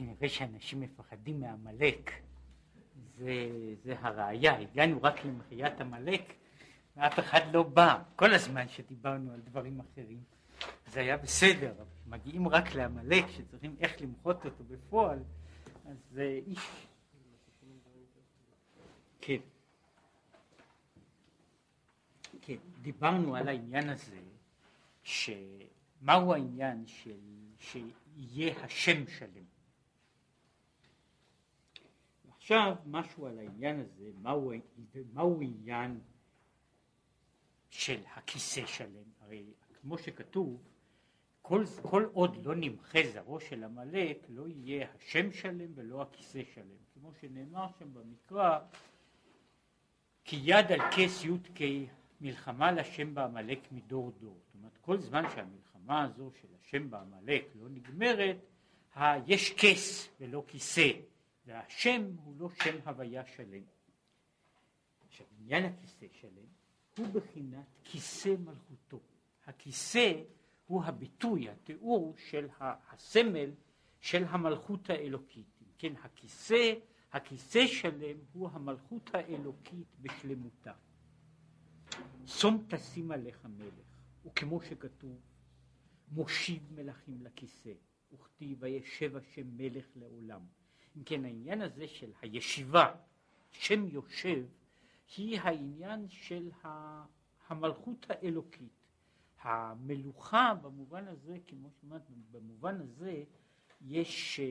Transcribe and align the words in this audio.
כנראה 0.00 0.28
שאנשים 0.28 0.80
מפחדים 0.80 1.40
מעמלק, 1.40 2.12
זה, 3.16 3.34
זה 3.82 3.94
הראייה, 4.00 4.58
הגענו 4.58 5.02
רק 5.02 5.24
למחיית 5.24 5.80
עמלק 5.80 6.34
ואף 6.96 7.18
אחד 7.18 7.40
לא 7.52 7.62
בא, 7.62 8.02
כל 8.16 8.34
הזמן 8.34 8.68
שדיברנו 8.68 9.32
על 9.32 9.40
דברים 9.40 9.80
אחרים 9.80 10.22
זה 10.86 11.00
היה 11.00 11.16
בסדר, 11.16 11.70
אבל 11.70 11.84
מגיעים 12.06 12.48
רק 12.48 12.74
לעמלק 12.74 13.24
שצריכים 13.28 13.76
איך 13.80 14.02
למחות 14.02 14.44
אותו 14.44 14.64
בפועל, 14.64 15.18
אז 15.84 16.20
איש... 16.46 16.70
כן. 19.20 19.36
כן, 22.40 22.56
דיברנו 22.82 23.36
על 23.36 23.48
העניין 23.48 23.88
הזה, 23.88 24.20
שמהו 25.02 26.34
העניין 26.34 26.86
של 26.86 27.18
שיהיה 27.58 28.64
השם 28.64 29.06
שלם. 29.06 29.49
עכשיו 32.50 32.76
משהו 32.86 33.26
על 33.26 33.38
העניין 33.38 33.80
הזה, 33.80 34.10
מהו, 34.22 34.52
מהו 35.12 35.40
עניין 35.42 36.00
של 37.70 38.00
הכיסא 38.14 38.66
שלם, 38.66 39.04
הרי 39.20 39.44
כמו 39.80 39.98
שכתוב, 39.98 40.62
כל, 41.42 41.64
כל 41.82 42.08
עוד 42.12 42.46
לא 42.46 42.54
נמחה 42.54 42.98
זרעו 43.12 43.40
של 43.40 43.64
עמלק, 43.64 44.26
לא 44.28 44.48
יהיה 44.48 44.86
השם 44.94 45.32
שלם 45.32 45.70
ולא 45.74 46.02
הכיסא 46.02 46.42
שלם, 46.54 46.76
כמו 46.94 47.12
שנאמר 47.20 47.66
שם 47.78 47.94
במקרא, 47.94 48.58
כי 50.24 50.40
יד 50.44 50.72
על 50.72 50.80
כס 50.90 51.24
י"ק 51.24 51.60
מלחמה 52.20 52.72
לשם 52.72 53.14
בעמלק 53.14 53.72
מדור 53.72 54.12
דור. 54.20 54.38
זאת 54.46 54.54
אומרת, 54.54 54.78
כל 54.80 54.98
זמן 54.98 55.22
שהמלחמה 55.34 56.02
הזו 56.02 56.30
של 56.40 56.48
השם 56.60 56.90
בעמלק 56.90 57.44
לא 57.54 57.68
נגמרת, 57.68 58.36
יש 59.26 59.54
כס 59.56 60.08
ולא 60.20 60.44
כיסא, 60.46 60.90
והשם 61.50 62.02
הוא 62.24 62.34
לא 62.38 62.48
שם 62.50 62.78
הוויה 62.84 63.26
שלם. 63.26 63.62
עכשיו, 65.06 65.26
עניין 65.40 65.64
הכיסא 65.64 66.06
שלם 66.12 66.46
הוא 66.96 67.06
בחינת 67.06 67.66
כיסא 67.84 68.34
מלכותו. 68.38 69.00
הכיסא 69.46 70.22
הוא 70.66 70.84
הביטוי, 70.84 71.48
התיאור 71.50 72.14
של 72.16 72.48
הסמל 72.60 73.50
של 74.00 74.24
המלכות 74.24 74.90
האלוקית. 74.90 75.46
אם 75.62 75.66
כן, 75.78 75.92
הכיסא, 76.02 76.74
הכיסא 77.12 77.66
שלם 77.66 78.16
הוא 78.32 78.48
המלכות 78.52 79.10
האלוקית 79.14 79.96
בשלמותה. 80.00 80.72
שום 82.26 82.66
תשים 82.68 83.10
עליך 83.10 83.44
מלך, 83.44 83.86
וכמו 84.24 84.62
שכתוב, 84.62 85.20
מושיב 86.12 86.72
מלכים 86.74 87.22
לכיסא, 87.22 87.72
וכתיב 88.12 88.58
וישב 88.60 89.16
השם 89.16 89.56
מלך 89.56 89.86
לעולם. 89.96 90.59
אם 90.96 91.04
כן, 91.04 91.24
העניין 91.24 91.62
הזה 91.62 91.88
של 91.88 92.12
הישיבה, 92.22 92.94
שם 93.50 93.88
יושב, 93.88 94.44
היא 95.16 95.40
העניין 95.40 96.08
של 96.08 96.50
המלכות 97.48 98.06
האלוקית. 98.08 98.80
המלוכה 99.40 100.54
במובן 100.62 101.08
הזה, 101.08 101.36
כמו 101.46 101.68
שאמרת, 101.80 102.02
במובן 102.30 102.80
הזה 102.80 103.24
יש 103.80 104.40
אה, 104.40 104.46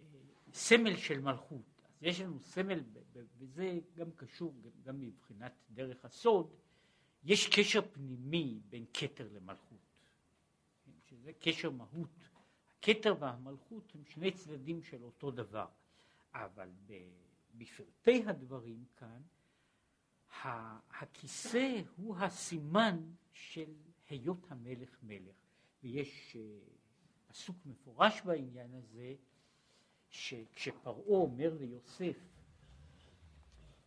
אה, 0.00 0.06
סמל 0.52 0.96
של 0.96 1.20
מלכות. 1.20 1.82
אז 2.00 2.02
יש 2.02 2.20
לנו 2.20 2.40
סמל, 2.40 2.82
וזה 3.38 3.78
גם 3.94 4.10
קשור 4.16 4.54
גם 4.82 5.00
מבחינת 5.00 5.52
דרך 5.70 6.04
הסוד, 6.04 6.54
יש 7.24 7.48
קשר 7.48 7.80
פנימי 7.92 8.60
בין 8.68 8.84
כתר 8.94 9.28
למלכות, 9.32 9.78
כן, 10.84 10.92
שזה 11.04 11.32
קשר 11.32 11.70
מהות. 11.70 12.33
הכתר 12.84 13.14
והמלכות 13.18 13.92
הם 13.94 14.04
שני 14.04 14.30
צדדים 14.32 14.82
של 14.82 15.02
אותו 15.02 15.30
דבר, 15.30 15.66
אבל 16.34 16.70
בפרטי 17.54 18.24
הדברים 18.26 18.84
כאן, 18.96 19.22
הכיסא 21.00 21.80
הוא 21.96 22.16
הסימן 22.16 23.00
של 23.32 23.74
היות 24.08 24.46
המלך 24.50 24.98
מלך, 25.02 25.36
ויש 25.82 26.36
אה, 26.36 26.58
פסוק 27.26 27.56
מפורש 27.66 28.22
בעניין 28.22 28.74
הזה, 28.74 29.14
שכשפרעה 30.10 31.06
אומר 31.06 31.54
ליוסף 31.60 32.16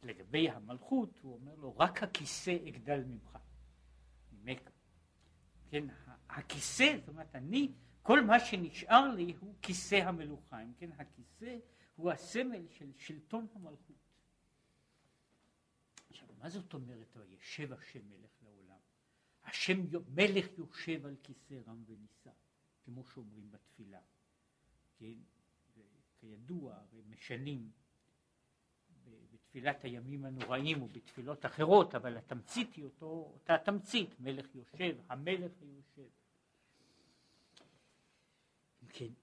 לגבי 0.03 0.49
המלכות, 0.49 1.19
הוא 1.21 1.33
אומר 1.33 1.55
לו 1.55 1.77
רק 1.77 2.03
הכיסא 2.03 2.57
אגדל 2.67 3.03
ממך, 3.03 3.37
ממך. 4.31 4.69
כן, 5.69 5.85
הכיסא, 6.29 6.97
זאת 6.99 7.09
אומרת 7.09 7.35
אני, 7.35 7.71
כל 8.07 8.21
מה 8.21 8.39
שנשאר 8.39 9.07
לי 9.15 9.33
הוא 9.39 9.55
כיסא 9.61 9.95
המלוכה, 9.95 10.63
אם 10.63 10.73
כן 10.77 10.89
הכיסא 10.91 11.57
הוא 11.95 12.11
הסמל 12.11 12.67
של 12.69 12.91
שלטון 12.97 13.47
המלכות. 13.53 13.95
עכשיו 16.09 16.27
מה 16.39 16.49
זאת 16.49 16.73
אומרת 16.73 17.17
וישב 17.17 17.73
השם 17.73 17.99
מלך 18.09 18.31
לעולם? 18.43 18.79
השם 19.43 19.79
מלך 20.15 20.47
יושב 20.57 21.05
על 21.05 21.15
כיסא 21.23 21.53
רם 21.67 21.83
ונישא, 21.87 22.29
כמו 22.85 23.05
שאומרים 23.05 23.51
בתפילה, 23.51 23.99
כן? 24.97 25.13
כידוע, 26.19 26.75
הרי 26.75 27.01
משנים 27.09 27.71
בתפילת 29.31 29.83
הימים 29.83 30.25
הנוראים 30.25 30.81
ובתפילות 30.81 31.45
אחרות, 31.45 31.95
אבל 31.95 32.17
התמצית 32.17 32.73
היא 32.73 32.83
אותו, 32.83 33.31
אותה 33.33 33.57
תמצית, 33.65 34.19
מלך 34.19 34.55
יושב, 34.55 34.97
המלך 35.09 35.51
היושב. 35.61 36.09
כן, 38.89 39.13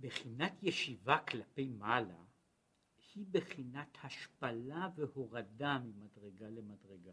בחינת 0.00 0.62
ישיבה 0.62 1.18
כלפי 1.18 1.68
מעלה 1.68 2.24
היא 3.14 3.26
בחינת 3.30 3.98
השפלה 4.02 4.88
והורדה 4.94 5.78
ממדרגה 5.78 6.50
למדרגה. 6.50 7.12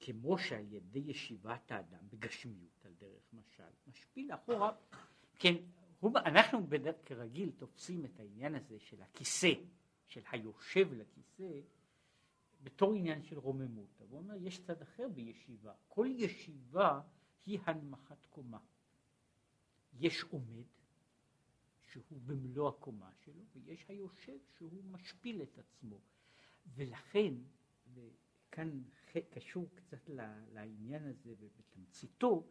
כמו 0.00 0.38
שעל 0.38 0.72
ידי 0.72 0.98
ישיבת 0.98 1.72
האדם 1.72 2.08
בגשמיות 2.08 2.84
על 2.84 2.92
דרך 2.98 3.32
משל, 3.32 3.72
משפיל 3.86 4.34
אחורה, 4.34 4.72
כן, 5.34 5.54
הוא, 6.00 6.18
אנחנו 6.18 6.66
בדרך 6.66 6.96
כרגיל 7.04 7.50
תופסים 7.50 8.04
את 8.04 8.20
העניין 8.20 8.54
הזה 8.54 8.78
של 8.78 9.02
הכיסא, 9.02 9.52
של 10.06 10.22
היושב 10.30 10.92
לכיסא, 10.92 11.60
בתור 12.62 12.94
עניין 12.94 13.22
של 13.22 13.38
רוממות. 13.38 14.00
הוא 14.10 14.18
אומר, 14.18 14.34
יש 14.40 14.60
צד 14.60 14.82
אחר 14.82 15.08
בישיבה. 15.08 15.72
כל 15.88 16.08
ישיבה 16.10 17.00
היא 17.46 17.58
הנמכת 17.66 18.26
קומה. 18.26 18.58
יש 19.92 20.22
עומד, 20.22 20.64
שהוא 21.90 22.20
במלוא 22.26 22.68
הקומה 22.68 23.10
שלו, 23.24 23.42
ויש 23.52 23.84
היושב 23.88 24.38
שהוא 24.56 24.84
משפיל 24.84 25.42
את 25.42 25.58
עצמו. 25.58 26.00
ולכן, 26.74 27.34
וכאן 27.94 28.82
קשור 29.30 29.68
קצת 29.74 30.08
לעניין 30.52 31.04
הזה 31.04 31.34
ובתמציתו, 31.38 32.46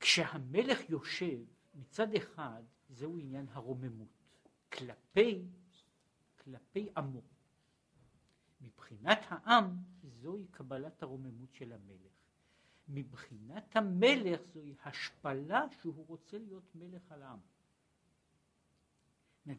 כשהמלך 0.00 0.90
יושב, 0.90 1.44
מצד 1.74 2.14
אחד 2.14 2.62
זהו 2.88 3.18
עניין 3.18 3.46
הרוממות, 3.48 4.08
כלפי, 4.72 5.46
כלפי 6.38 6.88
עמו. 6.96 7.22
מבחינת 8.60 9.18
העם 9.28 9.76
זוהי 10.02 10.46
קבלת 10.46 11.02
הרוממות 11.02 11.54
של 11.54 11.72
המלך. 11.72 12.17
מבחינת 12.88 13.76
המלך 13.76 14.40
זוהי 14.54 14.74
השפלה 14.84 15.66
שהוא 15.80 16.06
רוצה 16.06 16.38
להיות 16.38 16.74
מלך 16.74 17.12
על 17.12 17.22
העם. 17.22 17.38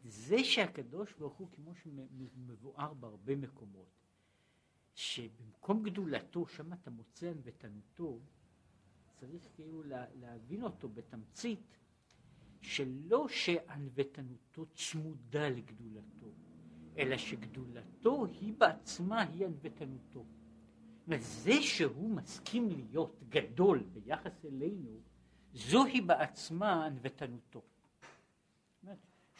זה 0.04 0.44
שהקדוש 0.44 1.12
ברוך 1.12 1.34
הוא, 1.34 1.48
כמו 1.52 1.74
שמבואר 1.74 2.94
בהרבה 2.94 3.36
מקומות, 3.36 3.88
שבמקום 4.94 5.82
גדולתו, 5.82 6.46
שם 6.46 6.72
אתה 6.72 6.90
מוצא 6.90 7.30
ענוותנותו, 7.30 8.20
צריך 9.20 9.48
כאילו 9.54 9.82
להבין 10.14 10.62
אותו 10.62 10.88
בתמצית, 10.88 11.78
שלא 12.60 13.28
שענוותנותו 13.28 14.66
צמודה 14.66 15.48
לגדולתו, 15.48 16.32
אלא 16.98 17.16
שגדולתו 17.16 18.26
היא 18.26 18.54
בעצמה 18.58 19.22
היא 19.22 19.46
ענוותנותו. 19.46 20.24
וזה 21.08 21.62
שהוא 21.62 22.10
מסכים 22.10 22.68
להיות 22.68 23.20
גדול 23.28 23.82
ביחס 23.92 24.44
אלינו, 24.44 25.00
זוהי 25.52 26.00
בעצמה 26.00 26.86
ענוותנותו. 26.86 27.62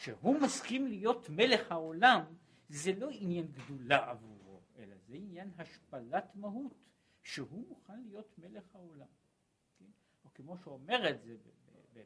שהוא 0.01 0.41
מסכים 0.41 0.87
להיות 0.87 1.29
מלך 1.31 1.73
העולם, 1.73 2.23
זה 2.69 2.93
לא 2.93 3.09
עניין 3.11 3.47
גדולה 3.47 4.11
עבורו, 4.11 4.61
אלא 4.79 4.97
זה 5.09 5.15
עניין 5.15 5.51
השפלת 5.59 6.37
מהות, 6.37 6.75
שהוא 7.23 7.69
מוכן 7.69 8.03
להיות 8.03 8.39
מלך 8.39 8.75
העולם. 8.75 9.07
או 10.25 10.31
כמו 10.35 10.59
שאומר 10.59 11.11
את 11.11 11.23
זה 11.23 11.37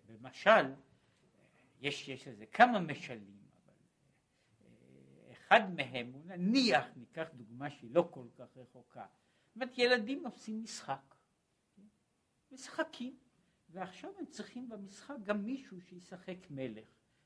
במשל, 0.06 0.74
יש, 1.80 2.08
יש 2.08 2.28
לזה 2.28 2.46
כמה 2.46 2.80
משלים, 2.80 3.36
אבל 3.64 3.72
אה, 4.64 5.32
אחד 5.32 5.74
מהם 5.74 6.12
הוא 6.12 6.24
נניח, 6.26 6.84
ניקח 6.96 7.28
דוגמה 7.34 7.70
שהיא 7.70 7.90
לא 7.94 8.08
כל 8.10 8.26
כך 8.38 8.56
רחוקה, 8.56 9.06
אומרת 9.54 9.78
ילדים 9.78 10.26
עושים 10.26 10.62
משחק, 10.62 11.14
משחקים, 12.52 13.16
ועכשיו 13.68 14.10
הם 14.18 14.26
צריכים 14.26 14.68
במשחק 14.68 15.14
גם 15.24 15.44
מישהו 15.44 15.80
שישחק 15.80 16.50
מלך. 16.50 16.84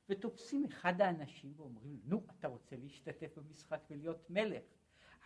ותופסים 0.09 0.65
אחד 0.65 1.01
האנשים 1.01 1.53
ואומרים, 1.57 2.01
נו, 2.05 2.23
אתה 2.39 2.49
רוצה 2.49 2.77
להשתתף 2.77 3.39
במשחק 3.39 3.81
ולהיות 3.91 4.31
מלך. 4.31 4.63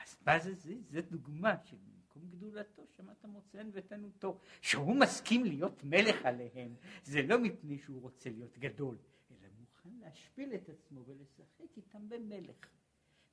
אז 0.02 0.16
מה 0.26 0.38
זה 0.38 0.54
זה? 0.54 0.74
זה 0.90 1.00
דוגמה 1.02 1.54
שבמקום 1.64 2.22
גדולתו 2.30 2.82
שמעת 2.96 3.24
מוצאן 3.24 3.70
ותנותו. 3.72 4.38
שהוא 4.60 4.96
מסכים 4.96 5.44
להיות 5.44 5.84
מלך 5.84 6.24
עליהם, 6.24 6.74
זה 7.04 7.22
לא 7.22 7.38
מפני 7.38 7.78
שהוא 7.78 8.02
רוצה 8.02 8.30
להיות 8.30 8.58
גדול, 8.58 8.98
אלא 9.30 9.48
מוכן 9.60 9.90
להשפיל 10.00 10.54
את 10.54 10.68
עצמו 10.68 11.04
ולשחק 11.06 11.76
איתם 11.76 12.08
במלך. 12.08 12.68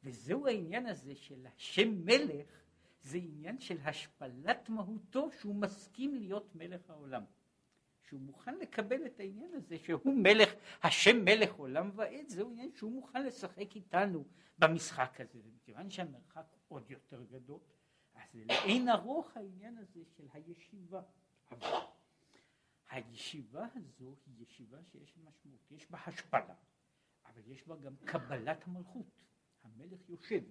וזהו 0.03 0.47
העניין 0.47 0.85
הזה 0.85 1.15
של 1.15 1.45
השם 1.47 2.05
מלך, 2.05 2.47
זה 3.01 3.17
עניין 3.17 3.59
של 3.59 3.77
השפלת 3.83 4.69
מהותו 4.69 5.31
שהוא 5.31 5.55
מסכים 5.55 6.15
להיות 6.15 6.55
מלך 6.55 6.89
העולם. 6.89 7.23
שהוא 8.09 8.21
מוכן 8.21 8.55
לקבל 8.55 9.05
את 9.05 9.19
העניין 9.19 9.53
הזה 9.53 9.77
שהוא 9.77 10.13
מלך, 10.15 10.49
השם 10.83 11.25
מלך 11.25 11.53
עולם 11.53 11.91
ועד, 11.95 12.27
זהו 12.27 12.51
עניין 12.51 12.71
שהוא 12.75 12.91
מוכן 12.91 13.25
לשחק 13.25 13.75
איתנו 13.75 14.25
במשחק 14.59 15.21
הזה. 15.21 15.39
וכיוון 15.55 15.89
שהמרחק 15.89 16.45
עוד 16.67 16.91
יותר 16.91 17.23
גדול, 17.23 17.59
אז 18.13 18.21
זה 18.33 18.45
לאין 18.45 18.89
ארוך 18.89 19.37
העניין 19.37 19.77
הזה 19.77 20.03
של 20.17 20.27
הישיבה. 20.33 21.01
הישיבה 22.89 23.65
הזו 23.75 24.15
היא 24.25 24.43
ישיבה 24.43 24.77
שיש 24.91 25.17
לה 25.17 25.29
משמעות, 25.29 25.71
יש 25.71 25.91
בה 25.91 25.99
השפלה, 26.05 26.55
אבל 27.25 27.41
יש 27.47 27.67
בה 27.67 27.75
גם 27.75 27.95
קבלת 28.05 28.67
המלכות. 28.67 29.05
המלך 29.63 30.09
יושב. 30.09 30.43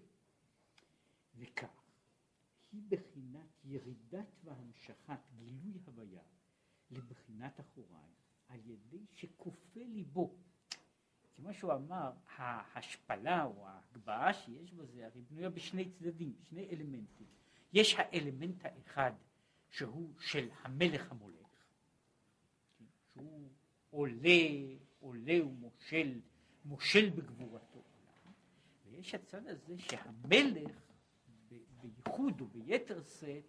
וכך, 1.36 1.87
היא 2.72 2.82
בחינת 2.88 3.64
ירידת 3.64 4.28
והמשכת 4.44 5.18
גילוי 5.36 5.78
הוויה 5.84 6.22
לבחינת 6.90 7.60
אחוריי 7.60 8.10
על 8.48 8.60
ידי 8.66 9.06
שכופה 9.12 9.80
ליבו. 9.80 10.34
כמו 11.36 11.54
שהוא 11.54 11.72
אמר, 11.72 12.12
ההשפלה 12.36 13.44
או 13.44 13.68
ההגבהה 13.68 14.34
שיש 14.34 14.72
בזה 14.72 15.06
הרי 15.06 15.20
בנויה 15.20 15.50
בשני 15.50 15.90
צדדים, 15.90 16.34
שני 16.48 16.68
אלמנטים. 16.70 17.26
יש 17.72 17.94
האלמנט 17.98 18.64
האחד 18.64 19.12
שהוא 19.70 20.20
של 20.20 20.48
המלך 20.62 21.12
המולך, 21.12 21.66
שהוא 23.12 23.48
עולה, 23.90 24.40
עולה 25.00 25.46
ומושל, 25.46 26.20
מושל 26.64 27.10
בגבורתו. 27.10 27.82
ויש 28.90 29.14
הצד 29.14 29.46
הזה 29.46 29.78
שהמלך 29.78 30.87
בייחוד 31.80 32.40
וביתר 32.40 33.02
שאת 33.02 33.44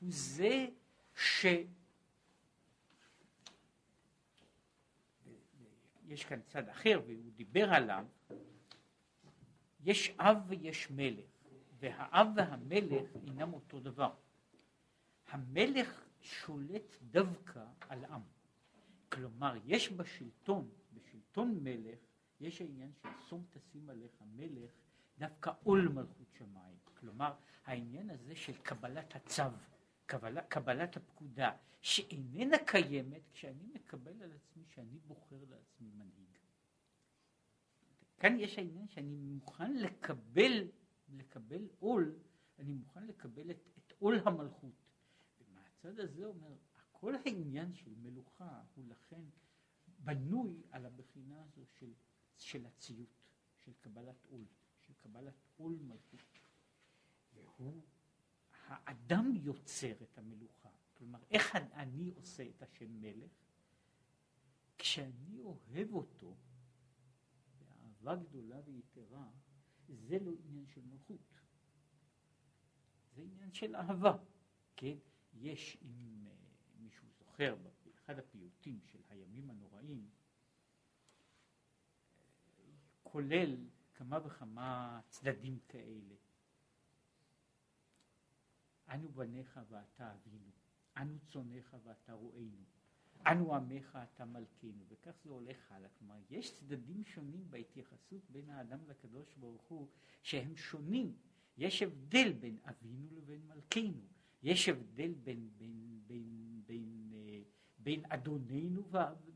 הוא 0.00 0.08
זה 0.12 0.66
ש... 1.14 1.46
יש 6.06 6.24
כאן 6.24 6.40
צד 6.46 6.68
אחר 6.68 7.00
והוא 7.06 7.32
דיבר 7.36 7.70
עליו, 7.70 8.06
יש 9.80 10.10
אב 10.18 10.36
ויש 10.46 10.90
מלך, 10.90 11.24
והאב 11.78 12.26
והמלך 12.36 13.16
אינם 13.26 13.52
אותו 13.54 13.80
דבר. 13.80 14.14
המלך 15.28 16.04
שולט 16.20 16.94
דווקא 17.02 17.64
על 17.88 18.04
עם. 18.04 18.20
כלומר, 19.08 19.54
יש 19.64 19.92
בשלטון, 19.92 20.70
בשלטון 20.94 21.58
מלך, 21.62 21.98
יש 22.40 22.60
העניין 22.60 22.92
של 23.02 23.08
שום 23.28 23.44
תשים 23.50 23.90
עליך 23.90 24.12
מלך, 24.36 24.70
דווקא 25.18 25.50
עול 25.62 25.88
מלכות 25.88 26.32
שמיים. 26.38 26.83
כלומר, 27.04 27.32
העניין 27.64 28.10
הזה 28.10 28.36
של 28.36 28.52
קבלת 28.62 29.16
הצו, 29.16 29.42
קבלה, 30.06 30.42
קבלת 30.42 30.96
הפקודה, 30.96 31.56
שאיננה 31.80 32.56
קיימת 32.66 33.22
כשאני 33.32 33.66
מקבל 33.74 34.22
על 34.22 34.32
עצמי 34.32 34.64
שאני 34.74 34.98
בוחר 34.98 35.44
לעצמי 35.50 35.90
מנהיג. 35.90 36.38
כאן 38.18 38.40
יש 38.40 38.58
העניין 38.58 38.88
שאני 38.88 39.16
מוכן 39.16 39.72
לקבל, 39.76 40.68
לקבל 41.08 41.68
עול, 41.78 42.14
אני 42.58 42.72
מוכן 42.72 43.06
לקבל 43.06 43.50
את, 43.50 43.68
את 43.78 43.92
עול 43.98 44.20
המלכות. 44.24 44.84
ומהצד 45.40 46.00
הזה 46.00 46.24
אומר, 46.24 46.54
כל 46.92 47.14
העניין 47.14 47.74
של 47.74 47.94
מלוכה 48.02 48.62
הוא 48.74 48.84
לכן 48.88 49.22
בנוי 49.98 50.62
על 50.70 50.86
הבחינה 50.86 51.42
הזו 51.42 51.62
של, 51.78 51.92
של 52.36 52.66
הציות, 52.66 53.22
של 53.56 53.72
קבלת 53.80 54.24
עול, 54.30 54.44
של 54.80 54.92
קבלת 55.02 55.34
עול 55.56 55.78
מלכות. 55.82 56.43
והוא, 57.34 57.82
האדם 58.66 59.32
יוצר 59.36 60.02
את 60.02 60.18
המלוכה. 60.18 60.68
כלומר, 60.94 61.18
איך 61.30 61.56
אני 61.56 62.10
עושה 62.16 62.48
את 62.48 62.62
השם 62.62 63.00
מלך? 63.00 63.32
כשאני 64.78 65.40
אוהב 65.42 65.92
אותו 65.92 66.36
באהבה 67.58 68.16
גדולה 68.16 68.60
ויתרה, 68.64 69.30
זה 69.88 70.18
לא 70.18 70.32
עניין 70.44 70.66
של 70.66 70.80
מלכות. 70.80 71.40
זה 73.14 73.22
עניין 73.22 73.52
של 73.52 73.76
אהבה, 73.76 74.16
כן? 74.76 74.96
יש, 75.34 75.78
אם 75.82 76.26
uh, 76.26 76.30
מישהו 76.78 77.08
זוכר, 77.18 77.56
באחד 77.84 78.18
הפיוטים 78.18 78.80
של 78.84 78.98
הימים 79.08 79.50
הנוראים, 79.50 80.10
כולל 83.02 83.56
כמה 83.94 84.26
וכמה 84.26 85.00
צדדים 85.08 85.58
כאלה. 85.68 86.14
אנו 88.88 89.08
בניך 89.08 89.60
ואתה 89.68 90.12
אבינו, 90.12 90.50
אנו 90.96 91.18
צונך 91.26 91.76
ואתה 91.84 92.12
רואינו, 92.12 92.64
אנו 93.26 93.54
עמך 93.54 93.98
אתה 94.02 94.24
מלכינו, 94.24 94.84
וכך 94.88 95.14
זה 95.24 95.30
הולך 95.30 95.72
הלאה. 95.72 95.88
כלומר, 95.98 96.16
יש 96.30 96.54
צדדים 96.54 97.04
שונים 97.04 97.50
בהתייחסות 97.50 98.30
בין 98.30 98.50
האדם 98.50 98.78
לקדוש 98.88 99.34
ברוך 99.34 99.62
הוא, 99.62 99.88
שהם 100.22 100.56
שונים. 100.56 101.16
יש 101.56 101.82
הבדל 101.82 102.32
בין 102.32 102.58
אבינו 102.64 103.08
לבין 103.12 103.46
מלכינו, 103.46 104.02
יש 104.42 104.68
הבדל 104.68 105.14
בין, 105.14 105.50
בין, 105.56 106.00
בין, 106.06 106.62
בין, 106.66 106.66
בין, 106.66 107.12
בין 107.78 108.02
אדוננו, 108.08 108.82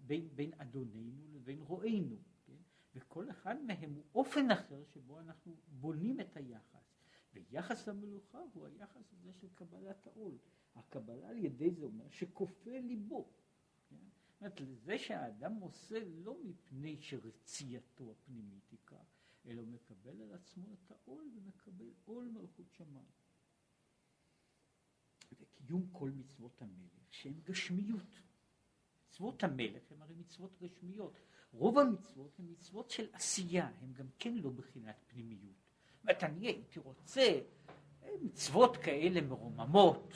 בין, 0.07 0.29
בין 0.35 0.51
אדוננו 0.57 1.29
לבין 1.33 1.61
רואינו, 1.61 2.17
כן? 2.47 2.57
וכל 2.95 3.31
אחד 3.31 3.63
מהם 3.63 3.95
הוא 3.95 4.05
אופן 4.15 4.51
אחר 4.51 4.85
שבו 4.85 5.21
אנחנו 5.21 5.57
בונים 5.69 6.21
את 6.21 6.37
היחס. 6.37 6.88
ויחס 7.51 7.89
למלוכה 7.89 8.39
הוא 8.53 8.67
היחס 8.67 9.13
הזה 9.13 9.33
של 9.33 9.49
קבלת 9.55 10.07
העול. 10.07 10.39
הקבלה 10.75 11.29
על 11.29 11.39
ידי 11.39 11.71
זה 11.71 11.85
אומר 11.85 12.09
שכופה 12.11 12.79
ליבו. 12.81 13.29
כן? 13.91 13.97
זאת 14.41 14.41
אומרת, 14.41 14.61
זה 14.85 14.99
שהאדם 14.99 15.55
עושה 15.55 15.99
לא 16.05 16.37
מפני 16.45 16.97
שרצייתו 17.01 18.11
הפנימית 18.11 18.71
היא 18.71 18.79
כך, 18.87 19.07
אלא 19.47 19.61
הוא 19.61 19.69
מקבל 19.69 20.23
על 20.23 20.35
עצמו 20.35 20.67
את 20.73 20.91
העול 20.91 21.31
ומקבל 21.35 21.91
עול 22.05 22.29
מלכות 22.29 22.73
שמיים. 22.73 23.19
וקיום 25.33 25.89
כל 25.93 26.11
מצוות 26.11 26.63
המלך 26.63 27.15
שהן 27.15 27.41
גשמיות. 27.45 28.23
מצוות 29.09 29.45
המלך 29.45 29.93
הן 29.93 30.03
הרי 30.03 30.15
מצוות 30.15 30.59
גשמיות. 30.63 31.19
רוב 31.53 31.79
המצוות 31.79 32.39
הן 32.39 32.47
מצוות 32.51 32.91
של 32.91 33.09
עשייה, 33.13 33.69
הן 33.69 33.93
גם 33.93 34.07
כן 34.19 34.35
לא 34.35 34.51
בחינת 34.51 34.97
פנימיות. 35.07 35.68
אומרת, 36.09 36.25
אני 36.25 36.47
הייתי 36.47 36.79
רוצה 36.79 37.41
אה, 38.03 38.09
מצוות 38.23 38.77
כאלה 38.77 39.21
מרוממות, 39.21 40.13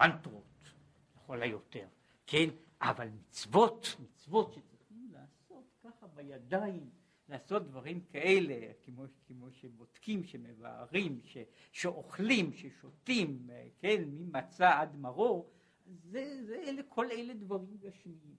מנטרות, 0.00 0.72
לכל 1.16 1.42
היותר, 1.42 1.86
כן? 2.26 2.48
אבל 2.80 3.08
מצוות, 3.08 3.96
מצוות 4.00 4.52
שצריכים 4.52 5.10
לעשות 5.12 5.64
ככה 5.84 6.06
בידיים, 6.06 6.90
לעשות 7.28 7.64
דברים 7.64 8.00
כאלה, 8.00 8.72
כמו, 8.82 9.04
כמו 9.26 9.50
שבודקים, 9.50 10.24
שמבארים, 10.24 11.20
ש, 11.24 11.36
שאוכלים, 11.72 12.52
ששותים, 12.52 13.46
אה, 13.50 13.68
כן, 13.78 14.04
ממצה 14.04 14.80
עד 14.80 14.96
מרור, 14.96 15.50
זה, 15.86 16.44
זה 16.46 16.54
אלה, 16.54 16.82
כל 16.88 17.10
אלה 17.10 17.34
דברים 17.34 17.76
גשמיים. 17.76 18.36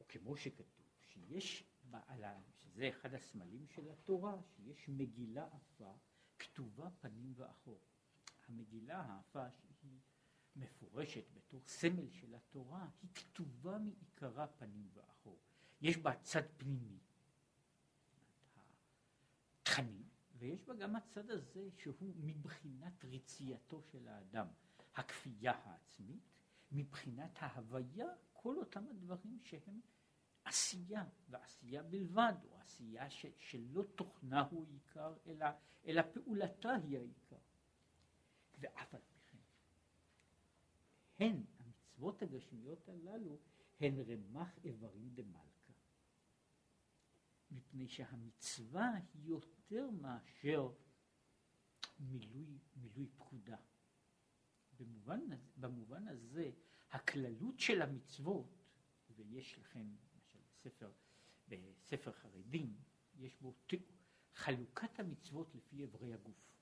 וכמו 0.00 0.36
שכתוב, 0.36 0.86
שיש 1.00 1.64
בעלה, 1.84 2.34
שזה 2.56 2.88
אחד 2.88 3.14
הסמלים 3.14 3.66
של 3.68 3.90
התורה, 3.90 4.34
שיש 4.56 4.88
מגילה 4.88 5.46
עפה 5.52 5.92
כתובה 6.42 6.90
פנים 7.00 7.32
ואחור. 7.36 7.80
המגילה 8.48 9.00
האפה 9.00 9.50
שהיא 9.50 10.00
מפורשת 10.56 11.24
בתור 11.34 11.60
סמל 11.66 12.10
של 12.10 12.34
התורה, 12.34 12.88
היא 13.02 13.10
כתובה 13.14 13.78
מעיקרה 13.78 14.46
פנים 14.46 14.88
ואחור. 14.94 15.38
יש 15.80 15.96
בה 15.96 16.14
צד 16.22 16.42
פנימי, 16.56 16.98
התכנים, 19.60 20.08
ויש 20.38 20.62
בה 20.62 20.74
גם 20.74 20.96
הצד 20.96 21.30
הזה 21.30 21.68
שהוא 21.78 22.14
מבחינת 22.16 23.04
רצייתו 23.04 23.82
של 23.82 24.08
האדם, 24.08 24.46
הכפייה 24.94 25.52
העצמית, 25.52 26.22
מבחינת 26.72 27.30
ההוויה, 27.36 28.06
כל 28.32 28.58
אותם 28.58 28.88
הדברים 28.88 29.38
שהם 29.44 29.80
עשייה, 30.44 31.04
ועשייה 31.28 31.82
בלבד, 31.82 32.32
או 32.44 32.60
עשייה 32.60 33.10
ש, 33.10 33.26
שלא 33.38 33.82
תוכנה 33.94 34.40
הוא 34.40 34.66
עיקר, 34.68 35.14
אלא, 35.26 35.46
אלא 35.86 36.02
פעולתה 36.12 36.74
היא 36.74 36.98
העיקר. 36.98 37.38
ואף 38.58 38.94
על 38.94 39.00
פי 39.00 39.18
כן, 39.26 39.38
הן, 41.24 41.42
המצוות 41.58 42.22
הגשמיות 42.22 42.88
הללו, 42.88 43.38
הן 43.80 43.94
רמ"ח 44.00 44.58
איברים 44.64 45.10
דמלכה, 45.14 45.72
מפני 47.50 47.88
שהמצווה 47.88 48.94
היא 48.94 49.22
יותר 49.24 49.90
מאשר 49.90 50.72
מילוי, 52.00 52.58
מילוי 52.76 53.06
פקודה. 53.06 53.56
במובן, 54.78 55.20
במובן 55.56 56.08
הזה, 56.08 56.50
הכללות 56.90 57.60
של 57.60 57.82
המצוות, 57.82 58.64
ויש 59.16 59.58
לכם, 59.58 59.86
בספר, 60.64 60.92
בספר 61.48 62.12
חרדים, 62.12 62.76
יש 63.18 63.36
בו 63.40 63.54
חלוקת 64.34 64.98
המצוות 64.98 65.54
לפי 65.54 65.84
אברי 65.84 66.14
הגוף. 66.14 66.52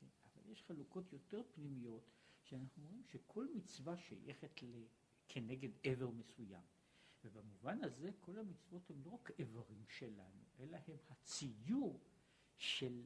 כן? 0.00 0.06
אבל 0.24 0.50
יש 0.50 0.62
חלוקות 0.62 1.12
יותר 1.12 1.42
פנימיות, 1.54 2.10
שאנחנו 2.42 2.82
רואים 2.86 3.02
שכל 3.04 3.46
מצווה 3.54 3.96
שייכת 3.96 4.62
ל... 4.62 4.84
כנגד 5.28 5.70
עבר 5.82 6.10
מסוים. 6.10 6.62
ובמובן 7.24 7.84
הזה 7.84 8.10
כל 8.20 8.38
המצוות 8.38 8.90
הן 8.90 9.02
לא 9.04 9.10
רק 9.10 9.30
איברים 9.38 9.84
שלנו, 9.88 10.44
אלא 10.58 10.78
הם 10.88 10.96
הציור 11.10 12.00
של, 12.56 13.02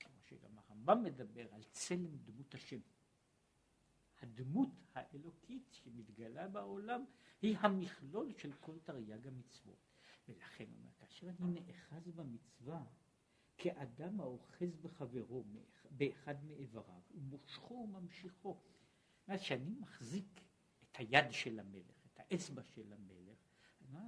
כמו 0.00 0.20
שגם 0.22 0.58
הרמב"ם 0.58 1.02
מדבר, 1.04 1.54
על 1.54 1.62
צלם 1.72 2.16
דמות 2.16 2.54
השם. 2.54 2.80
הדמות 4.22 4.68
האלוקית 4.94 5.68
שמתגלה 5.70 6.48
בעולם 6.48 7.04
היא 7.42 7.56
המכלול 7.58 8.32
של 8.38 8.52
כל 8.60 8.78
תרי"ג 8.78 9.26
המצוות. 9.26 9.76
ולכן 10.28 10.64
אומר, 10.78 10.90
כאשר 10.98 11.28
אני 11.28 11.60
נאחז 11.60 12.10
במצווה 12.10 12.84
כאדם 13.56 14.20
האוחז 14.20 14.76
בחברו 14.82 15.44
באחד 15.90 16.44
מאיבריו, 16.44 17.00
ומושכו 17.14 17.74
וממשיכו. 17.74 18.58
זאת 19.18 19.28
אומרת 19.28 19.40
שאני 19.40 19.74
מחזיק 19.80 20.40
את 20.82 20.96
היד 20.96 21.32
של 21.32 21.60
המלך, 21.60 22.06
את 22.06 22.20
האצבע 22.20 22.62
של 22.62 22.92
המלך, 22.92 23.38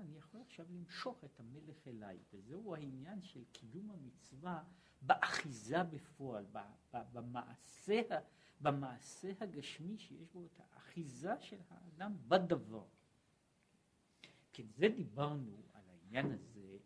אני 0.05 0.19
יכול 0.19 0.41
עכשיו 0.41 0.67
למשוך 0.71 1.25
את 1.25 1.41
המלך 1.41 1.89
אליי, 1.89 2.19
וזהו 2.33 2.75
העניין 2.75 3.23
של 3.23 3.45
קידום 3.53 3.91
המצווה 3.91 4.65
באחיזה 5.03 5.83
בפועל, 5.83 6.47
במעשה, 6.93 8.01
במעשה 8.65 9.33
הגשמי 9.41 9.99
שיש 9.99 10.29
בו 10.33 10.45
את 10.45 10.61
האחיזה 10.61 11.33
של 11.41 11.61
האדם 11.71 12.17
בדבר. 12.29 12.85
כן, 14.53 14.67
זה 14.77 14.89
דיברנו 14.89 15.63
על 15.73 15.83
העניין 15.89 16.33
הזה 16.33 16.77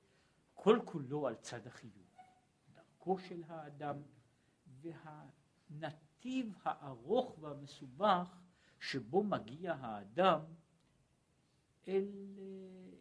כל 0.55 0.79
כולו 0.85 1.27
על 1.27 1.35
צד 1.35 1.67
החיוב, 1.67 2.17
דרכו 2.75 3.19
של 3.19 3.43
האדם 3.47 3.97
והנתיב 4.81 6.55
הארוך 6.63 7.39
והמסובך 7.41 8.41
שבו 8.81 9.23
מגיע 9.25 9.75
האדם 9.75 10.41
אל, 11.89 12.09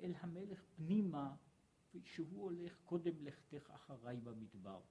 אל 0.01 0.13
המלך 0.19 0.63
פנימה, 0.75 1.35
שהוא 2.03 2.43
הולך 2.43 2.77
קודם 2.85 3.13
לכתך 3.21 3.69
אחריי 3.69 4.17
במדבר. 4.17 4.81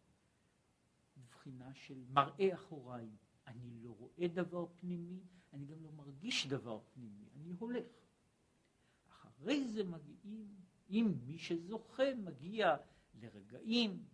מבחינה 1.16 1.74
של 1.74 2.04
מראה 2.08 2.54
אחוריי. 2.54 3.08
אני 3.46 3.78
לא 3.82 3.90
רואה 3.90 4.28
דבר 4.28 4.66
פנימי, 4.76 5.20
אני 5.52 5.66
גם 5.66 5.82
לא 5.82 5.92
מרגיש 5.92 6.46
דבר 6.46 6.80
פנימי, 6.94 7.28
אני 7.34 7.52
הולך. 7.58 7.86
אחרי 9.08 9.68
זה 9.68 9.84
מגיעים, 9.84 10.54
אם 10.90 11.14
מי 11.26 11.38
שזוכה 11.38 12.14
מגיע 12.14 12.76
לרגעים, 13.20 14.04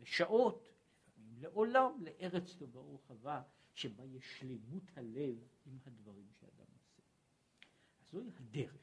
לשעות, 0.00 0.68
לפעמים 1.08 1.42
לעולם, 1.42 1.92
לארץ 2.00 2.54
טובה 2.54 2.80
ורחבה, 2.80 3.42
שבה 3.74 4.04
יש 4.04 4.38
שלמות 4.38 4.82
הלב 4.94 5.38
עם 5.66 5.78
הדברים 5.86 6.26
שאדם 6.40 6.66
עושה. 6.72 7.02
אז 8.00 8.10
זוהי 8.10 8.30
הדרך. 8.36 8.76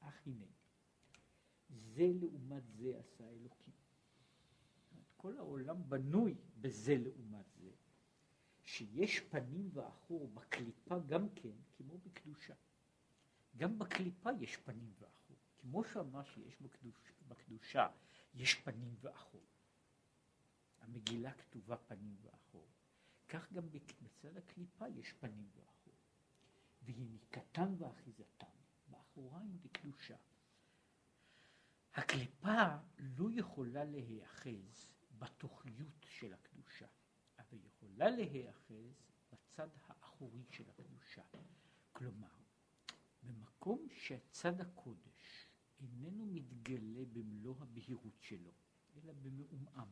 אך 0.00 0.26
הנה, 0.26 0.46
זה 1.68 2.10
לעומת 2.20 2.62
זה 2.68 2.98
עשה 2.98 3.30
אלוקים. 3.30 3.74
כל 5.16 5.36
העולם 5.38 5.88
בנוי 5.88 6.34
בזה 6.60 6.96
לעומת 6.98 7.46
זה, 7.54 7.70
שיש 8.70 9.20
פנים 9.20 9.70
ואחור 9.72 10.28
בקליפה 10.28 10.98
גם 11.06 11.28
כן, 11.34 11.56
כמו 11.76 11.98
בקדושה. 11.98 12.54
גם 13.56 13.78
בקליפה 13.78 14.30
יש 14.40 14.56
פנים 14.56 14.92
ואחור. 14.98 15.36
כמו 15.56 15.84
שאמר 15.84 16.24
שיש 16.24 16.60
בקדוש, 16.60 17.12
בקדושה, 17.28 17.88
יש 18.34 18.54
פנים 18.54 18.94
ואחור. 19.00 19.46
המגילה 20.80 21.32
כתובה 21.32 21.76
פנים 21.76 22.16
ואחור. 22.22 22.66
כך 23.28 23.52
גם 23.52 23.62
בצד 23.70 24.36
הקליפה 24.36 24.88
יש 24.88 25.12
פנים 25.12 25.48
ואחור. 25.54 25.94
ויניקתם 26.82 27.74
ואחיזתם, 27.78 28.46
באחוריים 28.88 29.58
בקדושה. 29.62 30.16
הקליפה 31.94 32.76
לא 32.98 33.28
יכולה 33.32 33.84
להיאחז 33.84 34.90
בתוכיות 35.18 36.04
של 36.04 36.34
הקדושה, 36.34 36.49
יכולה 38.08 38.16
להיאחז 38.16 39.02
בצד 39.32 39.68
האחורי 39.86 40.44
של 40.50 40.64
הקדושה. 40.70 41.22
כלומר, 41.92 42.28
במקום 43.22 43.86
שצד 43.90 44.60
הקודש 44.60 45.46
איננו 45.80 46.26
מתגלה 46.26 47.04
במלוא 47.12 47.54
הבהירות 47.60 48.20
שלו, 48.20 48.50
אלא 48.96 49.12
במעומעם, 49.12 49.88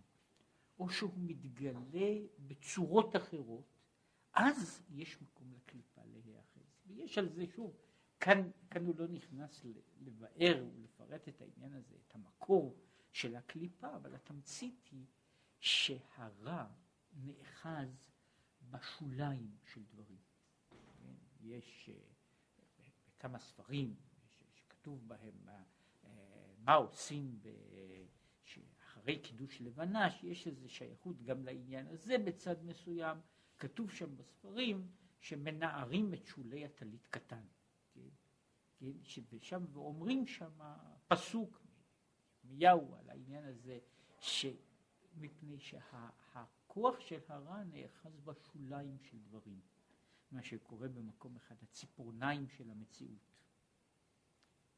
או 0.78 0.90
שהוא 0.90 1.12
מתגלה 1.16 2.26
בצורות 2.38 3.16
אחרות, 3.16 3.76
אז 4.32 4.82
יש 4.90 5.22
מקום 5.22 5.52
לקליפה 5.52 6.02
להיאחז. 6.04 6.62
ויש 6.86 7.18
על 7.18 7.28
זה 7.28 7.46
שוב, 7.46 7.76
כאן, 8.20 8.50
כאן 8.70 8.86
הוא 8.86 8.94
לא 8.98 9.08
נכנס 9.08 9.64
לבאר 10.00 10.66
ולפרט 10.74 11.28
את 11.28 11.40
העניין 11.40 11.72
הזה, 11.72 11.96
את 12.06 12.14
המקור 12.14 12.76
של 13.12 13.36
הקליפה, 13.36 13.96
אבל 13.96 14.14
התמצית 14.14 14.88
היא 14.90 15.06
שהרע 15.60 16.66
נאחז 17.12 18.10
בשוליים 18.70 19.56
של 19.64 19.82
דברים. 19.82 20.18
כן? 20.70 21.14
יש 21.40 21.90
אה, 21.92 21.94
בכמה 23.08 23.38
ספרים 23.38 23.96
שכתוב 24.54 25.08
בהם 25.08 25.48
אה, 25.48 25.62
מה 26.58 26.74
עושים 26.74 27.38
ב... 27.42 27.48
אחרי 29.08 29.18
קידוש 29.18 29.60
לבנה, 29.60 30.10
שיש 30.10 30.46
איזו 30.46 30.68
שייכות 30.68 31.22
גם 31.22 31.44
לעניין 31.44 31.86
הזה 31.86 32.18
בצד 32.18 32.64
מסוים, 32.64 33.18
כתוב 33.58 33.90
שם 33.90 34.16
בספרים 34.16 34.88
שמנערים 35.20 36.14
את 36.14 36.26
שולי 36.26 36.64
הטלית 36.64 37.06
קטן, 37.06 37.44
כן? 37.94 38.00
כן? 38.80 39.22
ושם, 39.30 39.64
ואומרים 39.72 40.26
שם 40.26 40.60
פסוק 41.08 41.60
מיהו 42.44 42.94
על 42.94 43.10
העניין 43.10 43.44
הזה, 43.44 43.78
שמפני 44.20 45.58
שהכוח 46.68 47.00
של 47.00 47.20
הרע 47.28 47.64
נאחז 47.64 48.20
בשוליים 48.24 48.98
של 48.98 49.18
דברים, 49.18 49.60
מה 50.30 50.42
שקורה 50.42 50.88
במקום 50.88 51.36
אחד, 51.36 51.54
הציפורניים 51.62 52.48
של 52.48 52.70
המציאות. 52.70 53.32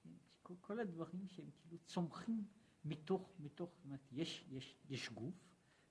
כן? 0.03 0.11
כל, 0.43 0.55
כל 0.61 0.81
הדברים 0.81 1.29
שהם 1.29 1.51
כאילו 1.51 1.79
צומחים 1.79 2.45
מתוך, 2.85 3.33
מתוך, 3.41 3.71
זאת 3.71 3.85
אומרת, 3.85 4.01
יש, 4.13 4.45
יש, 4.51 4.77
יש 4.89 5.11
גוף, 5.11 5.35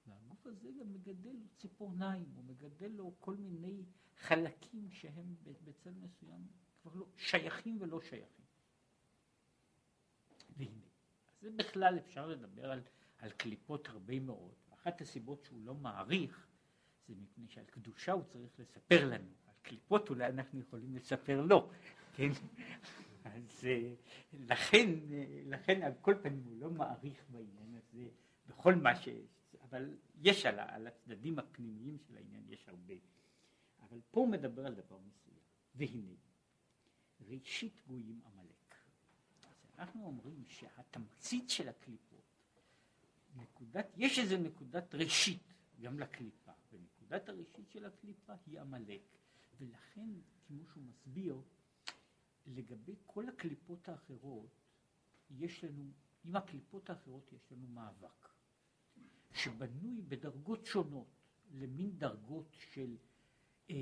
והגוף 0.07 0.45
הזה 0.45 0.69
גם 0.79 0.93
מגדל 0.93 1.31
לו 1.31 1.47
ציפורניים, 1.57 2.29
הוא 2.35 2.43
מגדל 2.43 2.91
לו 2.91 3.15
כל 3.19 3.35
מיני 3.35 3.83
חלקים 4.17 4.91
שהם 4.91 5.35
בצד 5.63 5.97
מסוים 5.97 6.47
כבר 6.81 6.95
לא 6.95 7.05
שייכים 7.17 7.77
ולא 7.81 8.01
שייכים. 8.01 8.45
והנה, 10.57 10.85
זה 11.41 11.51
בכלל 11.51 11.99
אפשר 11.99 12.27
לדבר 12.27 12.71
על, 12.71 12.81
על 13.17 13.31
קליפות 13.31 13.87
הרבה 13.87 14.19
מאוד. 14.19 14.68
אחת 14.81 15.01
הסיבות 15.01 15.43
שהוא 15.43 15.61
לא 15.65 15.73
מעריך 15.73 16.47
זה 17.07 17.15
מפני 17.15 17.47
שעל 17.47 17.65
קדושה 17.65 18.11
הוא 18.11 18.23
צריך 18.23 18.59
לספר 18.59 19.05
לנו, 19.05 19.29
על 19.47 19.53
קליפות 19.61 20.09
אולי 20.09 20.25
אנחנו 20.25 20.59
יכולים 20.59 20.95
לספר 20.95 21.41
לו, 21.41 21.69
כן? 22.15 22.29
אז 23.23 23.65
אה, 23.65 23.93
לכן, 24.33 24.89
אה, 25.11 25.41
לכן 25.45 25.81
על 25.81 25.91
כל 26.01 26.15
פנים 26.21 26.43
הוא 26.43 26.57
לא 26.59 26.71
מעריך 26.71 27.23
בעניין 27.29 27.75
הזה 27.75 28.07
בכל 28.47 28.75
מה 28.75 28.95
ש... 28.95 29.09
אבל 29.61 29.97
יש 30.21 30.45
על, 30.45 30.59
על 30.59 30.87
הצדדים 30.87 31.39
הפנימיים 31.39 31.97
של 31.99 32.17
העניין, 32.17 32.43
יש 32.49 32.69
הרבה. 32.69 32.93
אבל 33.81 33.99
פה 34.11 34.19
הוא 34.19 34.29
מדבר 34.29 34.65
על 34.65 34.73
דבר 34.73 34.97
מסוים. 34.97 35.39
והנה, 35.75 36.13
ראשית 37.21 37.81
גויים 37.87 38.21
עמלק. 38.25 38.75
אז 39.49 39.65
אנחנו 39.79 40.05
אומרים 40.05 40.43
שהתמצית 40.47 41.49
של 41.49 41.69
הקליפות, 41.69 42.08
נקודת, 43.41 43.87
יש 43.97 44.19
איזו 44.19 44.37
נקודת 44.37 44.95
ראשית 44.95 45.43
גם 45.81 45.99
לקליפה, 45.99 46.51
ונקודת 46.73 47.29
הראשית 47.29 47.69
של 47.69 47.85
הקליפה 47.85 48.33
היא 48.45 48.59
עמלק. 48.59 49.01
ולכן, 49.59 50.09
כמו 50.47 50.65
שהוא 50.65 50.83
מסביר, 50.83 51.41
לגבי 52.47 52.95
כל 53.05 53.29
הקליפות 53.29 53.89
האחרות, 53.89 54.49
יש 55.29 55.63
לנו, 55.63 55.91
עם 56.25 56.35
הקליפות 56.35 56.89
האחרות 56.89 57.33
יש 57.33 57.51
לנו 57.51 57.67
מאבק, 57.67 58.29
שבנוי 59.33 60.01
בדרגות 60.01 60.65
שונות, 60.65 61.07
למין 61.53 61.97
דרגות 61.97 62.47
של 62.51 62.97
אה, 63.69 63.75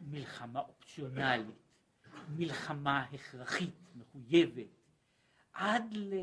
מלחמה 0.00 0.60
אופציונלית, 0.60 1.54
מלחמה 2.36 3.04
הכרחית, 3.04 3.74
מחויבת, 3.96 4.77
עד 5.58 5.94
ל, 5.94 6.14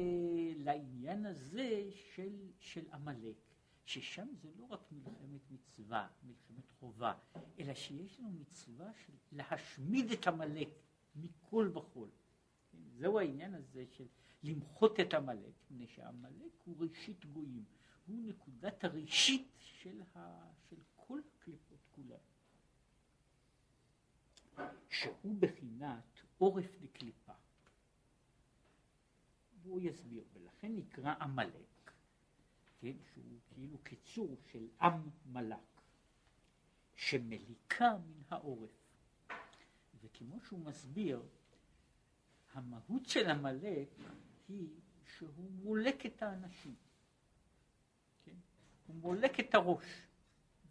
לעניין 0.63 1.25
הזה 1.25 1.89
של, 2.13 2.51
של 2.59 2.85
עמלק, 2.93 3.35
ששם 3.85 4.27
זה 4.41 4.49
לא 4.57 4.65
רק 4.65 4.91
מלחמת 4.91 5.51
מצווה, 5.51 6.07
מלחמת 6.23 6.71
חובה, 6.79 7.13
אלא 7.59 7.73
שיש 7.73 8.19
לנו 8.19 8.29
מצווה 8.29 8.91
של 9.05 9.13
להשמיד 9.31 10.11
את 10.11 10.27
עמלק 10.27 10.69
מכל 11.15 11.71
וכול. 11.73 12.09
כן? 12.71 12.77
זהו 12.97 13.19
העניין 13.19 13.53
הזה 13.53 13.85
של 13.91 14.05
למחות 14.43 14.99
את 14.99 15.13
עמלק, 15.13 15.53
מפני 15.71 15.87
שעמלק 15.87 16.51
הוא 16.65 16.75
ראשית 16.79 17.25
גויים, 17.25 17.63
הוא 18.07 18.19
נקודת 18.25 18.83
הראשית 18.83 19.47
של, 19.57 20.01
ה, 20.15 20.49
של 20.69 20.77
כל 20.95 21.19
הקליפות 21.35 21.79
כולן. 21.91 22.17
שהוא 24.89 25.35
בחינת 25.39 26.21
עורף 26.37 26.81
לקליפה. 26.81 27.33
והוא 29.65 29.79
יסביר, 29.81 30.23
ולכן 30.33 30.75
נקרא 30.75 31.13
עמלק, 31.21 31.91
כן, 32.79 32.93
שהוא 33.13 33.39
כאילו 33.53 33.77
קיצור 33.77 34.35
של 34.51 34.67
עם 34.81 35.09
מלק, 35.25 35.81
שמליקה 36.95 37.97
מן 37.97 38.21
העורף. 38.29 38.69
וכמו 40.03 40.41
שהוא 40.41 40.59
מסביר, 40.59 41.21
המהות 42.53 43.05
של 43.05 43.29
עמלק 43.29 43.89
היא 44.47 44.69
שהוא 45.05 45.51
מולק 45.63 46.05
את 46.05 46.21
האנשים, 46.21 46.75
כן? 48.25 48.35
הוא 48.87 48.95
מולק 48.95 49.39
את 49.39 49.55
הראש, 49.55 50.07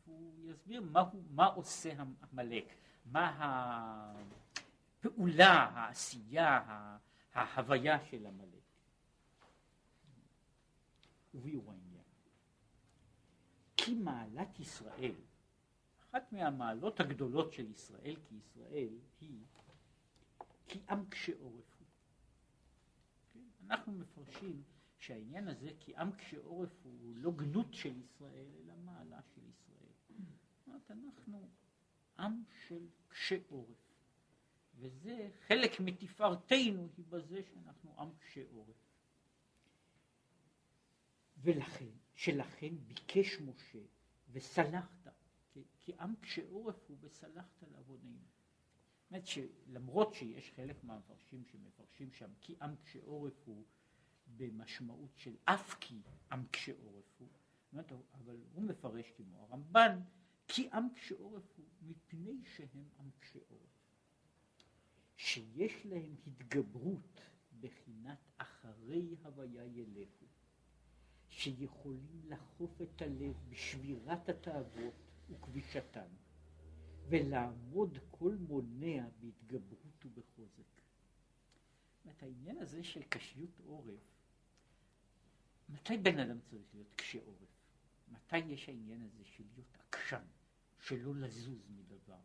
והוא 0.06 0.50
יסביר 0.50 0.82
מה, 0.82 1.00
הוא, 1.00 1.22
מה 1.30 1.46
עושה 1.46 1.92
עמלק, 2.32 2.64
מה 3.04 3.36
הפעולה, 5.00 5.52
העשייה, 5.52 6.60
ההוויה 7.34 8.04
של 8.04 8.26
עמלק. 8.26 8.53
וביאור 11.34 11.72
העניין. 11.72 12.04
כי 13.76 13.94
מעלת 13.94 14.60
ישראל, 14.60 15.14
אחת 16.00 16.32
מהמעלות 16.32 17.00
הגדולות 17.00 17.52
של 17.52 17.70
ישראל 17.70 18.16
כישראל 18.28 18.98
היא 19.20 19.44
כי 20.66 20.80
עם 20.88 21.04
קשה 21.08 21.32
עורף 21.40 21.78
הוא. 21.78 21.86
כן? 23.32 23.40
אנחנו 23.66 23.92
מפרשים 23.92 24.62
שהעניין 24.98 25.48
הזה 25.48 25.70
כי 25.80 25.96
עם 25.96 26.12
קשה 26.12 26.36
עורף 26.44 26.70
הוא 26.82 27.16
לא 27.16 27.30
גנות 27.30 27.74
של 27.74 27.96
ישראל 27.96 28.46
אלא 28.58 28.74
מעלה 28.76 29.20
של 29.34 29.40
ישראל. 29.48 29.92
זאת 30.08 30.66
אומרת 30.66 30.90
אנחנו 30.90 31.48
עם 32.18 32.42
של 32.66 32.86
קשה 33.08 33.36
עורף. 33.48 33.94
וזה 34.74 35.30
חלק 35.46 35.80
מתפארתנו 35.80 36.88
היא 36.96 37.04
בזה 37.08 37.42
שאנחנו 37.42 38.00
עם 38.00 38.08
קשה 38.18 38.42
עורף. 38.52 38.83
ולכן, 41.44 41.90
שלכן 42.14 42.74
ביקש 42.86 43.40
משה 43.40 43.78
וסלחת, 44.30 45.08
כי 45.80 45.92
עם 46.00 46.14
קשה 46.20 46.42
עורף 46.50 46.88
הוא 46.88 46.96
וסלחת 47.00 47.62
לעווננו. 47.72 48.24
זאת 49.10 49.26
שלמרות 49.26 50.14
שיש 50.14 50.50
חלק 50.56 50.84
מהמפרשים 50.84 51.44
שמפרשים 51.44 52.12
שם 52.12 52.30
כי 52.40 52.56
עם 52.62 52.76
קשה 52.76 52.98
עורף 53.04 53.42
הוא 53.44 53.64
במשמעות 54.26 55.10
של 55.16 55.36
אף 55.44 55.74
כי 55.80 56.02
עם 56.32 56.46
קשה 56.50 56.72
עורף 56.82 57.20
הוא, 57.20 57.28
אבל 58.14 58.36
הוא 58.52 58.62
מפרש 58.62 59.10
כמו 59.16 59.42
הרמב"ן 59.42 60.00
כי 60.48 60.68
עם 60.72 60.88
קשה 60.94 61.14
עורף 61.14 61.56
הוא 61.56 61.66
מפני 61.82 62.40
שהם 62.56 62.88
עם 62.98 63.10
קשה 63.20 63.38
עורף. 63.48 63.74
שיש 65.16 65.86
להם 65.86 66.14
התגברות 66.26 67.20
בחינת 67.60 68.18
אחרי 68.36 69.16
הוויה 69.22 69.64
ילכו. 69.64 70.26
שיכולים 71.44 72.22
לחוף 72.28 72.82
את 72.82 73.02
הלב 73.02 73.34
בשבירת 73.48 74.28
התאוות 74.28 74.94
וכבישתן, 75.30 76.08
ולעמוד 77.08 77.98
כל 78.10 78.36
מונע 78.48 79.08
בהתגברות 79.20 80.04
ובחוזק. 80.04 80.80
זאת 82.04 82.22
העניין 82.22 82.58
הזה 82.58 82.84
של 82.84 83.02
קשיות 83.02 83.60
עורף, 83.66 84.00
מתי 85.68 85.96
בן 85.98 86.18
אדם 86.18 86.40
צריך 86.40 86.62
להיות 86.74 86.92
קשה 86.96 87.18
עורף? 87.26 87.48
מתי 88.08 88.38
יש 88.38 88.68
העניין 88.68 89.02
הזה 89.02 89.24
של 89.24 89.44
להיות 89.54 89.78
עקשן, 89.78 90.24
שלא 90.80 91.14
לזוז 91.14 91.68
מדבר? 91.70 92.20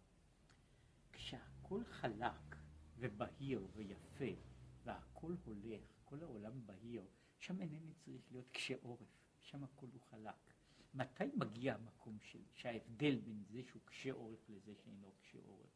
כשהכל 1.11 1.83
חלק 1.83 2.55
ובהיר 2.97 3.67
ויפה, 3.75 4.41
והכל 4.83 5.35
הולך, 5.45 5.81
כל 6.05 6.23
העולם 6.23 6.65
בהיר, 6.65 7.03
שם 7.39 7.61
אינני 7.61 7.93
צריך 7.93 8.31
להיות 8.31 8.49
קשה 8.51 8.73
עורף, 8.81 9.07
שם 9.39 9.63
הכל 9.63 9.87
הוא 9.93 10.01
חלק. 10.01 10.53
מתי 10.93 11.23
מגיע 11.35 11.73
המקום 11.73 12.17
של, 12.19 12.39
שההבדל 12.53 13.15
בין 13.15 13.43
זה 13.49 13.63
שהוא 13.63 13.81
קשה 13.85 14.11
עורף 14.11 14.49
לזה 14.49 14.75
שאינו 14.75 15.11
קשה 15.21 15.37
עורף? 15.45 15.69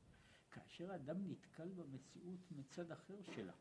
כאשר 0.52 0.91
האדם 0.91 1.28
נתקל 1.28 1.67
במציאות 1.67 2.52
מצד 2.52 2.91
אחר 2.91 3.21
שלה. 3.36 3.54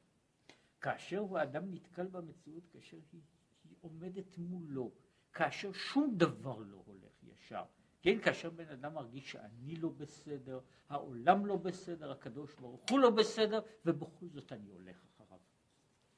כאשר 0.80 1.38
האדם 1.38 1.74
נתקל 1.74 2.06
במציאות, 2.06 2.66
כאשר 2.72 2.98
היא, 3.12 3.20
היא 3.64 3.76
עומדת 3.80 4.38
מולו, 4.38 4.92
כאשר 5.32 5.72
שום 5.72 6.14
דבר 6.16 6.58
לא 6.58 6.82
הולך 6.86 7.22
ישר. 7.22 7.64
כן, 8.02 8.18
כאשר 8.20 8.50
בן 8.50 8.68
אדם 8.68 8.94
מרגיש 8.94 9.32
שאני 9.32 9.76
לא 9.76 9.88
בסדר, 9.88 10.60
העולם 10.88 11.46
לא 11.46 11.56
בסדר, 11.56 12.12
הקדוש 12.12 12.54
ברוך 12.54 12.90
הוא 12.90 12.98
לא 12.98 13.10
בסדר, 13.10 13.60
ובכל 13.86 14.26
זאת 14.28 14.52
אני 14.52 14.70
הולך. 14.70 14.96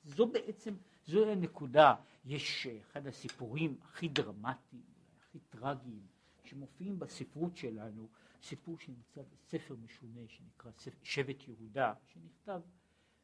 זו 0.04 0.26
בעצם 0.26 0.74
זו 1.06 1.30
הנקודה. 1.30 1.94
יש 2.24 2.66
אה, 2.66 2.78
אחד 2.80 3.06
הסיפורים 3.06 3.76
הכי 3.82 4.08
דרמטיים, 4.08 4.82
הכי 5.20 5.38
טרגיים, 5.38 6.06
שמופיעים 6.44 6.98
בספרות 6.98 7.56
שלנו, 7.56 8.08
סיפור 8.42 8.78
שנמצא 8.78 9.22
בספר 9.22 9.74
משונה 9.84 10.20
שנקרא 10.28 10.70
שבט 11.02 11.48
יהודה, 11.48 11.92
שנכתב 12.06 12.60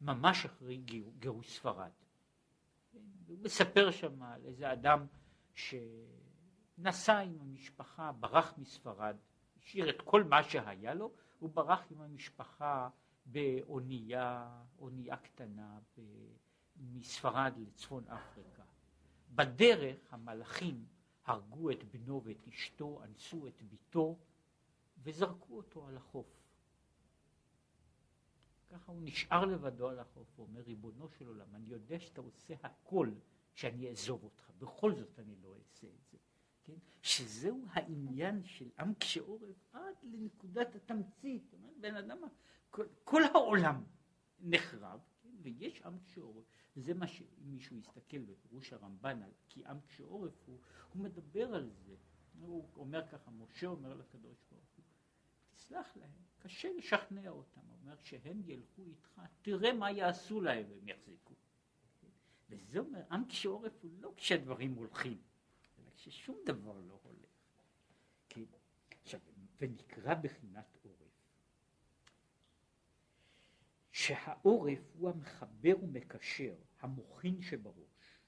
ממש 0.00 0.44
אחרי 0.44 0.76
גירוש 1.18 1.58
ספרד. 1.58 1.90
הוא 3.26 3.38
מספר 3.42 3.90
שם 3.90 4.22
על 4.22 4.44
איזה 4.44 4.72
אדם 4.72 5.06
שנסע 5.54 7.18
עם 7.18 7.40
המשפחה, 7.40 8.12
ברח 8.12 8.54
מספרד, 8.58 9.16
השאיר 9.58 9.90
את 9.90 10.02
כל 10.04 10.24
מה 10.24 10.42
שהיה 10.42 10.94
לו, 10.94 11.12
הוא 11.38 11.50
ברח 11.50 11.86
עם 11.90 12.00
המשפחה 12.00 12.88
באונייה, 13.26 14.48
אונייה 14.78 15.16
קטנה, 15.16 15.78
מספרד 16.80 17.52
לצפון 17.58 18.04
אפריקה. 18.08 18.62
בדרך 19.30 19.98
המלאכים 20.10 20.86
הרגו 21.24 21.70
את 21.70 21.84
בנו 21.84 22.22
ואת 22.24 22.48
אשתו, 22.48 23.04
אנסו 23.04 23.46
את 23.46 23.62
ביתו 23.62 24.18
וזרקו 25.02 25.56
אותו 25.56 25.86
על 25.86 25.96
החוף. 25.96 26.40
ככה 28.70 28.92
הוא 28.92 29.00
נשאר 29.02 29.44
לבדו 29.44 29.88
על 29.88 29.98
החוף, 29.98 30.28
הוא 30.36 30.46
אומר, 30.46 30.60
ריבונו 30.60 31.08
של 31.08 31.26
עולם, 31.26 31.54
אני 31.54 31.68
יודע 31.68 32.00
שאתה 32.00 32.20
עושה 32.20 32.54
הכל 32.62 33.10
שאני 33.54 33.88
אעזוב 33.88 34.24
אותך, 34.24 34.50
בכל 34.58 34.94
זאת 34.94 35.18
אני 35.18 35.36
לא 35.42 35.54
אעשה 35.58 35.86
את 35.86 36.04
זה. 36.10 36.18
כן? 36.64 36.74
שזהו 37.02 37.64
העניין 37.70 38.44
של 38.44 38.70
עם 38.78 38.94
קשה 38.94 39.20
עורף 39.20 39.66
עד 39.72 39.94
לנקודת 40.02 40.74
התמצית. 40.74 41.54
בן 41.80 41.96
אדם, 41.96 42.18
כל, 42.70 42.86
כל 43.04 43.22
העולם 43.34 43.84
נחרב, 44.40 45.00
כן? 45.22 45.28
ויש 45.42 45.82
עם 45.82 45.98
קשה 45.98 46.20
עורף. 46.20 46.44
וזה 46.76 46.94
מה 46.94 47.06
שאם 47.06 47.50
מישהו 47.50 47.76
יסתכל 47.76 48.18
בפירוש 48.18 48.72
הרמב"ן 48.72 49.22
על 49.22 49.30
כי 49.48 49.66
עם 49.66 49.80
כשעורף 49.80 50.42
הוא, 50.46 50.58
הוא 50.92 51.02
מדבר 51.02 51.54
על 51.54 51.70
זה. 51.70 51.96
הוא 52.38 52.68
אומר 52.76 53.08
ככה, 53.08 53.30
משה 53.30 53.66
אומר 53.66 53.94
לקדוש 53.94 54.38
ברוך 54.50 54.70
הוא, 54.76 54.84
תסלח 55.50 55.96
להם, 55.96 56.10
קשה 56.38 56.68
לשכנע 56.78 57.30
אותם. 57.30 57.60
הוא 57.60 57.76
אומר, 57.82 57.96
כשהם 57.96 58.42
ילכו 58.44 58.84
איתך, 58.86 59.20
תראה 59.42 59.72
מה 59.72 59.90
יעשו 59.90 60.40
להם 60.40 60.66
והם 60.70 60.88
יחזיקו. 60.88 61.34
וזה 62.50 62.78
אומר, 62.78 63.02
עם 63.10 63.28
כשעורף 63.28 63.72
הוא 63.82 63.90
לא 64.00 64.12
כשהדברים 64.16 64.74
הולכים, 64.74 65.18
אלא 65.78 65.90
כששום 65.90 66.36
דבר 66.46 66.78
לא 66.78 67.00
הולך. 67.02 67.30
כן? 68.28 68.44
עכשיו, 69.02 69.20
ונקרא 69.60 70.14
בחינת 70.14 70.76
שהעורף 74.00 74.78
הוא 74.92 75.10
המחבר 75.10 75.74
ומקשר, 75.82 76.54
המוחין 76.80 77.42
שבראש, 77.42 78.20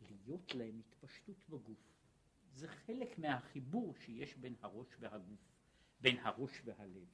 להיות 0.00 0.54
להם 0.54 0.78
התפשטות 0.78 1.36
בגוף. 1.48 1.78
זה 2.52 2.68
חלק 2.68 3.18
מהחיבור 3.18 3.94
שיש 3.94 4.36
בין 4.36 4.54
הראש 4.60 4.86
והגוף, 5.00 5.40
בין 6.00 6.18
הראש 6.18 6.62
והלב, 6.64 7.08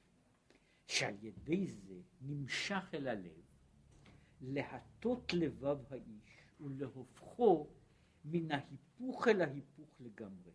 שעל 0.86 1.14
ידי 1.22 1.66
זה 1.66 2.00
נמשך 2.20 2.84
אל 2.94 3.08
הלב 3.08 3.44
להטות 4.40 5.32
לבב 5.32 5.78
האיש 5.90 6.52
ולהופכו 6.60 7.68
מן 8.24 8.52
ההיפוך 8.52 9.28
אל 9.28 9.40
ההיפוך 9.40 10.00
לגמרי. 10.00 10.52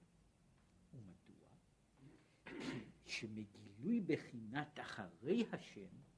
ומדוע? 0.93 1.47
כי 2.45 3.11
שמגילוי 3.11 4.01
בחינת 4.01 4.79
אחרי 4.79 5.45
השם 5.51 6.10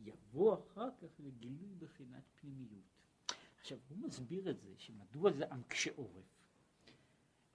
יבוא 0.00 0.54
אחר 0.54 0.88
כך 0.98 1.08
לגילוי 1.18 1.74
בחינת 1.78 2.22
פנימיות. 2.40 2.84
עכשיו, 3.60 3.78
הוא 3.88 3.98
מסביר 3.98 4.50
את 4.50 4.60
זה, 4.60 4.74
שמדוע 4.78 5.32
זה 5.32 5.44
קשה 5.68 5.90
עורף. 5.96 6.24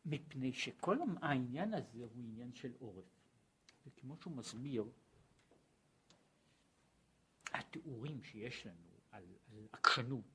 מפני 0.05 0.53
שכל 0.53 0.97
העניין 1.21 1.73
הזה 1.73 2.03
הוא 2.03 2.23
עניין 2.23 2.53
של 2.53 2.71
עורף. 2.79 3.05
וכמו 3.85 4.17
שהוא 4.21 4.33
מסביר, 4.33 4.85
התיאורים 7.53 8.23
שיש 8.23 8.65
לנו 8.65 8.99
על, 9.11 9.23
על 9.51 9.67
עקשנות 9.71 10.25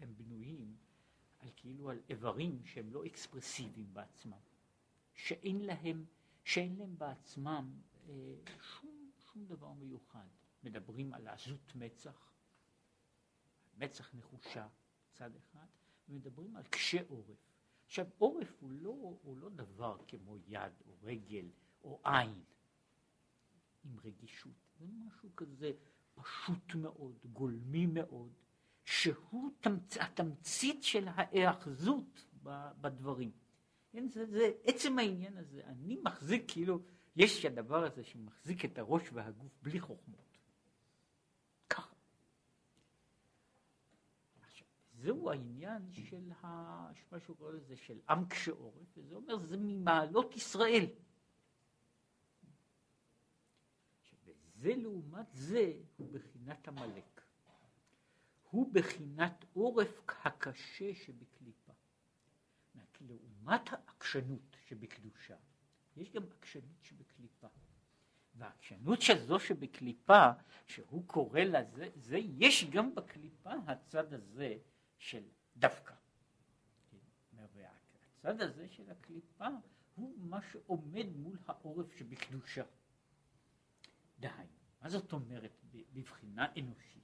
הם 0.00 0.14
בנויים 0.16 0.76
על 1.38 1.48
כאילו 1.56 1.90
על 1.90 2.00
איברים 2.08 2.62
שהם 2.64 2.90
לא 2.90 3.06
אקספרסיביים 3.06 3.94
בעצמם, 3.94 4.38
שאין 5.14 5.60
להם, 5.60 6.04
שאין 6.44 6.76
להם 6.76 6.98
בעצמם 6.98 7.80
אה, 8.08 8.34
שום, 8.62 9.10
שום 9.18 9.46
דבר 9.46 9.72
מיוחד. 9.72 10.26
מדברים 10.64 11.14
על 11.14 11.28
עזות 11.28 11.74
מצח, 11.74 12.32
מצח 13.78 14.14
נחושה, 14.14 14.68
צד 15.12 15.30
אחד, 15.36 15.66
ומדברים 16.08 16.56
על 16.56 16.62
קשה 16.62 16.98
עורף. 17.08 17.52
עכשיו 17.84 18.06
עורף 18.18 18.56
הוא 18.60 18.70
לא, 18.70 19.18
הוא 19.22 19.36
לא 19.36 19.48
דבר 19.48 19.98
כמו 20.08 20.36
יד 20.48 20.72
או 20.86 20.96
רגל 21.02 21.46
או 21.84 22.00
עין 22.04 22.42
עם 23.84 23.96
רגישות, 24.04 24.52
זה 24.78 24.86
משהו 24.86 25.36
כזה 25.36 25.72
פשוט 26.14 26.74
מאוד, 26.74 27.18
גולמי 27.32 27.86
מאוד, 27.86 28.32
שהוא 28.84 29.50
תמצ... 29.60 29.96
התמצית 29.96 30.84
של 30.84 31.08
ההאחזות 31.08 32.26
בדברים. 32.80 33.30
כן, 33.90 34.08
זה, 34.08 34.26
זה 34.26 34.50
עצם 34.64 34.98
העניין 34.98 35.36
הזה, 35.36 35.62
אני 35.64 36.00
מחזיק 36.04 36.44
כאילו, 36.48 36.82
יש 37.16 37.44
הדבר 37.44 37.84
הזה 37.84 38.04
שמחזיק 38.04 38.64
את 38.64 38.78
הראש 38.78 39.02
והגוף 39.12 39.52
בלי 39.62 39.80
חוכמות. 39.80 40.38
ככה. 41.70 41.94
עכשיו, 44.40 44.66
זהו 45.02 45.30
העניין 45.30 45.92
של 45.92 46.32
ה... 46.32 46.46
מה 47.12 47.20
שהוא 47.20 47.36
קורא 47.36 47.52
לזה, 47.52 47.76
של 47.76 48.00
עם 48.08 48.26
קשה 48.26 48.52
עורף, 48.52 48.98
וזה 48.98 49.14
אומר, 49.14 49.38
זה 49.38 49.56
ממעלות 49.56 50.36
ישראל. 50.36 50.86
זה 54.54 54.74
לעומת 54.76 55.26
זה 55.32 55.72
הוא 55.96 56.12
בחינת 56.12 56.68
עמלק. 56.68 57.20
הוא 58.50 58.72
בחינת 58.72 59.44
עורף 59.52 60.00
הקשה 60.24 60.94
שבקליפה. 60.94 61.72
לעומת 63.00 63.72
העקשנות 63.72 64.56
שבקדושה, 64.66 65.36
יש 65.96 66.10
גם 66.10 66.22
עקשנות 66.38 66.82
שבקליפה. 66.82 67.46
והעקשנות 68.34 69.02
של 69.02 69.18
זו 69.26 69.40
שבקליפה, 69.40 70.30
שהוא 70.66 71.06
קורא 71.06 71.40
לזה, 71.40 71.88
זה 71.96 72.18
יש 72.38 72.64
גם 72.70 72.94
בקליפה 72.94 73.52
הצד 73.66 74.12
הזה 74.12 74.58
של 75.02 75.22
דווקא. 75.56 75.94
והצד 77.32 78.40
הזה 78.40 78.68
של 78.68 78.90
הקליפה 78.90 79.48
הוא 79.94 80.18
מה 80.18 80.42
שעומד 80.42 81.06
מול 81.16 81.38
העורף 81.46 81.92
שבקדושה. 81.98 82.64
דהיינו, 84.20 84.52
מה 84.82 84.88
זאת 84.88 85.12
אומרת 85.12 85.52
בבחינה 85.92 86.46
אנושית? 86.58 87.02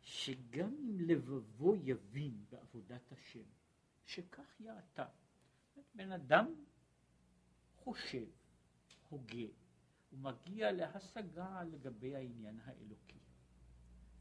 שגם 0.00 0.74
אם 0.78 0.96
לבבו 1.00 1.74
יבין 1.76 2.44
בעבודת 2.50 3.12
השם, 3.12 3.44
שכך 4.04 4.60
יעתה. 4.60 5.06
בן 5.94 6.12
אדם 6.12 6.64
חושב, 7.76 8.26
הוגה, 9.08 9.46
הוא 10.10 10.18
מגיע 10.18 10.72
להשגה 10.72 11.62
לגבי 11.62 12.16
העניין 12.16 12.60
האלוקי. 12.64 13.25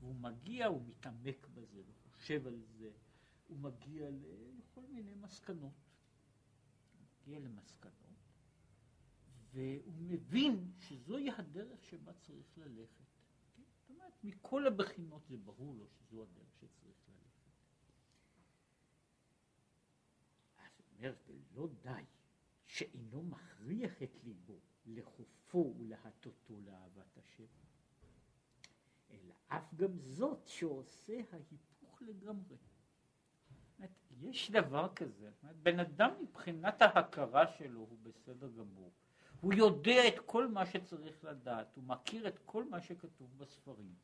והוא 0.06 0.16
מגיע, 0.16 0.66
הוא 0.66 0.82
מתעמק 0.88 1.48
בזה, 1.54 1.82
וחושב 1.88 2.48
על 2.48 2.62
זה, 2.78 2.92
הוא 3.48 3.58
מגיע 3.58 4.10
לכל 4.58 4.82
מיני 4.90 5.14
מסקנות. 5.14 5.74
הוא 6.94 7.08
מגיע 7.22 7.40
למסקנות. 7.40 7.96
והוא 9.54 9.94
מבין 9.98 10.72
שזוהי 10.80 11.30
הדרך 11.38 11.84
שבה 11.84 12.14
צריך 12.14 12.58
ללכת. 12.58 13.06
כן? 13.56 13.64
זאת 13.78 13.90
אומרת, 13.90 14.24
מכל 14.24 14.68
הבחינות 14.68 15.28
זה 15.28 15.38
ברור 15.38 15.76
לו 15.76 15.88
שזו 15.88 16.24
הדרך 16.24 16.56
שצריך 16.56 17.10
ללכת. 17.10 17.50
אז 20.58 20.72
הוא 20.78 20.98
אומר, 20.98 21.14
ולא 21.28 21.70
די 21.82 22.04
שאינו 22.66 23.24
מכריח 23.24 24.04
את 24.04 24.24
ליבו 24.24 24.60
לחופו 24.86 25.74
ולהטוטו 25.78 26.60
לאהבת 26.60 27.18
השם, 27.18 27.46
אלא 29.12 29.34
אף 29.48 29.74
גם 29.76 30.00
זאת 30.00 30.48
שעושה 30.48 31.22
ההיפוך 31.32 32.02
לגמרי. 32.02 32.58
יש 34.22 34.52
דבר 34.52 34.94
כזה, 34.96 35.32
בן 35.64 35.80
אדם 35.80 36.12
מבחינת 36.22 36.82
ההכרה 36.82 37.48
שלו 37.48 37.80
הוא 37.80 37.98
בסדר 38.04 38.50
גמור. 38.50 38.92
הוא 39.42 39.54
יודע 39.54 40.08
את 40.08 40.20
כל 40.26 40.48
מה 40.48 40.66
שצריך 40.66 41.24
לדעת, 41.24 41.76
הוא 41.76 41.84
מכיר 41.84 42.28
את 42.28 42.40
כל 42.46 42.70
מה 42.70 42.82
שכתוב 42.82 43.38
בספרים. 43.38 43.96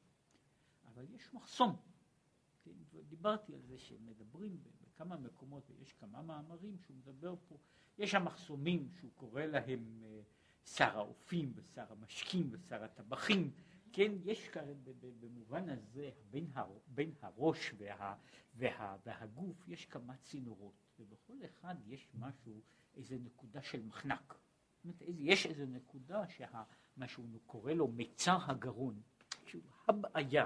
אבל 0.88 1.06
יש 1.10 1.34
מחסום. 1.34 1.76
כן, 2.64 2.72
דיברתי 3.10 3.54
על 3.54 3.62
זה 3.62 3.78
שמדברים 3.78 4.58
בכמה 4.82 5.18
מקומות, 5.18 5.64
ויש 5.70 5.94
כמה 5.94 6.22
מאמרים 6.22 6.78
שהוא 6.78 6.98
מדבר 6.98 7.36
פה, 7.48 7.58
יש 7.98 8.16
המחסומים 8.16 8.90
שהוא 9.00 9.12
קורא 9.16 9.42
להם 9.42 10.04
אה, 10.04 10.22
שר 10.66 10.98
האופים 10.98 11.54
ושר 11.56 11.86
המשקים 11.90 12.50
ושר 12.52 12.84
הטבחים, 12.84 13.52
כן, 13.94 14.12
יש 14.24 14.48
כאלה 14.48 14.74
במובן 15.20 15.70
הזה, 15.70 16.10
בין, 16.30 16.48
הר, 16.54 16.78
בין 16.88 17.14
הראש 17.22 17.74
וה, 17.78 18.16
וה, 18.56 18.98
והגוף 19.06 19.68
יש 19.68 19.86
כמה 19.86 20.18
צינורות, 20.18 20.74
ובכל 21.00 21.38
אחד 21.46 21.76
יש 21.86 22.10
משהו, 22.14 22.62
איזה 22.96 23.18
נקודה 23.20 23.62
של 23.62 23.84
מחנק. 23.84 24.40
יש 25.08 25.46
איזו 25.46 25.66
נקודה 25.66 26.28
שמה 26.28 27.08
שהוא 27.08 27.40
קורא 27.46 27.74
לו 27.74 27.88
מיצר 27.88 28.38
הגרון, 28.48 29.02
שהוא 29.46 29.62
הבעיה, 29.88 30.46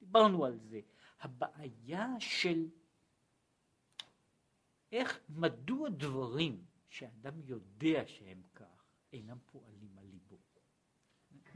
דיברנו 0.00 0.44
על 0.44 0.58
זה, 0.58 0.80
הבעיה 1.20 2.06
של 2.18 2.68
איך, 4.92 5.20
מדוע 5.28 5.88
דברים 5.88 6.64
שאדם 6.88 7.40
יודע 7.40 8.02
שהם 8.06 8.42
כך, 8.54 8.84
אינם 9.12 9.38
פועלים 9.46 9.98
על. 9.98 10.08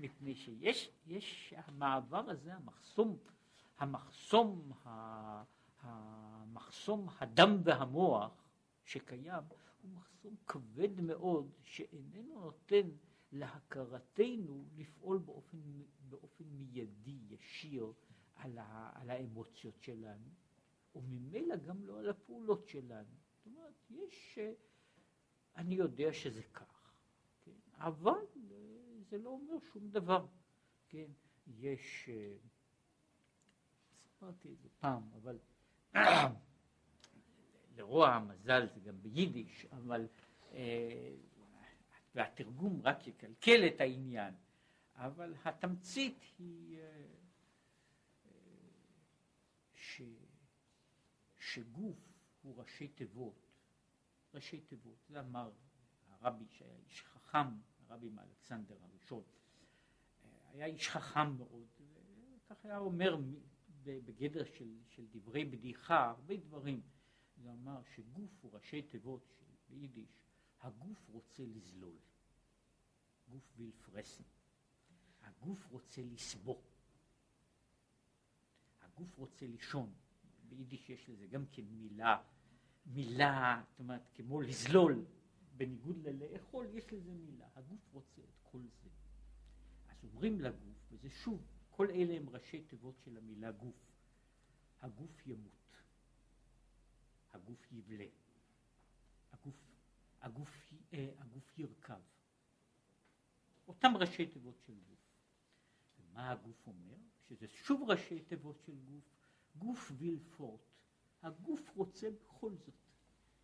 מפני 0.02 0.34
שיש 0.34 0.90
יש 1.06 1.54
המעבר 1.56 2.30
הזה, 2.30 2.54
המחסום, 2.54 3.18
המחסום, 3.78 4.72
המחסום 5.80 7.08
הדם 7.18 7.60
והמוח 7.64 8.44
שקיים, 8.84 9.44
הוא 9.82 9.90
מחסום 9.90 10.36
כבד 10.46 11.00
מאוד 11.00 11.50
שאיננו 11.62 12.40
נותן 12.40 12.88
להכרתנו 13.32 14.64
לפעול 14.76 15.18
באופן, 15.18 15.58
באופן 16.08 16.44
מיידי, 16.44 17.18
ישיר, 17.28 17.92
על, 18.34 18.58
ה, 18.58 18.90
על 18.94 19.10
האמוציות 19.10 19.82
שלנו, 19.82 20.30
וממילא 20.94 21.56
גם 21.56 21.84
לא 21.84 21.98
על 21.98 22.10
הפעולות 22.10 22.68
שלנו. 22.68 23.14
זאת 23.34 23.46
אומרת, 23.46 23.90
יש, 23.90 24.38
אני 25.56 25.74
יודע 25.74 26.12
שזה 26.12 26.42
כך? 26.42 26.81
אבל 27.82 28.26
זה 29.10 29.18
לא 29.18 29.30
אומר 29.30 29.54
שום 29.72 29.90
דבר, 29.90 30.26
כן? 30.88 31.10
יש, 31.46 32.10
סיפרתי 34.02 34.52
את 34.52 34.60
זה 34.60 34.68
פעם, 34.80 35.02
אבל 35.14 35.38
לרוע 37.76 38.08
המזל 38.08 38.66
זה 38.74 38.80
גם 38.80 39.02
ביידיש, 39.02 39.66
אבל, 39.72 40.08
אה, 40.52 41.14
והתרגום 42.14 42.80
רק 42.84 43.06
יקלקל 43.06 43.66
את 43.66 43.80
העניין, 43.80 44.34
אבל 44.94 45.34
התמצית 45.44 46.18
היא 46.38 46.78
אה, 46.78 47.06
אה, 48.26 48.30
ש, 49.74 50.02
שגוף 51.38 51.98
הוא 52.42 52.58
ראשי 52.58 52.88
תיבות, 52.88 53.46
ראשי 54.34 54.60
תיבות, 54.60 54.96
זה 55.08 55.20
אמר 55.20 55.50
הרבי 56.08 56.44
שהיה 56.48 56.76
איש 56.86 57.02
חכם, 57.02 57.48
הרבי 57.92 58.09
מאלכסנדר 58.09 58.76
הראשון, 58.83 59.22
היה 60.52 60.66
איש 60.66 60.88
חכם 60.88 61.37
מאוד, 61.37 61.66
וכך 62.37 62.64
היה 62.64 62.78
אומר 62.78 63.16
בגדר 63.85 64.44
של, 64.44 64.78
של 64.88 65.07
דברי 65.11 65.44
בדיחה 65.44 66.11
הרבה 66.11 66.37
דברים. 66.37 66.81
זה 67.37 67.52
אמר 67.52 67.83
שגוף 67.94 68.31
הוא 68.40 68.52
ראשי 68.52 68.83
תיבות 68.83 69.26
של 69.38 69.44
ביידיש, 69.68 70.09
הגוף 70.61 71.09
רוצה 71.09 71.42
לזלול. 71.46 71.96
גוף 73.28 73.52
וילפרסן. 73.57 74.22
הגוף 75.22 75.66
רוצה 75.70 76.02
לסבוא. 76.02 76.61
הגוף 78.81 79.18
רוצה 79.18 79.46
לישון. 79.46 79.92
ביידיש 80.48 80.90
יש 80.90 81.09
לזה 81.09 81.26
גם 81.26 81.44
כן 81.52 81.64
מילה, 81.64 82.22
מילה, 82.87 83.62
זאת 83.70 83.78
אומרת, 83.78 84.09
כמו 84.14 84.40
לזלול, 84.40 85.05
בניגוד 85.62 85.96
ללאכול, 86.09 86.66
יש 86.75 86.92
לזה 86.92 87.12
מילה. 87.12 87.48
הגוף 87.55 87.92
רוצה 87.92 88.20
את 88.22 88.40
כל 88.42 88.59
זה. 88.83 88.90
אז 89.88 90.05
מסורים 90.05 90.40
לגוף, 90.40 90.92
וזה 90.92 91.11
שוב, 91.11 91.46
כל 91.70 91.90
אלה 91.90 92.14
הם 92.16 92.29
ראשי 92.29 92.62
תיבות 92.62 92.94
של 93.05 93.16
המילה 93.16 93.53
גוף. 93.53 93.92
הגוף 94.81 95.27
ימות, 95.27 95.77
הגוף 97.33 97.72
יבלה, 97.72 98.05
הגוף, 99.33 99.55
הגוף, 100.20 100.72
אה, 100.92 101.11
הגוף 101.18 101.59
ירכב. 101.59 102.01
אותם 103.68 103.92
ראשי 103.96 104.27
תיבות 104.27 104.61
של 104.66 104.75
גוף. 104.75 104.98
ומה 105.98 106.31
הגוף 106.31 106.66
אומר? 106.66 106.96
שזה 107.29 107.48
שוב 107.48 107.90
ראשי 107.90 108.20
תיבות 108.20 108.61
של 108.66 108.79
גוף, 108.79 109.05
גוף 109.57 109.92
וילפורט. 109.96 110.61
הגוף 111.22 111.70
רוצה 111.77 112.11
בכל 112.11 112.55
זאת. 112.55 112.81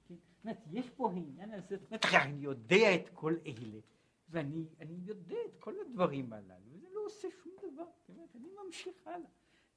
כן? 0.08 0.14
זאת 0.14 0.44
אומרת, 0.44 0.58
יש 0.70 0.90
פה 0.90 1.10
העניין 1.10 1.52
הזה, 1.52 1.76
זאת 1.76 1.86
אומרת, 1.90 2.04
אני 2.04 2.44
יודע 2.44 2.94
את 2.94 3.08
כל 3.14 3.36
אלה, 3.46 3.80
ואני 4.28 4.64
יודע 5.04 5.36
את 5.46 5.56
כל 5.58 5.74
הדברים 5.80 6.32
הללו, 6.32 6.72
וזה 6.72 6.86
לא 6.92 7.00
עושה 7.04 7.28
שום 7.42 7.52
דבר, 7.58 7.84
זאת 8.00 8.08
אומרת, 8.08 8.36
אני 8.36 8.48
ממשיך 8.64 9.06
הלאה. 9.06 9.30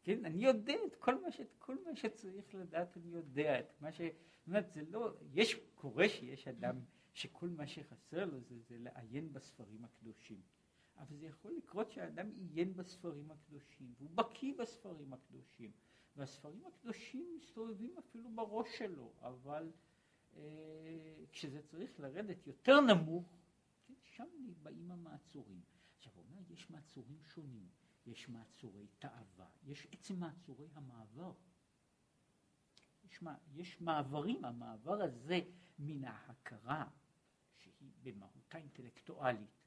כן, 0.03 0.25
אני 0.25 0.43
יודע 0.43 0.75
את 0.87 0.95
כל 0.95 1.21
מה, 1.21 1.31
ש, 1.31 1.41
כל 1.59 1.77
מה 1.85 1.95
שצריך 1.95 2.55
לדעת, 2.55 2.97
אני 2.97 3.11
יודע 3.11 3.59
את 3.59 3.81
מה 3.81 3.91
ש... 3.91 4.01
זאת 4.01 4.47
אומרת, 4.47 4.71
זה 4.71 4.81
לא, 4.89 5.13
יש, 5.33 5.55
קורה 5.75 6.09
שיש 6.09 6.47
אדם 6.47 6.79
שכל 7.13 7.49
מה 7.49 7.67
שחסר 7.67 8.25
לו 8.25 8.39
זה, 8.41 8.59
זה 8.59 8.77
לעיין 8.79 9.33
בספרים 9.33 9.85
הקדושים. 9.85 10.41
אבל 10.97 11.17
זה 11.17 11.25
יכול 11.25 11.53
לקרות 11.57 11.91
שהאדם 11.91 12.29
עיין 12.37 12.73
בספרים 12.73 13.31
הקדושים, 13.31 13.93
והוא 13.97 14.09
בקיא 14.15 14.53
בספרים 14.57 15.13
הקדושים, 15.13 15.71
והספרים 16.15 16.65
הקדושים 16.65 17.33
מסתובבים 17.35 17.95
אפילו 17.97 18.29
בראש 18.29 18.77
שלו, 18.77 19.13
אבל 19.21 19.71
כשזה 21.31 21.61
צריך 21.61 21.99
לרדת 21.99 22.47
יותר 22.47 22.81
נמוך, 22.81 23.37
כן, 23.87 23.93
שם 24.03 24.27
באים 24.63 24.91
המעצורים. 24.91 25.61
עכשיו 25.97 26.13
הוא 26.15 26.23
אומר, 26.23 26.51
יש 26.51 26.69
מעצורים 26.69 27.21
שונים, 27.23 27.69
יש 28.05 28.29
מעצורי 28.29 28.87
תאווה, 28.99 29.49
יש 29.63 29.87
עצם 29.91 30.19
מעצורי 30.19 30.67
המעבר. 30.73 31.33
יש, 33.03 33.19
יש 33.53 33.81
מעברים, 33.81 34.45
המעבר 34.45 35.01
הזה 35.01 35.39
מן 35.79 36.03
ההכרה, 36.03 36.89
שהיא 37.57 37.91
במהותה 38.03 38.57
אינטלקטואלית, 38.57 39.61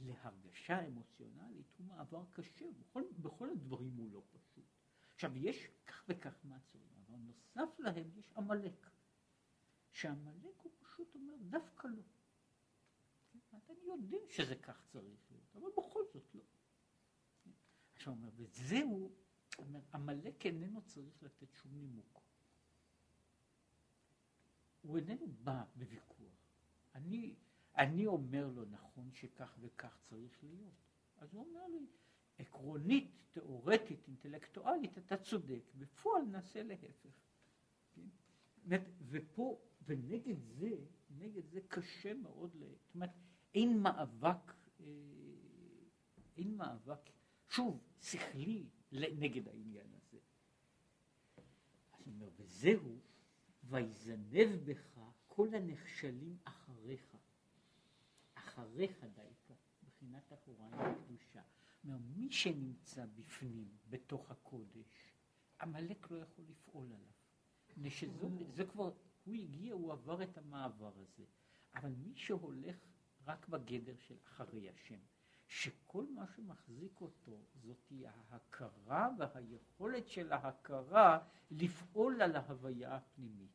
להרגשה 0.00 0.86
אמוציונלית 0.86 1.66
הוא 1.76 1.86
מעבר 1.86 2.24
קשה, 2.32 2.64
בכל, 2.80 3.02
בכל 3.18 3.50
הדברים 3.50 3.96
הוא 3.96 4.10
לא 4.12 4.22
פשוט. 4.30 4.64
עכשיו 5.14 5.36
יש 5.36 5.68
כך 5.86 6.04
וכך 6.08 6.44
מעצורים, 6.44 6.88
אבל 7.08 7.18
נוסף 7.18 7.80
להם 7.80 8.10
יש 8.16 8.32
עמלק, 8.36 8.90
שעמלק 9.90 10.58
הוא 10.62 10.72
פשוט 10.78 11.14
אומר 11.14 11.34
דווקא 11.40 11.88
לא. 11.88 12.02
אני 13.52 13.84
יודע 13.84 14.18
שזה 14.28 14.56
כך 14.56 14.82
צריך 14.86 15.30
להיות, 15.30 15.56
אבל 15.56 15.70
בכל 15.76 16.02
זאת 16.12 16.34
לא. 16.34 16.42
עכשיו 17.94 18.12
הוא 18.12 18.20
אומר, 18.20 18.30
וזהו, 18.36 19.12
עמלק 19.94 20.46
איננו 20.46 20.82
צריך 20.82 21.22
לתת 21.22 21.54
שום 21.54 21.72
נימוק. 21.74 22.20
הוא 24.82 24.98
איננו 24.98 25.26
בא 25.44 25.64
בוויכוח. 25.76 26.48
אני, 26.94 27.34
אני 27.76 28.06
אומר 28.06 28.48
לו, 28.48 28.64
נכון 28.64 29.12
שכך 29.12 29.56
וכך 29.60 29.98
צריך 30.02 30.44
להיות. 30.44 30.74
אז 31.16 31.34
הוא 31.34 31.44
אומר 31.46 31.66
לי, 31.66 31.86
עקרונית, 32.38 33.10
תיאורטית, 33.30 34.08
אינטלקטואלית, 34.08 34.98
אתה 34.98 35.16
צודק, 35.16 35.62
בפועל 35.78 36.22
נעשה 36.22 36.62
להפך. 36.62 37.10
כן? 37.92 38.06
ופה, 39.08 39.60
ונגד 39.88 40.36
זה, 40.42 40.70
נגד 41.10 41.48
זה 41.48 41.60
קשה 41.68 42.14
מאוד, 42.14 42.50
זאת 42.52 42.94
אומרת, 42.94 43.10
אין 43.54 43.82
מאבק, 43.82 44.54
אה, 44.80 44.86
אין 46.36 46.56
מאבק, 46.56 47.10
שוב, 47.48 47.80
שכלי 48.00 48.66
נגד 48.92 49.48
העניין 49.48 49.86
הזה. 49.94 50.18
אז 51.36 51.44
הוא 51.90 52.06
אומר, 52.06 52.28
וזהו, 52.36 52.98
ויזנב 53.64 54.48
בך 54.64 55.00
כל 55.26 55.54
הנכשלים 55.54 56.36
אחריך. 56.44 57.16
אחריך 58.34 59.04
דייקה, 59.14 59.54
מבחינת 59.82 60.32
אחוריים 60.32 60.74
הקדושה. 60.74 61.42
מי 61.84 62.32
שנמצא 62.32 63.04
בפנים, 63.14 63.68
בתוך 63.90 64.30
הקודש, 64.30 65.12
עמלק 65.60 66.10
לא 66.10 66.16
יכול 66.16 66.44
לפעול 66.48 66.86
עליו. 66.86 67.90
שזו, 67.90 68.28
זה 68.48 68.66
כבר, 68.66 68.92
הוא 69.28 69.34
הגיע, 69.34 69.74
הוא 69.74 69.92
עבר 69.92 70.22
את 70.22 70.38
המעבר 70.38 70.92
הזה. 70.96 71.24
אבל 71.74 71.90
מי 71.90 72.16
שהולך 72.16 72.76
רק 73.26 73.48
בגדר 73.48 73.96
של 73.98 74.16
אחרי 74.24 74.70
השם, 74.70 74.98
שכל 75.46 76.06
מה 76.14 76.26
שמחזיק 76.26 77.00
אותו 77.00 77.44
זאת 77.54 77.92
ההכרה 78.30 79.08
והיכולת 79.18 80.08
של 80.08 80.32
ההכרה 80.32 81.18
לפעול 81.50 82.22
על 82.22 82.36
ההוויה 82.36 82.96
הפנימית. 82.96 83.50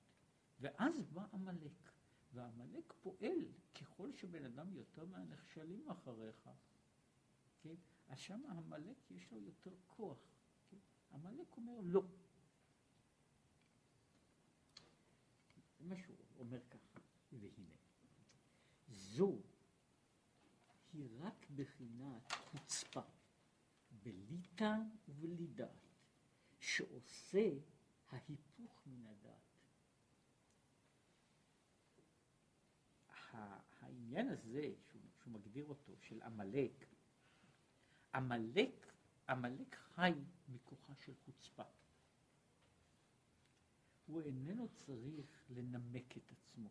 ואז 0.59 1.01
בא 1.13 1.25
עמלק. 1.33 1.93
ועמלק 2.33 2.93
פועל 3.01 3.45
ככל 3.75 4.13
שבן 4.13 4.45
אדם 4.45 4.73
יותר 4.73 5.05
מהנכשלים 5.05 5.89
אחריך, 5.89 6.49
כן? 7.61 7.75
אז 8.07 8.19
שם 8.19 8.41
עמלק 8.49 9.11
יש 9.11 9.31
לו 9.31 9.39
יותר 9.39 9.71
כוח. 9.87 10.17
כן? 10.69 10.77
עמלק 11.13 11.57
אומר 11.57 11.79
לא. 11.83 12.03
מה 15.83 15.97
שהוא 15.97 16.17
אומר 16.39 16.59
ככה, 16.69 16.99
והנה, 17.31 17.75
זו 18.87 19.37
היא 20.93 21.09
רק 21.19 21.45
בחינת 21.55 22.31
חוצפה, 22.31 23.01
בלי 24.03 24.41
טעם 24.55 24.89
ובלי 25.07 25.47
דעת, 25.47 25.69
שעושה 26.59 27.49
ההיפוך 28.09 28.81
מן 28.85 29.05
הדעת. 29.05 29.43
העניין 33.81 34.29
הזה, 34.29 34.73
שהוא, 34.89 35.01
שהוא 35.19 35.33
מגדיר 35.33 35.65
אותו, 35.65 35.93
של 36.01 36.21
עמלק, 36.21 36.85
עמלק, 38.15 38.93
עמלק 39.29 39.75
חי 39.75 40.13
מכוחה 40.47 40.93
של 40.95 41.13
חוצפה. 41.25 41.63
הוא 44.05 44.21
איננו 44.21 44.67
צריך 44.69 45.43
לנמק 45.49 46.17
את 46.17 46.31
עצמו. 46.31 46.69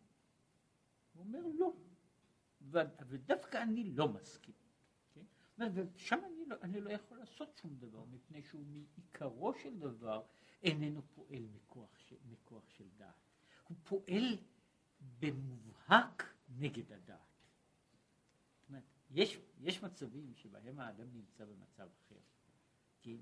הוא 1.13 1.23
אומר 1.23 1.39
לא, 1.59 1.73
ודווקא 3.07 3.63
אני 3.63 3.83
לא 3.83 4.07
מסכים. 4.07 4.55
כן? 5.13 5.25
ושם 5.73 6.19
אני 6.25 6.45
לא, 6.45 6.55
אני 6.61 6.81
לא 6.81 6.89
יכול 6.89 7.17
לעשות 7.17 7.55
שום 7.55 7.75
דבר, 7.79 8.05
מפני 8.05 8.41
שהוא 8.41 8.65
מעיקרו 8.65 9.53
של 9.53 9.79
דבר 9.79 10.23
איננו 10.63 11.01
פועל 11.15 11.47
מכוח 11.55 11.97
של, 11.97 12.15
מכוח 12.25 12.69
של 12.69 12.89
דעת. 12.97 13.15
הוא 13.67 13.77
פועל 13.83 14.37
במובהק 15.19 16.23
נגד 16.49 16.91
הדעת. 16.91 17.19
אומרת, 18.69 18.83
יש, 19.11 19.39
יש 19.61 19.83
מצבים 19.83 20.33
שבהם 20.35 20.79
האדם 20.79 21.07
נמצא 21.13 21.45
במצב 21.45 21.89
אחר, 21.99 22.19
כן? 23.01 23.17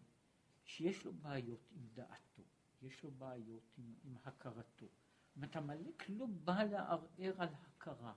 שיש 0.64 1.06
לו 1.06 1.14
בעיות 1.14 1.68
עם 1.72 1.88
דעתו, 1.94 2.44
יש 2.82 3.04
לו 3.04 3.12
בעיות 3.12 3.74
עם, 3.78 3.94
עם 4.04 4.16
הכרתו. 4.24 4.86
זאת 4.86 5.36
אומרת, 5.36 5.56
עמלק 5.56 6.10
לא 6.10 6.26
בא 6.26 6.64
לערער 6.64 7.34
על 7.38 7.50
הכרה, 7.54 8.14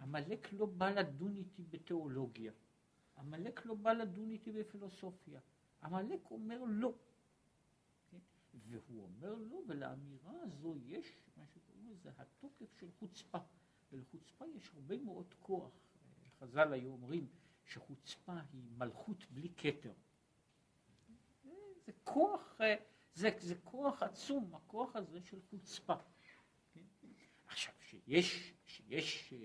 עמלק 0.00 0.52
לא 0.52 0.66
בא 0.66 0.90
לדון 0.90 1.36
איתי 1.36 1.64
בתיאולוגיה, 1.70 2.52
עמלק 3.18 3.66
לא 3.66 3.74
בא 3.74 3.92
לדון 3.92 4.30
איתי 4.30 4.52
בפילוסופיה, 4.52 5.40
עמלק 5.82 6.30
אומר 6.30 6.64
לא. 6.66 6.94
כן? 8.10 8.18
והוא 8.52 9.02
אומר 9.02 9.34
לא, 9.34 9.60
ולאמירה 9.66 10.42
הזו 10.42 10.76
יש 10.78 11.06
מה 11.36 11.46
שקוראים 11.46 11.90
לזה 11.90 12.10
התוקף 12.16 12.74
של 12.80 12.90
חוצפה. 12.98 13.38
ולחוצפה 13.92 14.44
יש 14.46 14.70
הרבה 14.74 14.98
מאוד 14.98 15.34
כוח. 15.40 15.72
חז"ל 16.38 16.72
היו 16.72 16.90
אומרים 16.92 17.28
שחוצפה 17.64 18.40
היא 18.52 18.62
מלכות 18.76 19.26
בלי 19.30 19.52
כתר. 19.56 19.92
זה 21.86 21.92
כוח, 22.04 22.60
זה, 23.16 23.30
זה 23.38 23.54
כוח 23.64 24.02
עצום, 24.02 24.54
הכוח 24.54 24.96
הזה 24.96 25.20
של 25.20 25.40
חוצפה. 25.50 25.94
כן? 26.72 26.80
עכשיו, 27.46 27.74
שיש, 27.80 28.52
שיש 28.66 29.32
אה, 29.32 29.38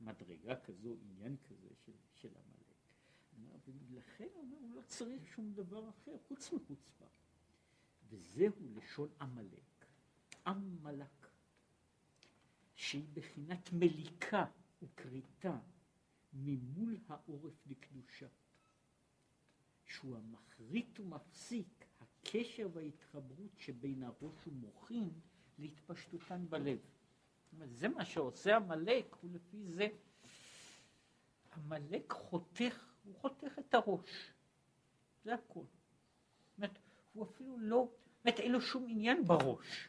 מדרגה 0.00 0.60
כזו, 0.60 0.96
עניין 1.02 1.36
כזה 1.36 1.68
של, 1.84 1.92
של 2.14 2.28
עמלק, 2.28 3.66
ולכן 3.90 4.28
הוא 4.34 4.42
אומר, 4.42 4.56
הוא 4.56 4.74
לא 4.74 4.82
צריך 4.82 5.26
שום 5.26 5.52
דבר 5.54 5.90
אחר 5.90 6.16
חוץ 6.28 6.52
מחוצפה. 6.52 7.04
וזהו 8.08 8.52
לשון 8.74 9.08
עמלק, 9.20 9.86
עמלק. 10.46 11.26
שהיא 12.76 13.04
בחינת 13.14 13.72
מליקה 13.72 14.44
וכריתה 14.82 15.58
ממול 16.32 16.98
העורף 17.08 17.66
לקדושה, 17.66 18.26
שהוא 19.84 20.16
המחריט 20.16 21.00
ומפסיק 21.00 21.85
הקשר 22.26 22.68
וההתחברות 22.72 23.50
שבין 23.56 24.02
הראש 24.02 24.46
ומוחין 24.46 25.10
להתפשטותן 25.58 26.46
בלב. 26.48 26.78
זה 27.66 27.88
מה 27.88 28.04
שעושה 28.04 28.56
עמלק, 28.56 29.16
ולפי 29.24 29.64
זה 29.64 29.88
עמלק 31.56 32.12
חותך 32.12 32.94
הוא 33.04 33.14
חותך 33.14 33.58
את 33.58 33.74
הראש. 33.74 34.32
זה 35.24 35.34
הכל. 35.34 35.64
זאת 36.58 36.70
הוא 37.12 37.24
אפילו 37.24 37.58
לא, 37.58 37.88
זאת 38.24 38.40
אין 38.40 38.52
לו 38.52 38.60
שום 38.60 38.86
עניין 38.88 39.24
בראש. 39.24 39.88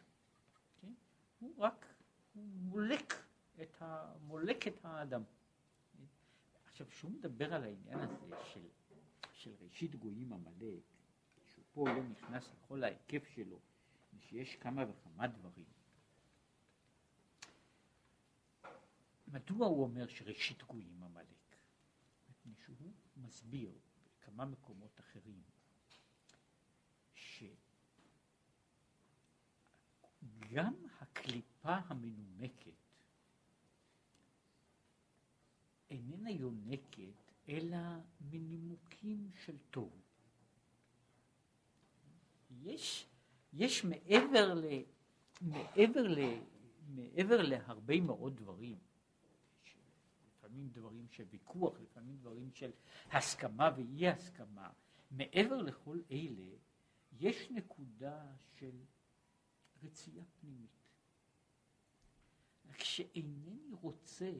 כן? 0.81 0.93
הוא 1.39 1.53
רק, 1.57 1.85
הוא 2.33 2.43
מולק 2.43 3.13
את, 3.61 3.81
ה, 3.81 4.13
מולק 4.21 4.67
את 4.67 4.85
האדם. 4.85 5.23
עכשיו, 6.65 6.87
כשהוא 6.87 7.11
מדבר 7.11 7.53
על 7.53 7.63
העניין 7.63 7.99
הזה 7.99 8.35
של, 8.53 8.67
של 9.33 9.51
ראשית 9.61 9.95
גויים 9.95 10.33
עמלק, 10.33 10.96
פה 11.77 11.89
לא 11.89 12.03
נכנס 12.03 12.49
לכל 12.53 12.83
ההיקף 12.83 13.27
שלו, 13.35 13.59
שיש 14.19 14.55
כמה 14.55 14.83
וכמה 14.89 15.27
דברים. 15.27 15.65
מדוע 19.27 19.67
הוא 19.67 19.83
אומר 19.83 20.07
שראשית 20.07 20.63
גויים 20.63 21.03
עמלק? 21.03 21.55
מפני 22.29 22.53
שהוא 22.65 22.91
מסביר 23.17 23.71
בכמה 24.05 24.45
מקומות 24.45 24.99
אחרים 24.99 25.41
שגם 27.13 27.53
הקליפה 31.01 31.75
המנומקת 31.75 32.71
איננה 35.89 36.31
יונקת 36.31 37.31
אלא 37.49 37.77
מנימוקים 38.21 39.31
של 39.45 39.57
תוהו. 39.71 40.06
יש, 42.67 43.07
יש 43.53 43.83
מעבר, 43.83 44.53
ל, 44.53 44.65
מעבר, 45.41 46.07
ל, 46.07 46.19
מעבר 46.87 47.41
להרבה 47.41 48.01
מאוד 48.01 48.35
דברים, 48.35 48.77
לפעמים 50.27 50.69
דברים 50.69 51.07
של 51.09 51.23
ויכוח, 51.29 51.79
לפעמים 51.79 52.17
דברים 52.17 52.51
של 52.53 52.71
הסכמה 53.11 53.69
ואי 53.77 54.07
הסכמה, 54.07 54.69
מעבר 55.11 55.61
לכל 55.61 55.99
אלה, 56.11 56.55
יש 57.19 57.51
נקודה 57.51 58.25
של 58.55 58.71
רצייה 59.83 60.23
פנימית. 60.39 60.77
כשאינני 62.73 63.73
רוצה, 63.81 64.31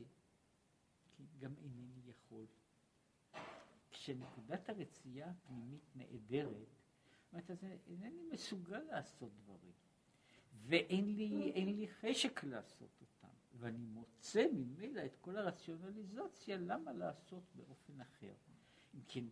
גם 1.39 1.53
אינני 1.57 2.01
יכול. 2.09 2.45
כשנקודת 3.91 4.69
הרצייה 4.69 5.29
הפנימית 5.29 5.95
נעדרת, 5.95 6.76
אומרת, 7.31 7.51
אז 7.51 7.65
אינני 7.87 8.21
מסוגל 8.31 8.79
לעשות 8.79 9.31
דברים, 9.43 9.71
ואין 10.67 11.15
לי, 11.15 11.51
לי 11.65 11.87
חשק 11.87 12.43
לעשות 12.43 13.01
אותם, 13.01 13.33
ואני 13.59 13.85
מוצא 13.85 14.45
ממילא 14.53 15.05
את 15.05 15.15
כל 15.15 15.37
הרציונליזציה 15.37 16.57
למה 16.57 16.93
לעשות 16.93 17.43
באופן 17.55 18.01
אחר. 18.01 18.33
אם 18.95 19.01
כן, 19.07 19.25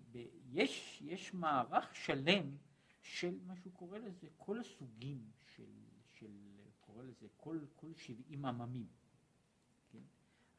יש, 0.52 1.02
יש 1.06 1.34
מערך 1.34 1.96
שלם 1.96 2.58
של 3.02 3.40
מה 3.46 3.56
שהוא 3.56 3.74
קורא 3.74 3.98
לזה 3.98 4.28
כל 4.38 4.60
הסוגים 4.60 5.32
של, 5.56 5.72
של 6.12 6.32
קורא 6.80 7.04
לזה 7.04 7.28
כל, 7.38 7.60
כל 7.76 7.94
שבעים 7.94 8.46
עממים. 8.46 8.88
כן? 9.90 10.04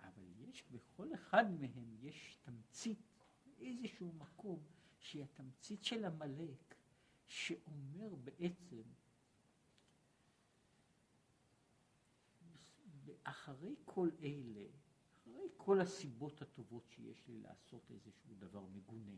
אבל 0.01 0.25
יש 0.38 0.64
בכל 0.70 1.14
אחד 1.14 1.61
מהם 1.61 1.96
יש 2.01 2.38
תמצית, 2.42 2.99
איזשהו 3.61 4.12
מקום 4.12 4.62
שהיא 4.99 5.22
התמצית 5.22 5.85
של 5.85 6.05
עמלק, 6.05 6.65
שאומר 7.27 8.15
בעצם, 8.25 8.83
אחרי 13.23 13.75
כל 13.85 14.11
אלה, 14.23 14.67
אחרי 15.23 15.49
כל 15.57 15.81
הסיבות 15.81 16.43
הטובות 16.43 16.89
שיש 16.89 17.29
לי 17.29 17.41
לעשות 17.41 17.91
איזשהו 17.91 18.35
דבר 18.39 18.65
מגונה, 18.65 19.17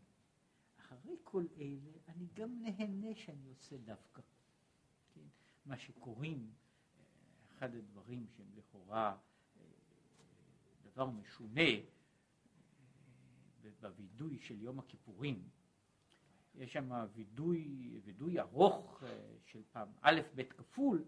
אחרי 0.79 1.17
כל 1.25 1.47
אלה 1.57 1.91
אני 2.09 2.27
גם 2.35 2.63
נהנה 2.63 3.15
שאני 3.15 3.49
עושה 3.49 3.77
דווקא. 3.77 4.23
כן? 5.15 5.27
מה 5.67 5.79
שקוראים, 5.79 6.53
אחד 7.49 7.75
הדברים 7.75 8.27
שהם 8.37 8.47
לכאורה 8.57 9.17
אה, 9.57 9.63
דבר 10.83 11.07
משונה 11.07 11.61
אה, 13.65 13.71
בווידוי 13.81 14.39
של 14.39 14.63
יום 14.63 14.79
הכיפורים, 14.79 15.49
יש 16.59 16.73
שם 16.73 16.91
וידוי, 17.15 17.91
וידוי 18.05 18.41
ארוך 18.41 19.03
אה, 19.03 19.37
של 19.45 19.63
פעם 19.73 19.89
א' 20.01 20.21
ב' 20.35 20.43
כפול, 20.43 21.05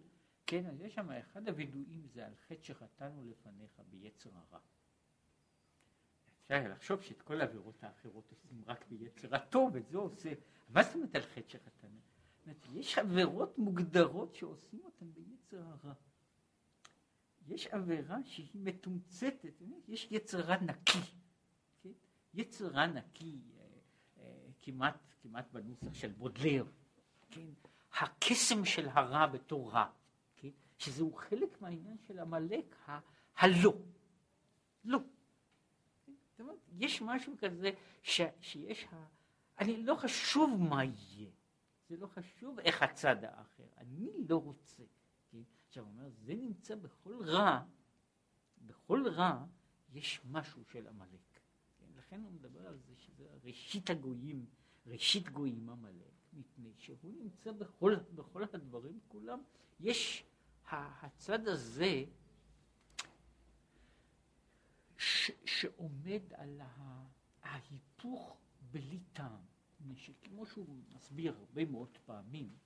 כן, 0.46 0.66
אז 0.66 0.80
יש 0.80 0.94
שם 0.94 1.10
אחד 1.10 1.48
הווידויים 1.48 2.06
זה 2.06 2.26
על 2.26 2.34
חטא 2.48 2.62
שחטאנו 2.62 3.24
לפניך 3.24 3.80
ביצר 3.90 4.30
הרע. 4.34 4.58
אפשר 6.42 6.68
לחשוב 6.68 7.02
שאת 7.02 7.22
כל 7.22 7.40
העבירות 7.40 7.84
האחרות 7.84 8.30
עושים 8.30 8.64
רק 8.66 8.84
ביצר 8.88 9.34
הטוב, 9.34 9.76
את 9.76 9.88
זה 9.88 9.98
עושה, 9.98 10.32
מה 10.68 10.82
זאת 10.82 10.94
אומרת 10.94 11.14
על 11.14 11.22
חטא 11.22 11.48
שחטאנו? 11.48 12.00
יש 12.74 12.98
עבירות 12.98 13.58
מוגדרות 13.58 14.34
שעושים 14.34 14.80
אותן 14.84 15.12
ביצר 15.12 15.62
הרע. 15.66 15.94
יש 17.46 17.66
עבירה 17.66 18.18
שהיא 18.24 18.48
מתומצתת, 18.54 19.62
יש 19.88 20.08
יצר 20.10 20.40
רע 20.40 20.56
נקי, 20.60 20.98
כן? 21.82 21.92
יצר 22.34 22.66
רע 22.68 22.86
נקי, 22.86 23.40
כמעט 24.62 24.94
כמעט 25.22 25.52
בנוסח 25.52 25.94
של 25.94 26.12
בודלר, 26.12 26.64
כן? 27.30 27.48
הקסם 28.00 28.64
של 28.64 28.88
הרע 28.88 29.26
בתור 29.26 29.72
רע, 29.72 29.90
כן? 30.36 30.48
שזהו 30.78 31.12
חלק 31.14 31.62
מהעניין 31.62 31.96
של 32.06 32.18
עמלק, 32.18 32.76
ה- 32.88 32.98
הלא. 33.36 33.74
לא. 34.84 34.98
אומרת, 36.40 36.58
יש 36.78 37.02
משהו 37.02 37.34
כזה 37.38 37.70
ש, 38.02 38.20
שיש, 38.40 38.86
ה... 38.92 39.04
אני 39.58 39.82
לא 39.82 39.94
חשוב 39.94 40.60
מה 40.68 40.84
יהיה, 40.84 41.30
זה 41.88 41.96
לא 41.96 42.06
חשוב 42.06 42.60
איך 42.60 42.82
הצד 42.82 43.24
האחר, 43.24 43.66
אני 43.76 44.10
לא 44.28 44.36
רוצה. 44.36 44.82
כן? 45.30 45.42
עכשיו 45.68 45.84
הוא 45.84 45.92
אומר, 45.92 46.08
זה 46.10 46.34
נמצא 46.34 46.74
בכל 46.74 47.24
רע, 47.24 47.62
בכל 48.66 49.08
רע 49.08 49.44
יש 49.92 50.20
משהו 50.24 50.64
של 50.64 50.88
עמלק. 50.88 51.29
כן? 52.10 52.16
לכן 52.16 52.22
הוא 52.22 52.32
מדבר 52.32 52.66
על 52.66 52.78
זה 52.78 52.96
שזה 52.96 53.26
ראשית 53.44 53.90
הגויים. 53.90 54.46
ראשית 54.86 55.28
גויים 55.28 55.70
עמלק, 55.70 56.12
מפני 56.32 56.72
שהוא 56.78 56.98
נמצא 57.02 57.52
בכל, 57.52 57.96
בכל 58.14 58.44
הדברים 58.52 59.00
כולם. 59.08 59.42
יש 59.80 60.24
הצד 60.70 61.48
הזה 61.48 62.04
ש, 64.98 65.30
שעומד 65.44 66.22
על 66.32 66.60
ההיפוך 67.42 68.36
בלי 68.70 69.00
טעם, 69.12 69.40
שכמו 69.96 70.46
שהוא 70.46 70.82
מסביר 70.94 71.36
הרבה 71.36 71.64
מאוד 71.64 71.98
פעמים, 72.06 72.56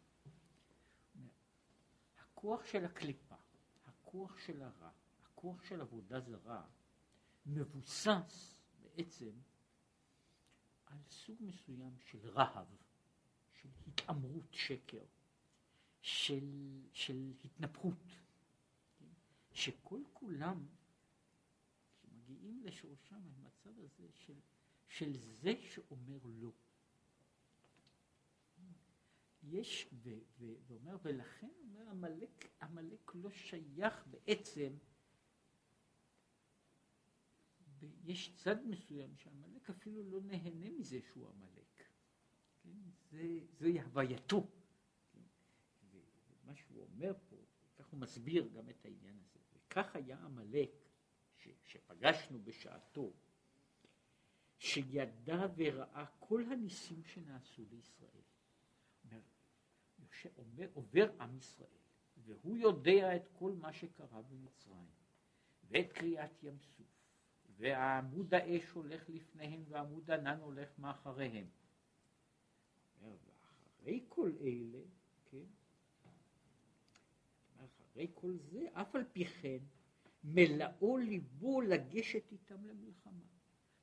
הכוח 2.19 2.65
של 2.65 2.85
הקליפה, 2.85 3.37
הכוח 3.85 4.39
של 4.39 4.63
הרע, 4.63 4.91
הכוח 5.25 5.65
של 5.65 5.81
עבודה 5.81 6.21
זרה, 6.21 6.63
מבוסס 7.47 8.64
בעצם 8.97 9.31
על 10.87 10.99
סוג 11.11 11.37
מסוים 11.41 11.97
של 11.99 12.29
רהב, 12.29 12.67
של 13.53 13.69
התעמרות 13.87 14.53
שקר, 14.53 15.05
של, 16.01 16.81
של 16.93 17.33
התנפחות, 17.45 18.07
כן? 18.99 19.07
שכל 19.53 20.01
כולם, 20.13 20.67
כשמגיעים 21.93 22.63
לשורשם, 22.65 23.21
המצב 23.37 23.79
הזה 23.79 24.09
של, 24.13 24.35
של 24.89 25.17
זה 25.17 25.53
שאומר 25.61 26.19
לא. 26.25 26.51
יש, 29.43 29.89
ואומר, 30.39 30.97
ולכן 31.03 31.51
אומר 31.63 31.91
עמלק, 31.91 32.49
עמלק 32.63 33.13
לא 33.15 33.31
שייך 33.31 34.05
בעצם 34.11 34.73
יש 38.05 38.35
צד 38.37 38.67
מסוים 38.67 39.17
שעמלק 39.17 39.71
אפילו 39.71 40.03
לא 40.03 40.21
נהנה 40.21 40.71
מזה 40.71 41.01
שהוא 41.01 41.29
עמלק. 41.29 41.85
כן? 42.63 42.79
זה, 43.11 43.39
זוהי 43.59 43.81
הווייתו. 43.81 44.47
כן? 45.13 45.21
ומה 46.43 46.55
שהוא 46.55 46.83
אומר 46.83 47.13
פה, 47.29 47.37
כך 47.75 47.87
הוא 47.87 48.01
מסביר 48.01 48.49
גם 48.49 48.69
את 48.69 48.85
העניין 48.85 49.19
הזה. 49.19 49.39
וכך 49.53 49.97
היה 49.97 50.19
עמלק 50.19 50.71
שפגשנו 51.65 52.43
בשעתו, 52.45 53.13
שידע 54.59 55.47
וראה 55.57 56.07
כל 56.19 56.45
הניסים 56.53 57.05
שנעשו 57.05 57.65
לישראל. 57.71 58.23
אומר, 59.05 59.21
אומר, 60.37 60.69
עובר 60.75 61.11
עם 61.21 61.37
ישראל, 61.37 61.79
והוא 62.17 62.57
יודע 62.57 63.17
את 63.17 63.29
כל 63.33 63.53
מה 63.53 63.73
שקרה 63.73 64.23
במצרים, 64.23 64.91
ואת 65.65 65.93
קריעת 65.93 66.43
ים 66.43 66.59
סוף, 66.59 66.94
ועמוד 67.57 68.35
האש 68.35 68.71
הולך 68.71 69.03
לפניהם 69.09 69.65
ועמוד 69.69 70.11
ענן 70.11 70.39
הולך 70.41 70.79
מאחריהם. 70.79 71.47
ואחרי 73.03 74.05
כל 74.09 74.33
אלה, 74.41 74.79
כן, 75.31 75.45
אחרי 77.57 78.09
כל 78.15 78.37
זה, 78.37 78.67
אף 78.73 78.95
על 78.95 79.05
פי 79.13 79.25
כן, 79.25 79.59
מלאו 80.25 80.97
ליבו 80.97 81.61
לגשת 81.61 82.33
איתם 82.33 82.65
למלחמה. 82.67 83.25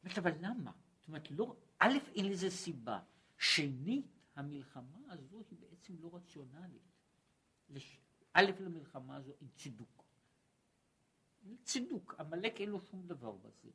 אומרת, 0.03 0.17
אבל 0.17 0.32
למה? 0.39 0.72
זאת 0.99 1.07
אומרת, 1.07 1.32
לא, 1.32 1.55
א', 1.80 1.97
אין 2.15 2.30
לזה 2.30 2.49
סיבה. 2.49 2.99
שנית, 3.38 4.05
המלחמה 4.36 4.99
הזו 5.09 5.43
היא 5.51 5.59
בעצם 5.59 5.93
לא 5.99 6.15
רציונלית. 6.15 6.91
א', 8.34 8.51
למלחמה 8.59 9.15
הזו 9.15 9.32
אין 9.41 9.49
צידוק. 9.55 10.01
צידוק, 11.64 12.16
עמלק 12.20 12.62
אין 12.62 12.70
לו 12.70 12.82
שום 12.82 13.08
דבר 13.08 13.32
בזה. 13.32 13.70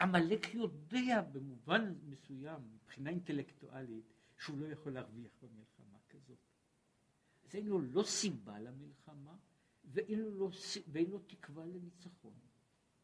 עמלק 0.00 0.54
יודע 0.54 1.22
במובן 1.32 1.94
מסוים, 2.04 2.60
מבחינה 2.74 3.10
אינטלקטואלית, 3.10 4.04
שהוא 4.38 4.58
לא 4.58 4.66
יכול 4.66 4.92
להרוויח 4.92 5.32
במלחמה 5.42 5.98
כזאת. 6.08 6.38
אז 7.44 7.54
אין 7.54 7.66
לו 7.66 7.80
לא 7.80 8.02
סיבה 8.02 8.58
למלחמה, 8.58 9.36
ואין 9.84 10.20
לו, 10.20 10.30
לא, 10.30 10.50
ואין 10.88 11.10
לו 11.10 11.18
תקווה 11.18 11.66
לניצחון. 11.66 12.32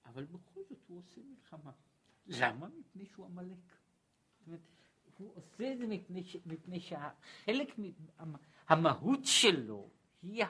אבל 0.04 0.24
בכל 0.24 0.60
זאת 0.68 0.78
הוא 0.86 0.98
עושה 0.98 1.20
מלחמה. 1.22 1.72
למה? 2.26 2.68
מפני 2.68 3.06
שהוא 3.06 3.26
עמלק. 3.26 3.58
הוא 5.18 5.32
עושה 5.34 5.72
את 5.72 5.78
זה 5.78 5.86
מפני, 5.86 6.24
ש, 6.24 6.36
מפני 6.46 6.80
שהחלק, 6.80 7.76
המהות 8.68 9.20
שלו 9.24 9.90
היא 10.22 10.44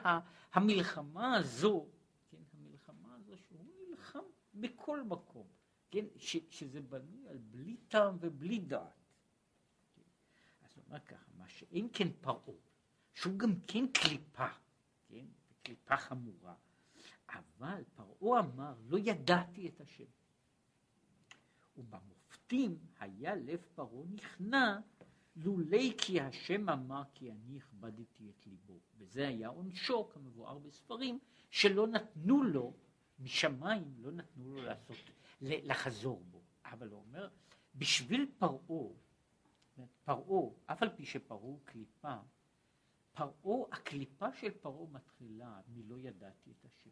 המלחמה 0.53 1.35
הזו, 1.35 1.87
כן, 2.31 2.37
המלחמה 2.53 3.15
הזו 3.15 3.37
שהוא 3.37 3.65
נלחם 3.89 4.23
בכל 4.59 5.03
מקום, 5.03 5.47
כן, 5.91 6.05
ש, 6.17 6.37
שזה 6.49 6.81
בנוי 6.81 7.27
על 7.27 7.37
בלי 7.37 7.77
טעם 7.87 8.17
ובלי 8.19 8.59
דעת. 8.59 8.93
כן. 9.95 10.01
אז 10.61 10.71
הוא 10.75 10.83
אומר 10.87 10.99
ככה, 10.99 11.31
מה 11.37 11.47
שאין 11.47 11.87
כן 11.93 12.07
פרעה, 12.21 12.57
שהוא 13.13 13.39
גם 13.39 13.53
כן 13.67 13.87
קליפה, 13.87 14.47
כן, 15.07 15.25
קליפה 15.63 15.97
חמורה, 15.97 16.55
אבל 17.29 17.83
פרעה 17.95 18.39
אמר, 18.39 18.75
לא 18.87 18.97
ידעתי 18.97 19.67
את 19.67 19.81
השם. 19.81 20.05
ובמופתים 21.77 22.79
היה 22.99 23.35
לב 23.35 23.61
פרעה 23.75 24.05
נכנע 24.09 24.79
לולי 25.35 25.93
כי 25.97 26.21
השם 26.21 26.69
אמר 26.69 27.03
כי 27.13 27.31
אני 27.31 27.57
הכבדתי 27.57 28.29
את 28.29 28.47
ליבו. 28.47 28.79
וזה 28.97 29.27
היה 29.27 29.47
עונשו, 29.47 30.09
כמבואר 30.09 30.57
בספרים, 30.59 31.19
שלא 31.49 31.87
נתנו 31.87 32.43
לו 32.43 32.73
משמיים, 33.19 33.93
לא 33.97 34.11
נתנו 34.11 34.55
לו 34.55 34.61
לעשות, 34.61 34.97
לחזור 35.41 36.23
בו. 36.31 36.41
אבל 36.65 36.89
הוא 36.89 36.99
אומר, 36.99 37.29
בשביל 37.75 38.31
פרעה, 38.37 38.93
פרעה, 40.03 40.49
אף 40.65 40.83
על 40.83 40.89
פי 40.89 41.05
שפרעה 41.05 41.41
הוא 41.41 41.59
קליפה, 41.63 42.15
פרעה, 43.11 43.67
הקליפה 43.71 44.33
של 44.33 44.51
פרעה 44.61 44.87
מתחילה 44.91 45.61
מלא 45.67 45.97
ידעתי 45.99 46.51
את 46.51 46.65
השם. 46.65 46.89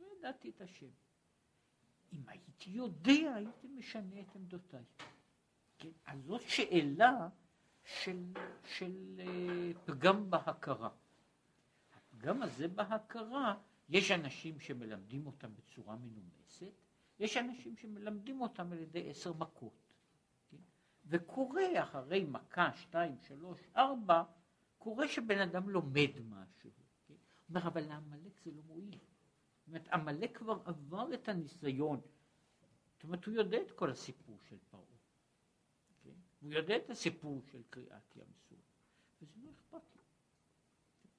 לא 0.00 0.06
ידעתי 0.18 0.50
את 0.50 0.60
השם. 0.60 0.90
אם 2.12 2.28
הייתי 2.28 2.70
יודע, 2.70 3.34
הייתי 3.34 3.68
משנה 3.68 4.20
את 4.20 4.36
עמדותיי. 4.36 4.84
כן? 5.78 5.88
אז 6.06 6.24
זאת 6.24 6.42
שאלה 6.42 7.28
של, 7.84 8.32
של 8.64 9.20
uh, 9.20 9.78
פגם 9.86 10.30
בהכרה. 10.30 10.90
הפגם 11.94 12.42
הזה 12.42 12.68
בהכרה, 12.68 13.60
יש 13.92 14.10
אנשים 14.10 14.60
שמלמדים 14.60 15.26
אותם 15.26 15.54
בצורה 15.54 15.96
מנומסת, 15.96 16.72
יש 17.18 17.36
אנשים 17.36 17.76
שמלמדים 17.76 18.40
אותם 18.40 18.72
על 18.72 18.78
ידי 18.78 19.10
עשר 19.10 19.32
מכות. 19.32 19.92
כן? 20.50 20.56
וקורה 21.06 21.82
אחרי 21.82 22.24
מכה, 22.24 22.72
שתיים, 22.76 23.16
שלוש, 23.28 23.60
ארבע, 23.76 24.22
קורה 24.78 25.08
שבן 25.08 25.38
אדם 25.38 25.70
לומד 25.70 26.10
משהו. 26.28 26.70
כן? 27.08 27.14
אומר, 27.48 27.66
אבל 27.66 27.80
לעמלק 27.80 28.40
זה 28.44 28.50
לא 28.50 28.62
מועיל. 28.62 28.98
זאת 28.98 29.66
אומרת, 29.66 29.88
עמלק 29.88 30.38
כבר 30.38 30.62
עבר 30.64 31.14
את 31.14 31.28
הניסיון. 31.28 32.00
זאת 32.94 33.04
אומרת, 33.04 33.24
הוא 33.24 33.34
יודע 33.34 33.62
את 33.62 33.70
כל 33.70 33.90
הסיפור 33.90 34.38
של 34.48 34.56
פרעה. 34.70 34.84
כן? 36.04 36.10
הוא 36.40 36.52
יודע 36.52 36.76
את 36.76 36.90
הסיפור 36.90 37.42
של 37.50 37.62
קריעת 37.70 38.16
ים 38.16 38.32
סוף. 38.48 38.58
וזה 39.22 39.40
לא 39.44 39.50
אכפת 39.50 39.96
לו. 39.96 40.02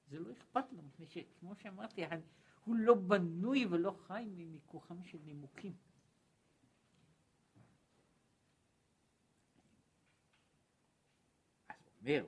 זה 0.08 0.20
לא 0.20 0.32
אכפת 0.32 0.72
לו, 0.72 0.82
מפני 0.82 1.06
שכמו 1.06 1.54
שאמרתי, 1.56 2.04
הוא 2.64 2.76
לא 2.76 2.94
בנוי 2.94 3.66
ולא 3.66 3.90
חי 4.06 4.24
מכוחם 4.36 5.04
של 5.04 5.18
נימוקים. 5.24 5.76
אז 11.68 11.76
הוא 11.86 11.92
אומר, 12.02 12.26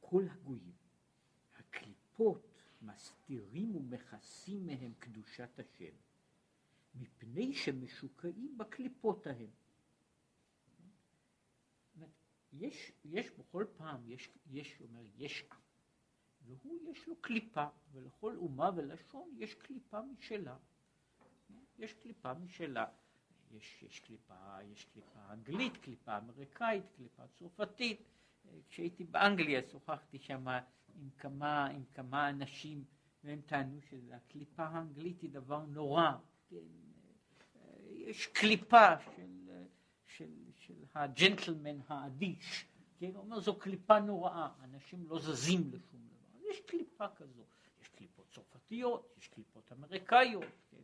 כל 0.00 0.24
הגויים. 0.30 0.72
הקליפות 1.56 2.62
מסתירים 2.82 3.76
ומכסים 3.76 4.66
מהם 4.66 4.92
קדושת 4.98 5.58
השם, 5.58 5.94
מפני 6.94 7.54
שמשוקעים 7.54 8.58
בקליפות 8.58 9.26
ההם. 9.26 9.50
יש, 12.58 12.92
יש 13.04 13.30
בכל 13.30 13.64
פעם, 13.76 14.10
יש, 14.10 14.30
יש, 14.50 14.80
אומר, 14.80 15.02
יש 15.16 15.44
עם, 15.50 15.58
והוא 16.44 16.80
יש 16.90 17.08
לו 17.08 17.16
קליפה, 17.16 17.66
ולכל 17.92 18.36
אומה 18.36 18.70
ולשון 18.76 19.34
יש 19.36 19.54
קליפה 19.54 20.00
משלה. 20.02 20.56
יש 21.78 21.92
קליפה 21.92 22.34
משלה. 22.34 22.86
יש, 23.50 23.82
יש 23.82 24.00
קליפה, 24.00 24.62
יש 24.72 24.84
קליפה 24.84 25.32
אנגלית, 25.32 25.76
קליפה 25.76 26.18
אמריקאית, 26.18 26.84
קליפה 26.96 27.22
צרפתית. 27.26 28.02
כשהייתי 28.68 29.04
באנגליה 29.04 29.60
שוחחתי 29.62 30.18
שם 30.18 30.46
עם 30.48 31.10
כמה, 31.18 31.66
עם 31.66 31.84
כמה 31.94 32.30
אנשים 32.30 32.84
והם 33.24 33.40
טענו 33.40 33.80
שהקליפה 33.82 34.64
האנגלית 34.64 35.20
היא 35.22 35.30
דבר 35.30 35.66
נורא. 35.66 36.12
כן, 36.48 36.56
יש 37.90 38.26
קליפה 38.26 38.98
של, 39.16 39.43
של, 40.16 40.30
של 40.56 40.74
הג'נטלמן 40.94 41.78
האדיש, 41.88 42.66
כן, 42.98 43.16
אומר 43.16 43.40
זו 43.40 43.58
קליפה 43.58 44.00
נוראה, 44.00 44.48
אנשים 44.64 45.06
לא 45.08 45.18
זזים 45.18 45.70
לשום 45.72 46.00
דבר. 46.06 46.48
יש 46.50 46.60
קליפה 46.60 47.08
כזו, 47.16 47.44
יש 47.80 47.88
קליפות 47.88 48.26
צרפתיות, 48.30 49.14
יש 49.18 49.28
קליפות 49.28 49.72
אמריקאיות, 49.72 50.44
כן, 50.70 50.76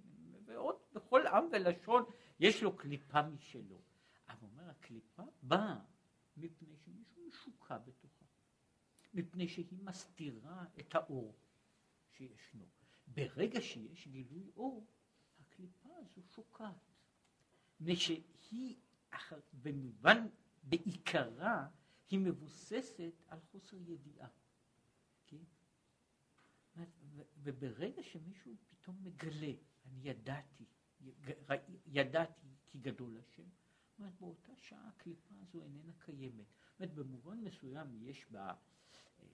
ועוד 0.44 0.76
בכל 0.92 1.26
עם 1.26 1.44
ולשון 1.52 2.04
יש 2.40 2.62
לו 2.62 2.76
קליפה 2.76 3.22
משלו. 3.22 3.80
אבל 4.28 4.48
אומר 4.52 4.70
הקליפה 4.70 5.22
באה 5.42 5.78
מפני 6.36 6.76
שמישהו 6.84 7.22
משוקע 7.28 7.78
בתוכה, 7.78 8.24
מפני 9.14 9.48
שהיא 9.48 9.78
מסתירה 9.84 10.64
את 10.80 10.94
האור 10.94 11.34
שישנו. 12.16 12.64
ברגע 13.06 13.60
שיש 13.60 14.08
גילוי 14.08 14.50
אור, 14.56 14.86
הקליפה 15.40 15.88
הזו 15.96 16.22
שוקעת. 16.34 16.74
מפני 17.80 17.96
שהיא, 17.96 18.76
במובן, 19.52 20.26
בעיקרה, 20.62 21.68
היא 22.10 22.18
מבוססת 22.18 23.14
על 23.26 23.40
חוסר 23.40 23.76
ידיעה. 23.76 24.28
כן? 25.26 25.36
וברגע 27.42 28.02
שמישהו 28.02 28.56
פתאום 28.68 28.96
מגלה, 29.02 29.52
אני 29.86 30.00
ידעתי, 30.02 30.64
ידעתי 31.86 32.48
כי 32.66 32.78
גדול 32.78 33.18
השם, 33.18 33.48
אומרת, 34.00 34.20
באותה 34.20 34.56
שעה 34.56 34.88
הקליפה 34.88 35.34
הזו 35.40 35.62
איננה 35.62 35.92
קיימת. 35.98 36.46
זאת 36.46 36.80
אומרת, 36.80 36.94
במובן 36.94 37.38
מסוים 37.38 38.02
יש 38.02 38.26
בה 38.30 38.54
אה, 39.20 39.26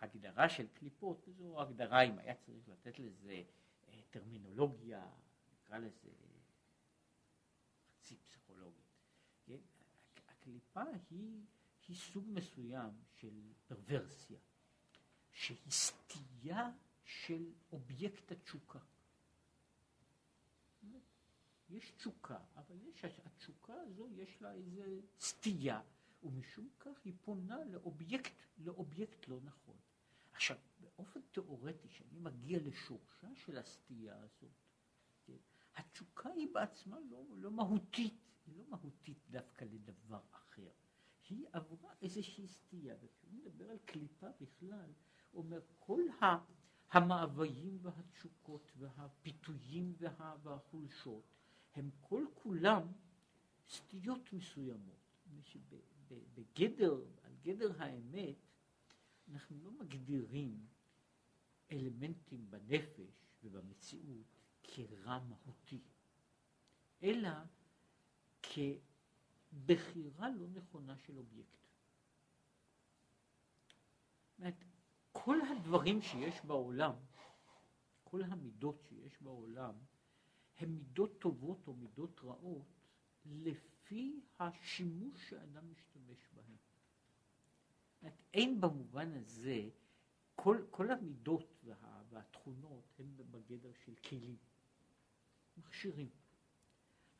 הגדרה 0.00 0.48
של 0.48 0.66
קליפות, 0.74 1.28
וזו 1.28 1.60
הגדרה, 1.62 2.02
אם 2.02 2.18
היה 2.18 2.34
צריך 2.34 2.68
לתת 2.68 2.98
לזה 2.98 3.42
אה, 3.88 4.00
טרמינולוגיה, 4.10 5.10
נקרא 5.52 5.78
לזה 5.78 6.10
חצי 7.90 8.16
פסיכולוגית. 8.16 8.84
כן? 9.46 9.58
הקליפה 10.46 10.82
היא, 11.10 11.42
היא 11.88 11.96
סוג 11.96 12.24
מסוים 12.28 12.90
של 13.20 13.52
פרוורסיה, 13.66 14.38
שהיא 15.32 15.70
סטייה 15.70 16.70
של 17.04 17.52
אובייקט 17.72 18.32
התשוקה. 18.32 18.78
יש 21.70 21.90
תשוקה, 21.96 22.38
אבל 22.56 22.76
יש, 22.82 23.04
התשוקה 23.04 23.74
הזו 23.74 24.08
יש 24.10 24.42
לה 24.42 24.52
איזה 24.52 25.00
סטייה, 25.20 25.82
ומשום 26.22 26.68
כך 26.80 27.00
היא 27.04 27.14
פונה 27.24 27.64
לאובייקט, 27.64 28.34
לאובייקט 28.58 29.28
לא 29.28 29.40
נכון. 29.44 29.76
עכשיו, 30.32 30.56
באופן 30.80 31.20
תיאורטי, 31.32 31.88
כשאני 31.88 32.18
מגיע 32.18 32.58
לשורשה 32.62 33.34
של 33.34 33.58
הסטייה 33.58 34.16
הזאת, 34.16 34.65
התשוקה 35.76 36.28
היא 36.28 36.48
בעצמה 36.52 36.96
לא, 37.10 37.24
לא 37.36 37.50
מהותית, 37.50 38.14
היא 38.46 38.56
לא 38.56 38.64
מהותית 38.70 39.18
דווקא 39.30 39.64
לדבר 39.64 40.20
אחר. 40.30 40.70
היא 41.28 41.46
עברה 41.52 41.92
איזושהי 42.02 42.48
סטייה, 42.48 42.94
וכשהוא 43.02 43.32
מדבר 43.32 43.70
על 43.70 43.78
קליפה 43.84 44.26
בכלל, 44.40 44.90
הוא 45.30 45.44
אומר, 45.44 45.60
כל 45.78 46.02
המאוויים 46.90 47.78
והתשוקות 47.82 48.72
והפיתויים 48.78 49.94
וה, 49.98 50.36
והחולשות, 50.42 51.24
הם 51.74 51.90
כל 52.00 52.24
כולם 52.34 52.82
סטיות 53.68 54.32
מסוימות. 54.32 55.06
בגדר, 56.34 57.04
על 57.22 57.32
גדר 57.42 57.82
האמת, 57.82 58.36
אנחנו 59.28 59.64
לא 59.64 59.70
מגדירים 59.70 60.66
אלמנטים 61.72 62.50
בנפש 62.50 63.26
ובמציאות 63.42 64.35
כרע 64.68 65.18
מהותי, 65.18 65.80
אלא 67.02 67.30
כבחירה 68.42 70.28
לא 70.30 70.46
נכונה 70.48 70.96
של 70.96 71.18
אובייקט. 71.18 71.66
אומרת, 74.38 74.64
כל 75.12 75.38
הדברים 75.40 76.02
שיש 76.02 76.44
בעולם, 76.44 76.92
כל 78.04 78.22
המידות 78.22 78.82
שיש 78.88 79.22
בעולם, 79.22 79.74
הן 80.58 80.68
מידות 80.68 81.18
טובות 81.18 81.66
או 81.66 81.74
מידות 81.74 82.20
רעות 82.24 82.66
לפי 83.24 84.20
השימוש 84.38 85.30
שאדם 85.30 85.70
משתמש 85.70 86.28
בהן. 86.32 86.56
אומרת, 88.02 88.18
אין 88.34 88.60
במובן 88.60 89.12
הזה, 89.12 89.68
כל, 90.34 90.64
כל 90.70 90.90
המידות 90.90 91.54
וה, 91.64 92.02
והתכונות 92.08 92.94
הן 92.98 93.06
בגדר 93.30 93.72
של 93.84 93.94
כלים, 93.94 94.36
מכשירים. 95.56 96.08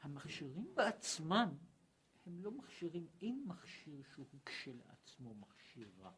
המכשירים 0.00 0.74
בעצמם 0.74 1.48
הם 2.26 2.42
לא 2.42 2.50
מכשירים, 2.50 3.06
אין 3.22 3.44
מכשיר 3.46 4.02
שהוא 4.14 4.26
כשלעצמו 4.44 5.34
מכשיר 5.34 5.90
רע. 5.98 6.12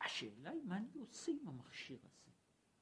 השאלה 0.00 0.50
היא 0.50 0.62
מה 0.62 0.76
אני 0.76 0.98
עושה 0.98 1.32
עם 1.32 1.48
המכשיר 1.48 1.98
הזה. 2.04 2.30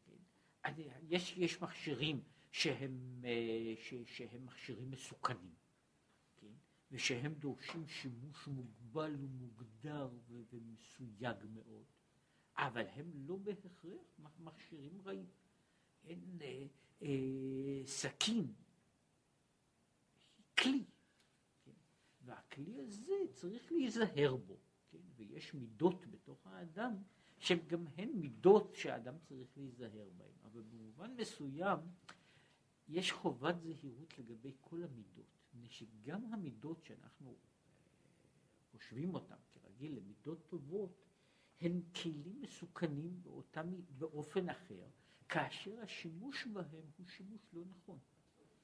כן? 0.04 0.72
יש, 1.08 1.36
יש 1.36 1.62
מכשירים 1.62 2.22
שהם, 2.52 3.24
אה, 3.24 3.74
ש, 3.76 3.94
שהם 4.06 4.46
מכשירים 4.46 4.90
מסוכנים, 4.90 5.54
כן? 6.36 6.52
ושהם 6.90 7.34
דורשים 7.34 7.88
שימוש 7.88 8.46
מוגבל 8.46 9.14
ומוגדר 9.18 10.10
ומסויג 10.50 11.36
מאוד, 11.54 11.84
אבל 12.56 12.86
הם 12.86 13.10
לא 13.14 13.36
בהכרח 13.36 14.18
מכשירים 14.38 15.00
רעים. 15.00 15.26
אין 16.04 16.38
אה, 17.02 17.80
סכין, 17.84 18.52
כלי, 20.58 20.84
כן? 21.64 21.72
והכלי 22.20 22.80
הזה 22.80 23.14
צריך 23.34 23.72
להיזהר 23.72 24.36
בו. 24.36 24.56
כן? 24.90 24.98
ויש 25.16 25.54
מידות 25.54 26.06
בתוך 26.06 26.46
האדם 26.46 26.92
שהן 27.38 27.58
גם 27.66 27.86
הן 27.96 28.08
מידות 28.14 28.74
שהאדם 28.74 29.18
צריך 29.18 29.58
להיזהר 29.58 30.08
בהן, 30.16 30.34
אבל 30.44 30.62
במובן 30.62 31.14
מסוים 31.16 31.78
יש 32.88 33.12
חובת 33.12 33.60
זהירות 33.60 34.18
לגבי 34.18 34.52
כל 34.60 34.82
המידות, 34.82 35.26
מפני 35.36 35.68
שגם 35.68 36.32
המידות 36.32 36.84
שאנחנו 36.84 37.30
אה, 37.30 37.48
חושבים 38.72 39.14
אותן 39.14 39.36
כרגיל 39.52 39.96
למידות 39.96 40.46
טובות, 40.48 41.04
הן 41.60 41.80
כלים 42.02 42.40
מסוכנים 42.40 43.22
באותה, 43.22 43.62
באופן 43.98 44.48
אחר, 44.48 44.88
כאשר 45.28 45.80
השימוש 45.80 46.46
בהם 46.46 46.90
הוא 46.96 47.06
שימוש 47.06 47.40
לא 47.52 47.62
נכון. 47.70 47.98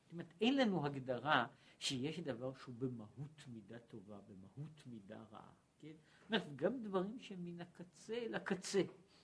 זאת 0.05 0.13
אומרת, 0.13 0.35
אין 0.41 0.57
לנו 0.57 0.87
הגדרה 0.87 1.47
שיש 1.79 2.21
דבר 2.21 2.55
שהוא 2.55 2.75
במהות 2.75 3.45
מידה 3.49 3.79
טובה, 3.79 4.21
במהות 4.21 4.87
מידה 4.87 5.23
רעה. 5.33 5.53
כן? 5.79 5.93
אומרת, 6.29 6.57
גם 6.57 6.83
דברים 6.83 7.21
שהם 7.21 7.45
מן 7.45 7.61
הקצה 7.61 8.15
אל 8.15 8.35
הקצה. 8.35 8.83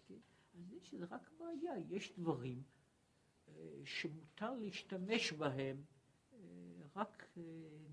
כן? 0.08 0.14
אז 0.54 0.72
יש 0.72 0.94
רק 1.10 1.30
בעיה, 1.38 1.72
יש 1.90 2.12
דברים 2.18 2.62
אה, 3.48 3.80
שמותר 3.84 4.54
להשתמש 4.54 5.32
בהם 5.32 5.82
אה, 6.32 6.38
רק 6.96 7.26
אה, 7.36 7.42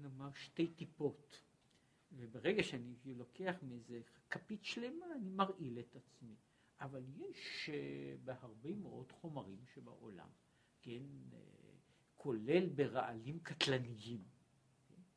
נאמר 0.02 0.34
שתי 0.34 0.68
טיפות. 0.68 1.41
וברגע 2.12 2.64
שאני 2.64 2.95
לוקח 3.06 3.56
מאיזה 3.62 4.02
כפית 4.30 4.64
שלמה, 4.64 5.06
אני 5.16 5.30
מרעיל 5.30 5.80
את 5.80 5.95
עצמי. 5.95 6.36
אבל 6.80 7.04
יש 7.18 7.70
בהרבה 8.24 8.74
מאוד 8.74 9.12
חומרים 9.12 9.66
שבעולם, 9.74 10.30
כן, 10.82 11.04
כולל 12.16 12.70
ברעלים 12.70 13.40
קטלניים, 13.40 14.24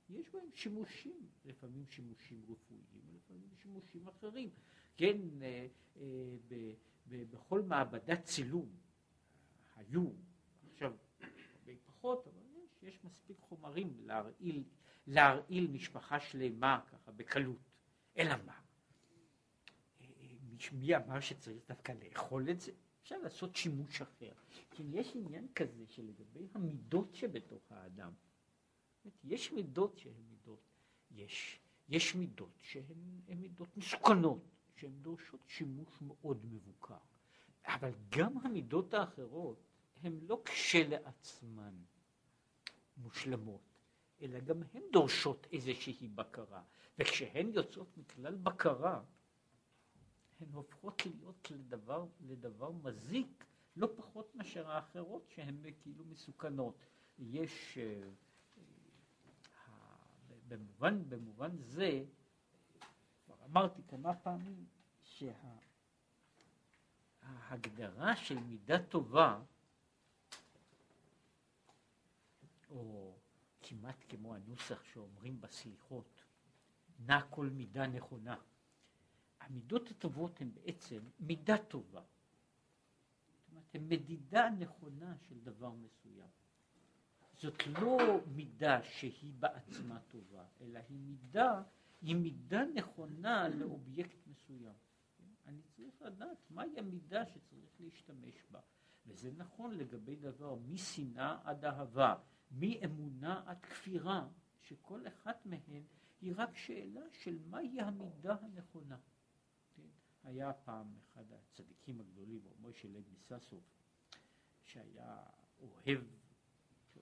יש 0.08 0.30
בהם 0.32 0.50
שימושים, 0.54 1.28
לפעמים 1.44 1.86
שימושים 1.86 2.42
רפואיים, 2.48 3.14
לפעמים 3.14 3.50
שימושים 3.62 4.08
אחרים. 4.08 4.50
כן, 4.96 5.16
אה, 5.42 5.66
אה, 5.96 6.36
ב, 6.48 6.54
ב, 7.08 7.30
בכל 7.30 7.62
מעבדת 7.62 8.24
צילום 8.24 8.68
היו, 9.76 10.10
עכשיו 10.72 10.92
הרבה 11.54 11.72
פחות, 11.84 12.26
אבל 12.26 12.42
יש, 12.64 12.82
יש 12.82 13.04
מספיק 13.04 13.38
חומרים 13.40 13.96
להרעיל, 14.00 14.64
להרעיל 15.06 15.66
משפחה 15.70 16.20
שלמה 16.20 16.80
ככה 16.92 17.12
בקלות. 17.12 17.70
אלא 18.16 18.34
מה? 18.46 18.60
מי 20.72 20.96
אמר 20.96 21.20
שצריך 21.20 21.62
דווקא 21.68 21.92
לאכול 21.92 22.50
את 22.50 22.60
זה? 22.60 22.72
אפשר 23.02 23.18
לעשות 23.18 23.56
שימוש 23.56 24.02
אחר. 24.02 24.32
כי 24.70 24.82
יש 24.90 25.16
עניין 25.16 25.46
כזה 25.54 25.84
שלגבי 25.88 26.48
המידות 26.54 27.14
שבתוך 27.14 27.62
האדם, 27.70 28.12
יש 29.24 29.52
מידות 29.52 29.98
שהן 29.98 30.22
מידות, 30.30 30.60
יש, 31.10 31.60
יש 31.88 32.14
מידות 32.14 32.58
שהן 32.62 32.84
מידות 33.36 33.76
מסוכנות, 33.76 34.44
שהן 34.76 34.92
דורשות 34.92 35.40
שימוש 35.46 35.88
מאוד 36.00 36.46
מבוקר. 36.46 36.96
אבל 37.66 37.90
גם 38.08 38.38
המידות 38.38 38.94
האחרות 38.94 39.62
הן 40.02 40.18
לא 40.22 40.42
כשלעצמן 40.44 41.74
מושלמות, 42.96 43.60
אלא 44.22 44.40
גם 44.40 44.62
הן 44.74 44.82
דורשות 44.92 45.46
איזושהי 45.52 46.08
בקרה. 46.08 46.62
וכשהן 46.98 47.50
יוצאות 47.54 47.96
מכלל 47.96 48.34
בקרה, 48.34 49.02
הן 50.40 50.52
הופכות 50.52 51.06
להיות 51.06 51.50
לדבר, 51.50 52.06
לדבר 52.20 52.70
מזיק 52.70 53.44
לא 53.76 53.88
פחות 53.96 54.34
מאשר 54.34 54.70
האחרות 54.70 55.28
שהן 55.34 55.62
כאילו 55.82 56.04
מסוכנות. 56.04 56.74
יש 57.18 57.78
uh, 57.78 57.80
במובן, 60.48 61.08
במובן 61.08 61.56
זה, 61.56 62.04
כבר 63.24 63.36
אמרתי 63.44 63.82
כמה 63.88 64.14
פעמים, 64.14 64.66
שההגדרה 67.22 68.16
של 68.16 68.38
מידה 68.38 68.82
טובה, 68.82 69.40
או 72.70 73.14
כמעט 73.62 74.04
כמו 74.08 74.34
הנוסח 74.34 74.84
שאומרים 74.84 75.40
בסליחות, 75.40 76.24
נע 76.98 77.20
כל 77.30 77.46
מידה 77.46 77.86
נכונה. 77.86 78.36
המידות 79.40 79.90
הטובות 79.90 80.40
הן 80.40 80.50
בעצם 80.54 81.00
מידה 81.20 81.58
טובה. 81.58 82.00
זאת 82.00 83.48
אומרת, 83.50 83.74
הן 83.74 83.88
מדידה 83.88 84.50
נכונה 84.50 85.16
של 85.28 85.40
דבר 85.40 85.70
מסוים. 85.70 86.28
זאת 87.38 87.66
לא 87.66 88.20
מידה 88.34 88.82
שהיא 88.82 89.32
בעצמה 89.38 90.00
טובה, 90.00 90.44
אלא 90.60 90.80
היא 90.88 90.98
מידה, 90.98 91.62
היא 92.02 92.16
מידה 92.16 92.64
נכונה 92.74 93.48
לאובייקט 93.48 94.26
מסוים. 94.26 94.74
אני 95.46 95.62
צריך 95.62 96.02
לדעת 96.02 96.50
מהי 96.50 96.78
המידה 96.78 97.26
שצריך 97.26 97.80
להשתמש 97.80 98.34
בה. 98.50 98.60
וזה 99.06 99.30
נכון 99.36 99.74
לגבי 99.74 100.16
דבר 100.16 100.54
משנאה 100.54 101.38
עד 101.44 101.64
אהבה, 101.64 102.14
מאמונה 102.50 103.42
עד 103.46 103.60
כפירה, 103.60 104.28
שכל 104.60 105.06
אחת 105.06 105.46
מהן 105.46 105.82
היא 106.20 106.32
רק 106.36 106.56
שאלה 106.56 107.04
של 107.12 107.38
מהי 107.46 107.80
המידה 107.80 108.36
הנכונה. 108.40 108.96
היה 110.30 110.52
פעם 110.52 110.86
אחד 111.12 111.24
הצדיקים 111.32 112.00
הגדולים, 112.00 112.40
מוישה 112.60 112.88
לב 112.88 113.04
מססוב, 113.12 113.62
שהיה 114.64 115.22
אוהב 115.60 116.00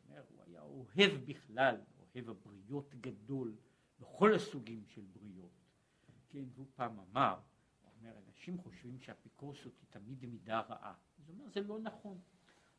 אומר, 0.09 0.22
הוא 0.29 0.43
היה 0.47 0.61
אוהב 0.61 1.24
בכלל, 1.24 1.76
אוהב 1.99 2.29
הבריות 2.29 2.95
גדול, 2.95 3.57
בכל 4.01 4.35
הסוגים 4.35 4.85
של 4.87 5.05
בריות. 5.12 5.51
כן, 6.29 6.45
והוא 6.55 6.66
פעם 6.74 6.99
אמר, 6.99 7.39
הוא 7.83 7.91
אומר, 8.01 8.18
אנשים 8.26 8.59
חושבים 8.59 9.01
שהאפיקורסות 9.01 9.72
היא 9.81 9.87
תמיד 9.91 10.26
מידה 10.26 10.61
רעה. 10.61 10.95
אז 11.18 11.29
הוא 11.29 11.39
אומר, 11.39 11.51
זה 11.51 11.61
לא 11.61 11.79
נכון. 11.79 12.18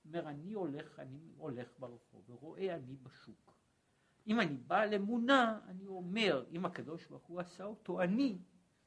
הוא 0.03 0.09
אומר, 0.09 0.29
אני 0.29 0.53
הולך, 0.53 0.99
אני 0.99 1.31
הולך 1.37 1.69
ברחוב 1.79 2.29
ורואה 2.29 2.75
אני 2.75 2.95
בשוק. 2.95 3.53
אם 4.27 4.39
אני 4.39 4.57
בעל 4.57 4.93
אמונה, 4.93 5.59
אני 5.67 5.87
אומר, 5.87 6.45
אם 6.51 6.65
הקדוש 6.65 7.05
ברוך 7.05 7.23
הוא 7.23 7.39
עשה 7.39 7.63
אותו 7.63 8.01
אני, 8.01 8.37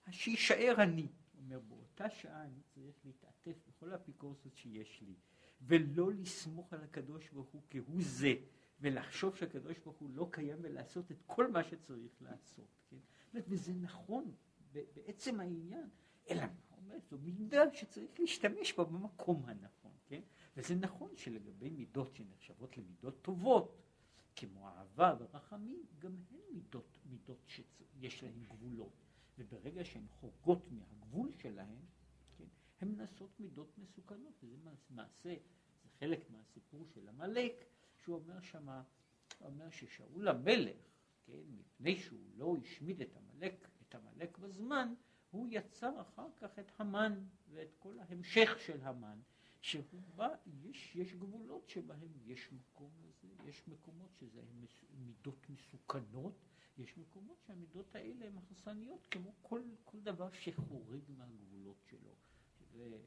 אז 0.07 0.15
שיישאר 0.15 0.75
אני. 0.79 1.09
אומר, 1.43 1.61
באותה 1.61 2.11
שעה 2.11 2.45
אני 2.45 2.61
צריך 2.75 2.97
להתעטף 3.05 3.57
בכל 3.69 3.93
האפיקורסות 3.93 4.57
שיש 4.57 5.03
לי. 5.03 5.15
ולא 5.63 6.13
לסמוך 6.13 6.73
על 6.73 6.83
הקדוש 6.83 7.31
ברוך 7.31 7.49
הוא 7.49 7.63
כהוא 7.71 8.01
זה, 8.01 8.35
ולחשוב 8.81 9.37
שהקדוש 9.37 9.79
ברוך 9.79 9.97
הוא 9.99 10.11
לא 10.11 10.29
קיים 10.31 10.59
ולעשות 10.63 11.11
את 11.13 11.23
כל 11.27 11.51
מה 11.51 11.65
שצריך 11.65 12.13
לעשות, 12.21 12.69
כן? 12.89 12.97
וזה 13.35 13.73
נכון 13.73 14.35
בעצם 14.73 15.41
העניין, 15.41 15.89
אלא 16.31 16.43
מה 16.43 16.73
אומרת, 16.77 17.09
זו 17.09 17.19
מידה 17.19 17.73
שצריך 17.73 18.21
להשתמש 18.21 18.73
בה 18.73 18.85
במקום 18.85 19.45
הנכון, 19.47 19.93
כן? 20.07 20.21
וזה 20.57 20.75
נכון 20.75 21.11
שלגבי 21.17 21.71
מידות 21.71 22.15
שנחשבות 22.15 22.79
למידות 22.79 23.23
טובות, 23.23 23.83
כמו 24.37 24.69
אהבה 24.69 25.15
ורחמים, 25.19 25.85
גם 25.99 26.13
הן 26.31 26.39
מידות, 26.53 26.99
מידות 27.11 27.39
שיש 27.47 28.23
להן 28.23 28.45
גבולות, 28.49 28.93
וברגע 29.39 29.85
שהן 29.85 30.07
חורגות 30.21 30.71
מהגבול 30.71 31.33
שלהן, 31.33 31.81
הן 32.81 32.95
נעשות 32.97 33.41
מידות 33.41 33.79
מסוכנות, 33.79 34.35
וזה 34.43 34.57
מעשה, 34.91 35.35
זה 35.83 35.89
חלק 35.99 36.31
מהסיפור 36.31 36.87
של 36.95 37.09
עמלק, 37.09 37.65
שהוא 37.97 38.17
אומר 38.17 38.41
שמה, 38.41 38.83
הוא 39.39 39.49
אומר 39.49 39.71
ששאול 39.71 40.29
המלך, 40.29 40.77
כן, 41.27 41.43
מפני 41.59 41.97
שהוא 41.97 42.21
לא 42.37 42.57
השמיד 42.63 43.01
את 43.01 43.17
עמלק, 43.17 43.69
את 43.89 43.95
עמלק 43.95 44.39
בזמן, 44.39 44.95
הוא 45.31 45.47
יצר 45.51 46.01
אחר 46.01 46.27
כך 46.37 46.59
את 46.59 46.73
המן 46.81 47.25
ואת 47.51 47.75
כל 47.79 47.99
ההמשך 47.99 48.51
של 48.67 48.81
המן, 48.81 49.21
שהוא 49.61 50.03
בא, 50.17 50.29
יש, 50.63 50.97
יש 50.97 51.15
גבולות 51.15 51.69
שבהם 51.69 52.13
יש 52.25 52.53
מקום 52.53 52.91
לזה, 53.03 53.29
יש 53.49 53.69
מקומות 53.69 54.11
שזה 54.21 54.41
מידות 54.99 55.51
מסוכנות, 55.51 56.33
יש 56.79 56.99
מקומות 56.99 57.43
שהמידות 57.47 57.95
האלה 57.95 58.27
הן 58.27 58.39
הרסניות 58.39 59.07
כמו 59.11 59.33
כל, 59.43 59.63
כל 59.85 60.01
דבר 60.01 60.33
שחורג 60.33 61.03
מהגבולות 61.09 61.77
שלו. 61.91 62.15
זה 62.73 62.99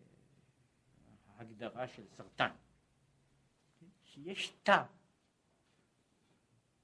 ההגדרה 1.28 1.88
של 1.88 2.08
סרטן. 2.08 2.52
כן? 3.80 3.88
שיש 4.04 4.54
תא, 4.64 4.84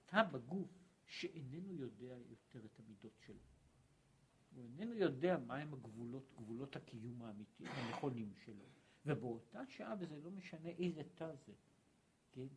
תא 0.05 0.23
בגוף 0.23 0.69
שאיננו 1.05 1.73
יודע 1.73 2.15
יותר 2.29 2.65
את 2.65 2.79
המידות 2.79 3.19
שלו. 3.25 3.43
הוא 4.55 4.63
איננו 4.63 4.93
יודע 4.93 5.37
מהם 5.37 5.73
הגבולות, 5.73 6.33
גבולות 6.37 6.75
הקיום 6.75 7.21
האמיתי, 7.21 7.67
הנכונים 7.67 8.33
שלו. 8.45 8.65
ובאותה 9.05 9.67
שעה, 9.67 9.95
וזה 9.99 10.19
לא 10.19 10.31
משנה 10.31 10.69
איזה 10.69 11.01
תא 11.15 11.35
זה, 11.35 11.53
כן? 12.31 12.47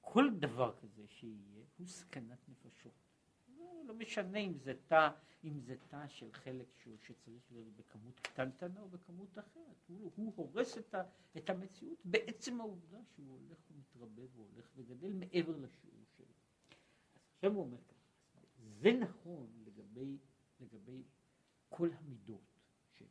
כל 0.00 0.30
דבר 0.38 0.76
כזה 0.76 1.08
שיהיה 1.08 1.64
הוא 1.76 1.86
סכנת 1.86 2.48
נפשות. 2.48 2.92
לא, 3.58 3.82
לא 3.86 3.94
משנה 3.94 4.38
אם 4.38 4.58
זה 4.58 4.74
תא, 4.86 5.10
אם 5.44 5.60
זה 5.60 5.76
תא 5.88 6.08
של 6.08 6.32
חלק 6.32 6.66
שהוא, 6.82 6.96
שצריך 7.02 7.42
להיות 7.52 7.76
בכמות 7.76 8.20
קטנטנה 8.20 8.80
או 8.80 8.88
בכמות 8.88 9.38
אחרת. 9.38 9.88
הוא, 9.88 10.12
הוא 10.16 10.32
הורס 10.36 10.78
את, 10.78 10.94
ה, 10.94 11.02
את 11.36 11.50
המציאות 11.50 11.98
בעצם 12.04 12.60
העובדה 12.60 12.98
שהוא 13.14 13.38
הולך 13.40 13.58
ומתרבה 13.70 14.22
והולך 14.34 14.70
וגדל 14.76 15.12
מעבר 15.12 15.56
לשיעור 15.56 16.04
שלו. 16.16 16.26
אז 17.14 17.22
עכשיו 17.34 17.52
הוא 17.52 17.62
אומר 17.62 17.78
ככה, 17.88 17.94
זה 18.80 18.92
נכון 18.92 19.46
לגבי, 19.66 20.18
לגבי 20.60 21.02
כל 21.68 21.90
המידות, 21.92 22.60
ש... 22.98 23.02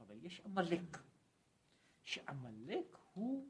אבל 0.00 0.24
יש 0.24 0.40
עמלק. 0.40 0.98
שעמלק 2.02 2.96
הוא 3.14 3.48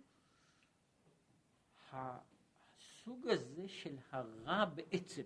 הסוג 1.93 3.29
הזה 3.29 3.69
של 3.69 3.99
הרע 4.11 4.65
בעצם? 4.65 5.23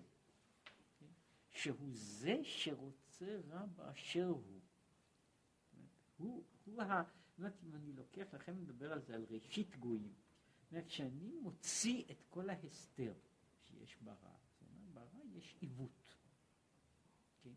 שהוא 1.55 1.89
זה 1.93 2.39
שרוצה 2.43 3.39
רע 3.49 3.65
באשר 3.65 4.25
הוא. 4.25 4.61
הוא, 6.17 6.43
הוא 6.65 6.81
ה... 6.81 7.03
זאת 7.27 7.37
אומרת, 7.37 7.63
אם 7.63 7.75
אני 7.75 7.93
לוקח 7.93 8.33
לכם 8.33 8.57
לדבר 8.57 8.93
על 8.93 9.01
זה, 9.01 9.15
על 9.15 9.25
ראשית 9.29 9.75
גויים, 9.75 10.13
זאת 10.63 10.71
אומרת, 10.71 10.87
כשאני 10.87 11.35
מוציא 11.41 12.03
את 12.11 12.23
כל 12.29 12.49
ההסתר 12.49 13.13
שיש 13.61 13.97
ברע, 14.01 14.15
זאת 14.15 14.61
אומרת, 14.61 14.93
ברע 14.93 15.19
יש 15.33 15.55
עיוות, 15.59 16.15
כן? 17.41 17.53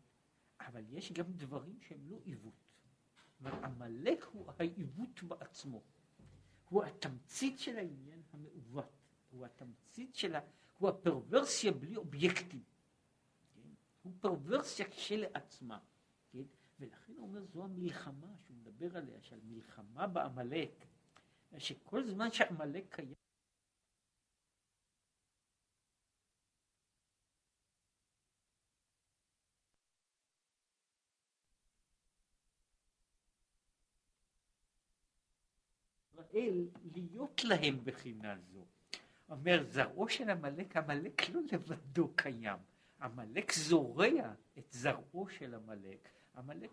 אבל 0.59 0.83
יש 0.89 1.11
גם 1.11 1.33
דברים 1.33 1.79
שהם 1.81 2.09
לא 2.09 2.19
עיוות. 2.23 2.53
עמלק 3.45 4.23
הוא 4.23 4.51
העיוות 4.57 5.23
בעצמו. 5.23 5.83
הוא 6.69 6.83
התמצית 6.83 7.59
של 7.59 7.77
העניין 7.77 8.21
המעוות. 8.31 8.91
הוא 9.29 9.45
התמצית 9.45 10.15
של 10.15 10.35
ה... 10.35 10.39
הוא 10.77 10.89
הפרוורסיה 10.89 11.71
בלי 11.71 11.95
אובייקטים. 11.95 12.63
הוא 14.01 14.13
פרוורסיה 14.19 14.89
כשלעצמה. 14.89 15.79
כן? 16.31 16.43
ולכן 16.79 17.13
הוא 17.17 17.27
אומר, 17.27 17.45
זו 17.45 17.63
המלחמה 17.63 18.27
שהוא 18.45 18.57
מדבר 18.57 18.97
עליה, 18.97 19.21
שעל 19.21 19.39
מלחמה 19.43 20.07
בעמלק, 20.07 20.85
שכל 21.57 22.03
זמן 22.03 22.31
שעמלק 22.31 22.95
קיים, 22.95 23.15
ישראל 36.29 36.67
להיות 36.93 37.43
להם 37.43 37.79
בחינה 37.83 38.35
זו. 38.51 38.65
אומר, 39.29 39.63
זרעו 39.63 40.09
של 40.09 40.29
עמלק, 40.29 40.77
עמלק 40.77 41.29
לא 41.29 41.41
לבדו 41.51 42.11
קיים. 42.15 42.68
עמלק 43.01 43.53
זורע 43.53 44.33
את 44.57 44.71
זרעו 44.71 45.29
של 45.29 45.55
עמלק. 45.55 46.09
עמלק 46.35 46.71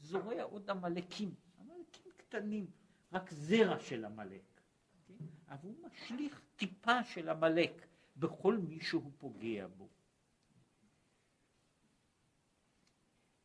זורע 0.00 0.42
עוד 0.42 0.70
עמלקים, 0.70 1.34
עמלקים 1.58 2.12
קטנים, 2.16 2.66
רק 3.12 3.30
זרע 3.30 3.78
של 3.78 4.04
עמלק. 4.04 4.60
כן? 5.06 5.14
אבל 5.48 5.68
הוא 5.68 5.76
משליך 5.86 6.42
טיפה 6.56 7.04
של 7.04 7.28
עמלק 7.28 7.86
בכל 8.16 8.56
מי 8.56 8.80
שהוא 8.80 9.12
פוגע 9.18 9.66
בו. 9.66 9.88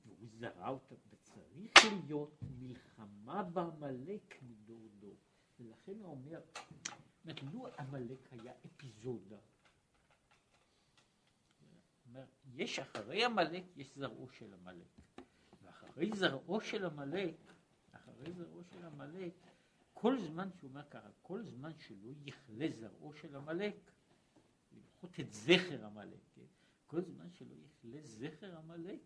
והוא 0.05 0.27
זרע 0.27 0.69
אותה, 0.69 0.95
וצריך 1.09 1.71
להיות 1.85 2.39
מלחמה 2.59 3.43
בעמלק 3.43 4.43
ולכן 5.59 5.99
הוא 5.99 6.11
אומר, 6.11 6.41
לו 7.53 7.67
עמלק 7.79 8.27
היה 8.31 8.53
אפיזודה, 8.65 9.37
אומר, 12.15 12.25
יש 12.53 12.79
אחרי 12.79 13.25
עמלק, 13.25 13.63
יש 13.75 13.95
זרעו 13.95 14.29
של 14.29 14.53
עמלק. 14.53 14.87
ואחרי 15.61 16.11
זרעו 16.15 16.61
של 16.61 16.85
עמלק, 16.85 17.35
אחרי 17.91 18.33
זרעו 18.33 18.63
של 18.63 18.85
עמלק, 18.85 19.33
כל 19.93 20.19
זמן 20.19 20.49
שהוא 20.57 20.69
אומר 20.69 20.89
ככה, 20.89 21.09
כל 21.21 21.43
זמן 21.43 21.71
שלא 21.79 22.11
יכלה 22.25 22.65
זרעו 22.79 23.13
של 23.13 23.35
עמלק, 23.35 23.75
לפחות 24.71 25.19
את 25.19 25.33
זכר 25.33 25.85
עמלק, 25.85 26.19
כן? 26.35 26.45
כל 26.87 27.01
זמן 27.01 27.29
שלא 27.31 27.55
יכלה 27.55 28.01
זכר 28.03 28.57
עמלק, 28.57 29.01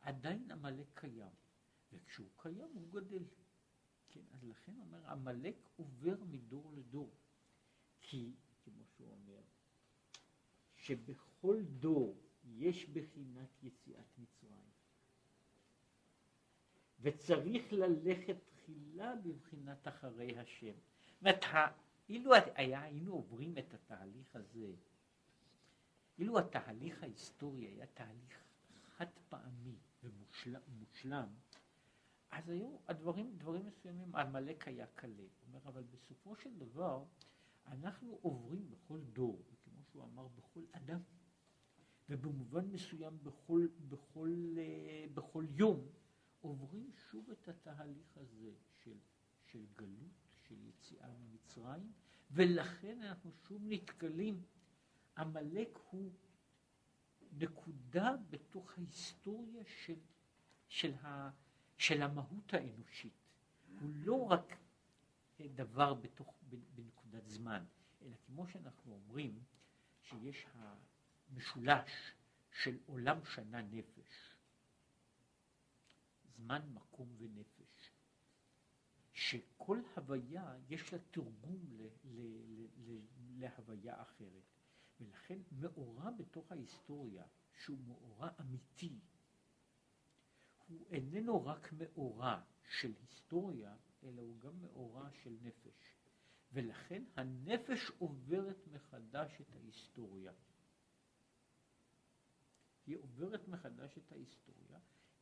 עדיין 0.00 0.50
עמלק 0.50 0.86
קיים. 0.94 1.32
וכשהוא 1.92 2.28
קיים 2.36 2.70
הוא 2.74 2.92
גדל. 2.92 3.24
כן, 4.08 4.20
אז 4.32 4.44
לכן 4.44 4.72
אומר, 4.80 5.10
עמלק 5.10 5.56
עובר 5.76 6.24
מדור 6.24 6.72
לדור. 6.76 7.10
כי, 8.00 8.34
כמו 8.64 8.84
שהוא 8.96 9.12
אומר, 9.12 9.40
שבכל 10.86 11.62
דור 11.62 12.16
יש 12.44 12.88
בחינת 12.88 13.62
יציאת 13.62 14.18
מצרים. 14.18 14.66
וצריך 17.00 17.72
ללכת 17.72 18.36
תחילה 18.46 19.14
בבחינת 19.16 19.88
אחרי 19.88 20.38
השם. 20.38 20.72
זאת 21.10 21.20
אומרת, 21.20 21.44
אילו 22.08 22.32
היה, 22.54 22.82
היינו 22.82 23.12
עוברים 23.12 23.58
את 23.58 23.74
התהליך 23.74 24.36
הזה, 24.36 24.72
אילו 26.18 26.38
התהליך 26.38 27.02
ההיסטורי 27.02 27.66
היה 27.66 27.86
תהליך 27.86 28.44
חד 28.96 29.06
פעמי 29.28 29.78
ומושלם, 30.02 31.28
אז 32.30 32.48
היו 32.48 32.76
הדברים, 32.88 33.36
דברים 33.38 33.66
מסוימים, 33.66 34.16
עמלק 34.16 34.68
היה 34.68 34.86
קלה. 34.86 35.24
אומר, 35.46 35.60
אבל 35.64 35.82
בסופו 35.82 36.36
של 36.36 36.58
דבר, 36.58 37.04
אנחנו 37.66 38.18
עוברים 38.22 38.70
בכל 38.70 39.00
דור, 39.00 39.42
שהוא 39.96 40.04
אמר, 40.04 40.28
בכל 40.28 40.60
אדם, 40.72 41.00
ובמובן 42.08 42.66
מסוים 42.66 43.18
בכל, 43.22 43.68
בכל, 43.88 44.54
אה, 44.58 45.04
בכל 45.14 45.44
יום, 45.50 45.88
עוברים 46.40 46.90
שוב 47.10 47.30
את 47.30 47.48
התהליך 47.48 48.16
הזה 48.16 48.52
של, 48.82 48.98
של 49.44 49.66
גלות, 49.76 50.28
של 50.48 50.54
יציאה 50.64 51.08
ממצרים, 51.12 51.92
ולכן 52.30 53.02
אנחנו 53.02 53.32
שוב 53.32 53.62
נתקלים, 53.64 54.42
עמלק 55.18 55.78
הוא 55.90 56.12
נקודה 57.32 58.16
בתוך 58.30 58.78
ההיסטוריה 58.78 59.62
של, 59.64 59.98
של 60.68 60.94
ה... 60.94 61.30
של 61.76 62.02
המהות 62.02 62.54
האנושית. 62.54 63.12
הוא 63.80 63.90
לא 63.94 64.26
רק 64.30 64.56
דבר 65.40 65.94
בתוך, 65.94 66.34
בנקודת 66.74 67.28
זמן, 67.28 67.64
אלא 68.02 68.16
כמו 68.26 68.46
שאנחנו 68.46 68.92
אומרים, 68.92 69.42
שיש 70.08 70.46
המשולש 70.54 71.90
של 72.62 72.78
עולם 72.86 73.24
שנה 73.24 73.62
נפש, 73.62 74.36
זמן, 76.36 76.62
מקום 76.74 77.08
ונפש, 77.18 77.90
שכל 79.12 79.80
הוויה 79.94 80.56
יש 80.68 80.92
לה 80.92 80.98
תרגום 81.10 81.66
ל, 81.70 81.82
ל, 81.82 82.20
ל, 82.46 82.66
ל, 82.76 83.00
להוויה 83.38 84.02
אחרת. 84.02 84.42
ולכן 85.00 85.38
מאורע 85.52 86.10
בתוך 86.10 86.52
ההיסטוריה, 86.52 87.24
שהוא 87.64 87.78
מאורע 87.86 88.30
אמיתי, 88.40 89.00
הוא 90.68 90.86
איננו 90.90 91.44
רק 91.46 91.72
מאורע 91.72 92.40
של 92.78 92.92
היסטוריה, 93.00 93.76
אלא 94.02 94.20
הוא 94.20 94.40
גם 94.40 94.60
מאורע 94.60 95.10
של 95.22 95.36
נפש. 95.42 95.95
ולכן 96.56 97.04
הנפש 97.16 97.90
עוברת 97.98 98.68
מחדש 98.72 99.40
את 99.40 99.54
ההיסטוריה. 99.54 100.32
היא 102.86 102.96
עוברת 102.96 103.48
מחדש 103.48 103.98
את 103.98 104.12
ההיסטוריה, 104.12 104.78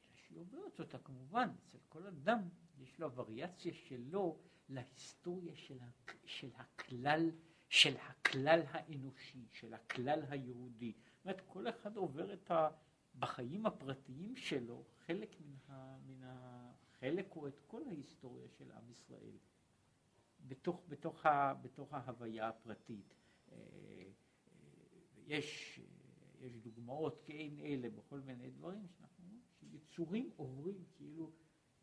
אלא 0.07 0.17
שהיא 0.17 0.39
עוברת 0.39 0.81
אותה 0.81 0.99
כמובן, 0.99 1.49
אצל 1.67 1.79
כל 1.89 2.07
אדם 2.07 2.49
יש 2.79 2.99
לו 2.99 3.13
וריאציה 3.13 3.75
שלו 3.75 4.39
להיסטוריה 4.69 5.57
של, 5.57 5.79
של 6.25 6.51
הכלל, 6.57 7.31
של 7.69 7.97
הכלל 7.97 8.61
האנושי, 8.69 9.47
של 9.53 9.75
הכלל 9.75 10.23
היהודי. 10.29 10.93
זאת 10.93 11.25
אומרת, 11.25 11.41
כל 11.47 11.69
אחד 11.69 11.97
עובר 11.97 12.33
את 12.33 12.51
ה... 12.51 12.69
בחיים 13.19 13.67
הפרטיים 13.67 14.37
שלו, 14.37 14.85
חלק 15.07 15.41
מן 15.41 15.57
ה... 15.69 15.99
מן 16.07 16.23
ה 16.23 16.73
חלק 17.01 17.33
הוא 17.33 17.49
את 17.49 17.61
כל 17.67 17.83
ההיסטוריה 17.89 18.49
של 18.49 18.71
עם 18.71 18.91
ישראל, 18.91 19.37
בתוך, 20.49 20.83
בתוך, 20.89 21.27
ה, 21.27 21.55
בתוך 21.55 21.95
ההוויה 21.95 22.49
הפרטית. 22.49 23.15
אה, 23.53 23.57
אה, 23.57 24.11
יש, 25.27 25.81
יש 26.41 26.57
דוגמאות 26.57 27.23
כאין 27.25 27.59
אלה 27.59 27.91
בכל 27.91 28.21
מיני 28.21 28.51
דברים 28.51 28.87
שאנחנו 28.89 29.41
שיצורים 29.61 30.31
עוברים 30.37 30.85
כאילו 30.97 31.31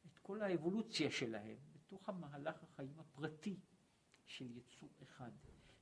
את 0.06 0.20
כל 0.20 0.42
האבולוציה 0.42 1.12
שלהם 1.12 1.58
בתוך 1.74 2.10
המהלך 2.10 2.64
החיים 2.64 3.00
הפרטי 3.00 3.60
של 4.26 4.58
יצור 4.58 4.90
אחד. 5.04 5.32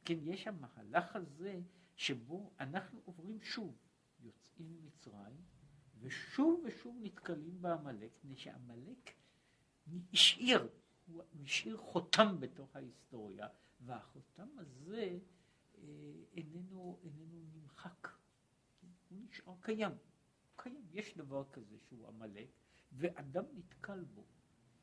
כן, 0.06 0.18
יש 0.22 0.48
המהלך 0.48 1.16
הזה 1.16 1.62
שבו 1.96 2.52
אנחנו 2.60 3.02
עוברים 3.06 3.42
שוב, 3.42 3.78
יוצאים 4.20 4.74
ממצרים, 4.74 5.42
ושוב 6.00 6.64
ושוב 6.66 6.98
נתקלים 7.02 7.62
בעמלק, 7.62 8.12
מפני 8.18 8.36
שעמלק 8.36 9.14
השאיר, 10.14 10.68
הוא 11.14 11.24
השאיר 11.44 11.78
חותם 11.78 12.40
בתוך 12.40 12.76
ההיסטוריה, 12.76 13.48
והחותם 13.82 14.48
הזה 14.58 15.20
אה, 15.78 15.84
איננו, 16.34 17.00
איננו 17.04 17.44
נמחק, 17.54 18.08
הוא 19.10 19.20
נשאר 19.30 19.54
קיים, 19.62 19.92
קיים, 20.56 20.86
יש 20.92 21.18
דבר 21.18 21.44
כזה 21.54 21.78
שהוא 21.80 22.08
עמלק, 22.08 22.50
ואדם 22.92 23.44
נתקל 23.56 24.04
בו, 24.04 24.24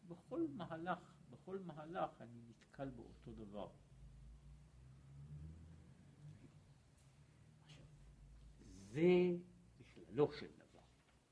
בכל 0.09 0.47
מהלך, 0.55 1.15
בכל 1.31 1.59
מהלך 1.59 2.11
אני 2.21 2.41
נתקל 2.49 2.91
באותו 2.91 3.33
דבר. 3.33 3.71
זה 8.93 9.37
בכללו 9.79 10.33
של 10.33 10.47
דבר, 10.47 10.83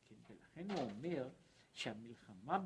כן? 0.05 0.15
ולכן 0.29 0.71
הוא 0.71 0.91
אומר 0.91 1.29
שהמלחמה, 1.73 2.59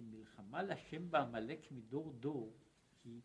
שמלחמה 0.00 0.62
לשם 0.62 1.10
בעמלק 1.10 1.72
מדור 1.72 2.12
דור 2.12 2.56
היא 3.04 3.20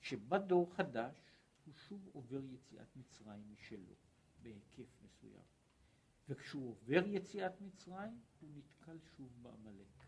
שבא 0.00 0.38
דור 0.38 0.74
חדש 0.74 1.32
הוא 1.64 1.74
שוב 1.74 2.08
עובר 2.12 2.44
יציאת 2.44 2.96
מצרים 2.96 3.52
משלו 3.52 3.94
בהיקף 4.42 5.02
מסוים 5.02 5.44
וכשהוא 6.28 6.70
עובר 6.70 7.06
יציאת 7.06 7.60
מצרים 7.60 8.20
הוא 8.40 8.50
נתקל 8.54 8.98
שוב 9.16 9.42
בעמלק 9.42 10.06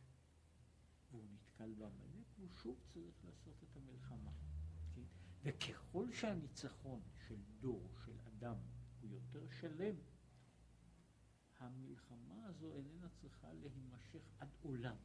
והוא 1.10 1.24
נתקל 1.32 1.72
בעמלק 1.72 2.26
והוא 2.38 2.50
שוב 2.50 2.80
צריך 2.88 3.24
לעשות 3.24 3.62
את 3.62 3.76
המלחמה 3.76 4.32
כן? 4.94 5.02
וככל 5.42 6.12
שהניצחון 6.12 7.02
של 7.26 7.40
דור, 7.60 7.88
של 8.04 8.20
אדם, 8.26 8.56
הוא 9.00 9.10
יותר 9.10 9.48
שלם, 9.50 9.94
המלחמה 11.62 12.46
הזו 12.46 12.72
איננה 12.72 13.08
צריכה 13.08 13.52
להימשך 13.52 14.22
עד 14.38 14.48
עולם. 14.62 14.96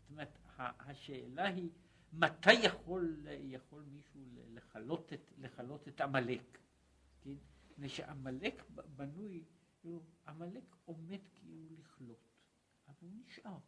זאת 0.00 0.10
אומרת, 0.10 0.38
השאלה 0.58 1.44
היא 1.48 1.70
מתי 2.12 2.52
יכול, 2.52 3.26
יכול 3.28 3.82
מישהו 3.82 4.20
לכלות 4.48 5.12
את, 5.12 5.32
לכלות 5.38 5.88
את 5.88 6.00
עמלק, 6.00 6.58
כן? 7.20 7.34
מפני 7.70 7.88
שעמלק 7.88 8.64
בנוי, 8.96 9.44
עמלק 10.28 10.76
עומד 10.84 11.20
כאילו 11.34 11.66
לכלות, 11.78 12.28
אבל 12.88 13.08
הוא 13.08 13.10
נשאר. 13.26 13.58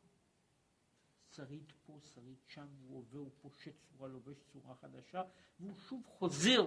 שריד 1.31 1.73
פה, 1.87 1.99
שריד 2.03 2.39
שם, 2.47 2.67
הוא 2.83 2.99
עובר, 2.99 3.19
הוא 3.19 3.31
פושט 3.41 3.75
צורה, 3.81 4.09
לובש 4.09 4.43
צורה 4.53 4.75
חדשה, 4.75 5.23
והוא 5.61 5.75
שוב 5.75 6.07
חוזר 6.07 6.67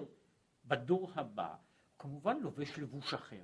בדור 0.66 1.12
הבא, 1.16 1.56
כמובן 2.00 2.38
לובש 2.38 2.80
לבוש 2.80 3.14
אחר. 3.14 3.44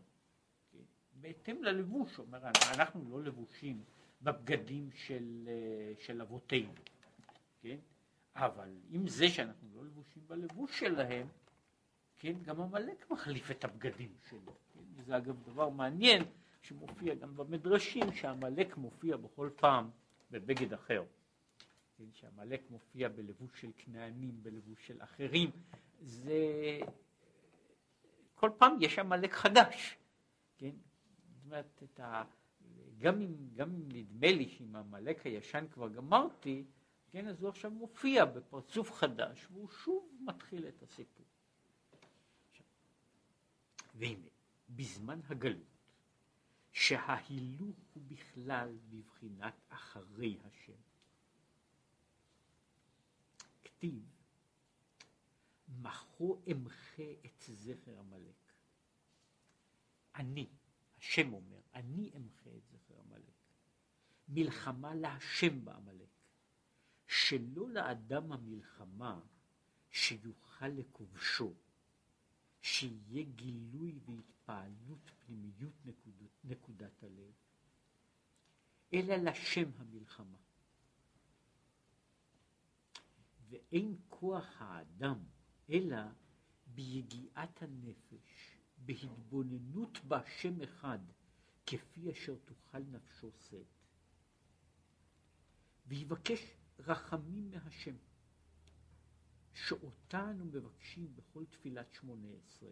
בהתאם 1.22 1.64
ללבוש, 1.64 2.20
אומר, 2.20 2.40
אנחנו 2.74 3.10
לא 3.10 3.24
לבושים 3.24 3.84
בבגדים 4.22 4.90
של, 4.94 5.50
של 6.00 6.22
אבותינו, 6.22 6.74
כן? 7.62 7.78
אבל 8.36 8.70
עם 8.90 9.08
זה 9.08 9.30
שאנחנו 9.30 9.68
לא 9.76 9.86
לבושים 9.86 10.24
בלבוש 10.28 10.80
שלהם, 10.80 11.28
כן, 12.20 12.34
גם 12.44 12.62
עמלק 12.62 13.12
מחליף 13.12 13.52
את 13.52 13.64
הבגדים 13.64 14.14
שלו. 14.30 14.56
כן? 14.74 14.80
וזה 14.96 15.18
אגב 15.18 15.44
דבר 15.44 15.70
מעניין 15.70 16.24
שמופיע 16.62 17.16
גם 17.16 17.38
במדרשים, 17.38 18.14
שעמלק 18.14 18.78
מופיע 18.78 19.18
בכל 19.18 19.50
פעם 19.56 19.90
בבגד 20.32 20.74
אחר. 20.74 21.04
כן, 21.98 22.12
שעמלק 22.14 22.62
מופיע 22.70 23.10
בלבוש 23.10 23.62
של 23.62 23.72
כנענים, 23.78 24.44
בלבוש 24.44 24.88
של 24.88 25.04
אחרים, 25.04 25.52
זה... 26.02 26.34
כל 28.36 28.50
פעם 28.58 28.78
יש 28.82 29.00
עמלק 29.00 29.34
חדש, 29.34 29.98
כן? 30.58 30.72
אומרת, 31.50 31.84
את 31.84 32.00
ה... 32.00 32.24
גם 32.98 33.22
אם, 33.22 33.50
גם 33.56 33.70
אם 33.70 33.90
נדמה 33.92 34.28
לי 34.28 34.50
שעם 34.50 34.76
עמלק 34.76 35.26
הישן 35.26 35.66
כבר 35.72 35.90
גמרתי, 35.90 36.66
כן, 37.12 37.28
אז 37.28 37.42
הוא 37.42 37.50
עכשיו 37.50 37.72
מופיע 37.72 38.26
בפרצוף 38.26 38.92
חדש, 38.92 39.48
והוא 39.52 39.70
שוב 39.70 40.10
מתחיל 40.22 40.68
את 40.68 40.84
הסיפור. 40.84 41.26
והנה, 43.96 44.28
בזמן 44.70 45.20
הגלות, 45.30 45.78
שההילוך 46.72 47.78
הוא 47.94 48.04
בכלל 48.08 48.78
בבחינת 48.90 49.54
אחרי 49.70 50.38
השם. 50.44 50.82
כתיב, 53.64 54.04
מחו 55.82 56.42
אמחה 56.52 57.12
את 57.26 57.44
זכר 57.48 58.00
עמלק. 58.00 58.54
אני, 60.16 60.48
השם 61.00 61.34
אומר, 61.34 61.60
אני 61.74 62.12
אמחה 62.16 62.50
את 62.58 62.68
זכר 62.68 63.00
עמלק. 63.00 63.34
מלחמה 64.28 64.96
להשם 64.96 65.66
בעמלק. 65.66 66.10
שלא 67.08 67.70
לאדם 67.70 68.32
המלחמה 68.32 69.20
שיוכל 69.90 70.68
לכובשו, 70.68 71.54
שיהיה 72.62 73.24
גילוי 73.24 74.00
והתפעלות 74.06 75.12
פנימיות 75.20 75.74
נקודת, 75.86 76.30
נקודת 76.44 77.04
הלב, 77.04 77.34
אלא 78.94 79.16
לשם 79.16 79.70
המלחמה. 79.78 80.38
ואין 83.50 83.96
כוח 84.10 84.62
האדם 84.62 85.20
אלא 85.70 85.98
ביגיעת 86.68 87.62
הנפש, 87.62 88.49
בהתבוננות 88.90 90.00
בהשם 90.08 90.62
אחד, 90.62 91.00
כפי 91.66 92.12
אשר 92.12 92.36
תוכל 92.46 92.80
נפשו 92.80 93.32
שאת. 93.32 93.66
ויבקש 95.88 96.40
רחמים 96.80 97.52
מהשם, 97.52 97.96
שאותה 99.54 100.32
אנו 100.32 100.46
מבקשים 100.46 101.16
בכל 101.16 101.46
תפילת 101.46 101.92
שמונה 101.92 102.28
עשרה. 102.44 102.70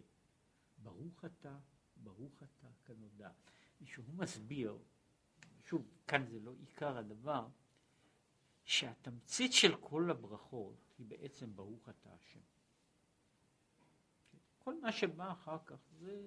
ברוך 0.78 1.26
אתה, 1.26 1.58
ברוך 1.98 2.44
אתה 2.44 2.68
כנודע. 2.86 3.30
שהוא 3.86 4.06
מסביר, 4.16 4.78
שוב, 5.64 5.88
כאן 6.08 6.26
זה 6.28 6.40
לא 6.40 6.54
עיקר 6.60 6.98
הדבר, 6.98 7.48
שהתמצית 8.64 9.54
של 9.54 9.76
כל 9.76 10.12
הברכות 10.12 10.94
היא 10.98 11.06
בעצם 11.08 11.56
ברוך 11.56 11.90
אתה 11.90 12.14
השם. 12.14 12.57
כל 14.68 14.80
מה 14.82 14.92
שבא 14.92 15.32
אחר 15.32 15.58
כך 15.66 15.76
זה 16.00 16.22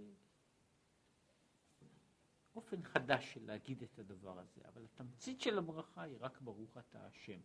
אופן 2.54 2.82
חדש 2.82 3.34
של 3.34 3.46
להגיד 3.46 3.82
את 3.82 3.98
הדבר 3.98 4.38
הזה, 4.38 4.60
אבל 4.68 4.84
התמצית 4.84 5.40
של 5.40 5.58
הברכה 5.58 6.02
היא 6.02 6.16
רק 6.20 6.40
ברוך 6.40 6.76
אתה 6.78 7.06
השם. 7.06 7.40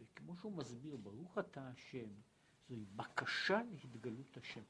וכמו 0.00 0.36
שהוא 0.36 0.52
מסביר, 0.52 0.96
ברוך 0.96 1.38
אתה 1.38 1.68
השם, 1.68 2.08
זוהי 2.68 2.84
בקשה 2.96 3.62
להתגלות 3.70 4.36
השם. 4.36 4.62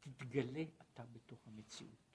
תתגלה 0.00 0.64
אתה 0.82 1.04
בתוך 1.12 1.40
המציאות. 1.46 2.12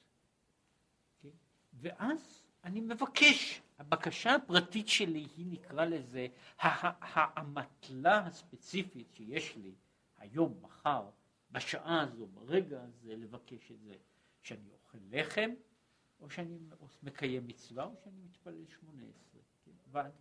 כן? 1.21 1.29
ואז 1.73 2.43
אני 2.63 2.81
מבקש, 2.81 3.61
הבקשה 3.77 4.35
הפרטית 4.35 4.87
שלי 4.87 5.27
היא 5.37 5.45
נקרא 5.51 5.85
לזה 5.85 6.27
האמתלה 6.59 8.19
הספציפית 8.25 9.07
שיש 9.13 9.55
לי 9.55 9.75
היום, 10.17 10.59
מחר, 10.61 11.09
בשעה 11.51 12.01
הזו, 12.01 12.27
ברגע 12.27 12.83
הזה, 12.83 13.15
לבקש 13.15 13.71
את 13.71 13.79
זה, 13.79 13.95
שאני 14.41 14.71
אוכל 14.71 14.97
לחם, 15.09 15.49
או 16.19 16.29
שאני 16.29 16.57
מקיים 17.03 17.47
מצווה, 17.47 17.85
או 17.85 17.95
שאני 18.03 18.21
מתפלל 18.21 18.65
שמונה 18.67 19.03
עשרה. 19.03 19.41
כן? 19.65 19.71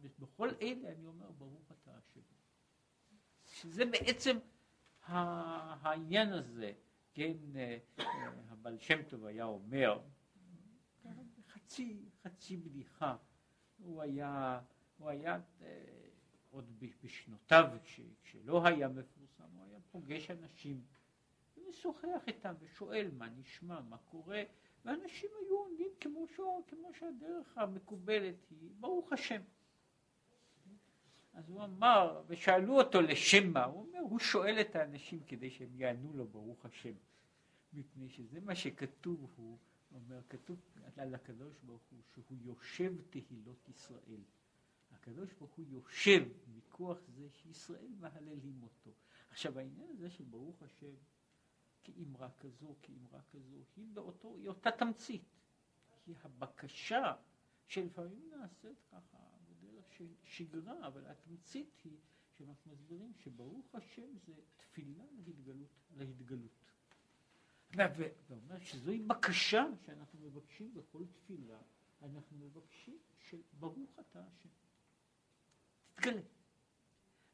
ובכל 0.01 0.49
אלה 0.63 0.93
אני 0.93 1.07
אומר, 1.07 1.31
ברוך 1.31 1.73
אתה 1.73 1.91
השם. 1.97 2.21
שזה 3.45 3.85
בעצם 3.85 4.37
העניין 5.03 6.33
הזה, 6.33 6.73
כן, 7.13 7.37
אה, 7.57 7.79
הבעל 8.49 8.79
שם 8.79 9.03
טוב 9.03 9.25
היה 9.25 9.45
אומר, 9.45 10.01
חצי, 11.49 12.09
חצי 12.23 12.57
בדיחה. 12.57 13.17
הוא 13.79 14.03
היה, 14.03 14.61
הוא 14.97 15.09
היה 15.09 15.41
אה, 15.63 16.09
עוד 16.51 16.85
בשנותיו, 17.03 17.79
כשלא 18.23 18.67
היה 18.67 18.89
מפורסם, 18.89 19.45
הוא 19.57 19.65
היה 19.65 19.79
פוגש 19.91 20.31
אנשים 20.31 20.85
ומשוחח 21.67 22.23
איתם 22.27 22.55
ושואל 22.61 23.11
מה 23.19 23.29
נשמע, 23.29 23.81
מה 23.81 23.99
קורה, 23.99 24.43
ואנשים 24.85 25.31
היו 25.41 25.59
עומדים 25.59 25.91
כמו, 26.01 26.27
כמו 26.69 26.95
שהדרך 26.99 27.59
המקובלת 27.59 28.35
היא, 28.51 28.71
ברוך 28.81 29.13
השם. 29.13 29.41
אז 31.35 31.49
הוא 31.49 31.65
אמר, 31.65 32.23
ושאלו 32.27 32.79
אותו 32.79 33.01
לשם 33.01 33.53
מה, 33.53 33.65
הוא 33.65 33.87
אומר, 33.87 34.01
הוא 34.01 34.19
שואל 34.19 34.61
את 34.61 34.77
האנשים 34.77 35.21
כדי 35.27 35.51
שהם 35.51 35.75
יענו 35.75 36.13
לו 36.13 36.27
ברוך 36.27 36.65
השם, 36.65 36.95
מפני 37.73 38.09
שזה 38.09 38.41
מה 38.41 38.55
שכתוב, 38.55 39.31
הוא 39.37 39.59
אומר, 39.95 40.21
כתוב 40.29 40.59
על 40.97 41.15
הקדוש 41.15 41.55
ברוך 41.63 41.83
הוא 41.91 42.01
שהוא 42.13 42.39
יושב 42.41 42.93
תהילות 43.11 43.69
ישראל. 43.69 44.21
הקדוש 44.93 45.33
ברוך 45.33 45.55
הוא 45.55 45.65
יושב 45.69 46.29
מכוח 46.57 46.99
זה 47.09 47.31
שישראל 47.31 47.89
מהללים 48.01 48.63
אותו. 48.63 48.91
עכשיו 49.31 49.59
העניין 49.59 49.89
הזה 49.91 50.11
של 50.11 50.25
ברוך 50.25 50.63
השם 50.63 50.95
כאמרה 51.87 52.31
כזו, 52.31 52.75
כאמרה 52.83 53.21
כזו, 53.31 53.57
היא 53.77 53.87
באותו, 53.93 54.37
היא 54.37 54.49
אותה 54.49 54.71
תמצית. 54.71 55.25
כי 56.05 56.15
הבקשה 56.23 57.15
שלפעמים 57.67 58.31
נעשית 58.31 58.79
ככה 58.91 59.19
בדרך 59.49 59.93
של 59.93 60.15
שגרה, 60.25 60.87
אבל 60.87 61.07
התמצית 61.07 61.81
היא 61.85 61.97
שאנחנו 62.33 62.71
מסבירים 62.73 63.13
שברוך 63.15 63.75
השם 63.75 64.19
זה 64.27 64.33
תפילה 64.57 65.05
להתגלות. 65.17 65.69
להתגלות. 65.97 66.73
ואומר 68.29 68.59
שזוהי 68.61 68.99
בקשה 69.01 69.65
שאנחנו 69.87 70.21
מבקשים 70.21 70.75
בכל 70.75 71.05
תפילה, 71.13 71.59
אנחנו 72.03 72.37
מבקשים 72.37 72.99
שברוך 73.19 73.99
אתה 74.01 74.25
השם. 74.27 74.49
תתגלה. 75.95 76.21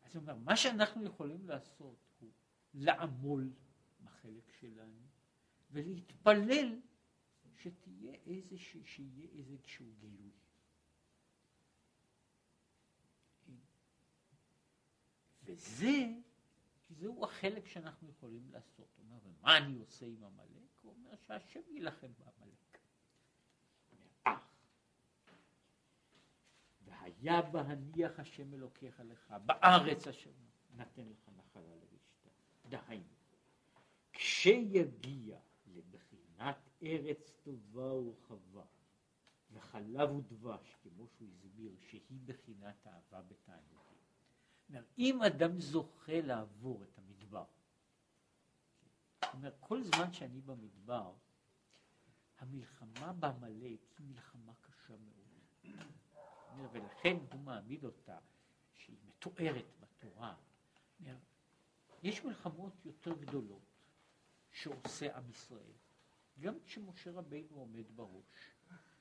אז 0.03 0.15
הוא 0.17 0.23
אומר, 0.23 0.37
מה 0.37 0.57
שאנחנו 0.57 1.05
יכולים 1.05 1.47
לעשות 1.47 1.97
הוא 2.21 2.31
לעמול 2.75 3.53
בחלק 4.05 4.53
שלנו 4.61 5.07
ולהתפלל 5.71 6.81
שתהיה 7.57 8.15
איזשהו, 8.27 8.85
שיהיה 8.85 9.29
איזשהו 9.39 9.87
גילוי. 10.01 10.31
וזה, 15.45 16.15
זהו 16.91 17.25
החלק 17.25 17.67
שאנחנו 17.67 18.09
יכולים 18.09 18.51
לעשות. 18.51 18.89
הוא 18.97 19.05
אומר, 19.05 19.19
ומה 19.25 19.57
אני 19.59 19.79
עושה 19.79 20.07
עם 20.07 20.25
עמלק? 20.25 20.81
הוא 20.83 20.93
אומר 20.93 21.17
שהשם 21.17 21.61
יילחם 21.71 22.11
בעמלק. 22.19 22.79
והיה 26.85 27.43
בהניח 27.43 28.21
השם 28.21 28.55
אלוקיך 28.55 29.01
לך, 29.05 29.35
בארץ 29.47 30.07
אשר 30.07 30.31
נתן 30.77 31.09
לך 31.09 31.29
נחלה 31.37 31.77
לרשתה. 31.77 32.31
דהיינו, 32.69 33.05
כשיגיע 34.43 35.39
לבחינת 35.67 36.71
ארץ 36.83 37.33
טובה 37.43 37.95
ורחבה, 37.95 38.65
וחלב 39.53 40.11
ודבש, 40.11 40.77
כמו 40.83 41.07
שהוא 41.09 41.29
הסביר, 41.29 41.77
שהיא 41.91 42.21
בחינת 42.25 42.87
אהבה 42.87 43.23
בתענוגים. 43.23 44.85
אם 44.99 45.23
אדם 45.23 45.61
זוכה 45.61 46.21
לעבור 46.21 46.83
את 46.83 46.99
המדבר, 46.99 47.45
זאת 49.25 49.35
אומרת, 49.35 49.57
כל 49.61 49.83
זמן 49.83 50.13
שאני 50.13 50.41
במדבר, 50.41 51.15
המלחמה 52.39 53.13
בעמלק 53.13 53.81
היא 53.99 54.07
מלחמה 54.07 54.53
קשה 54.61 54.95
מאוד. 54.97 56.73
ולכן 56.73 57.17
הוא 57.33 57.41
מעמיד 57.41 57.85
אותה, 57.85 58.19
שהיא 58.75 58.97
מתוארת 59.05 59.67
בתורה. 59.81 60.35
יש 62.03 62.25
מלחמות 62.25 62.73
יותר 62.85 63.13
גדולות 63.13 63.72
שעושה 64.53 65.17
עם 65.17 65.31
ישראל. 65.31 65.73
גם 66.41 66.55
כשמשה 66.65 67.11
רבינו 67.11 67.57
עומד 67.57 67.97
בראש. 67.97 68.53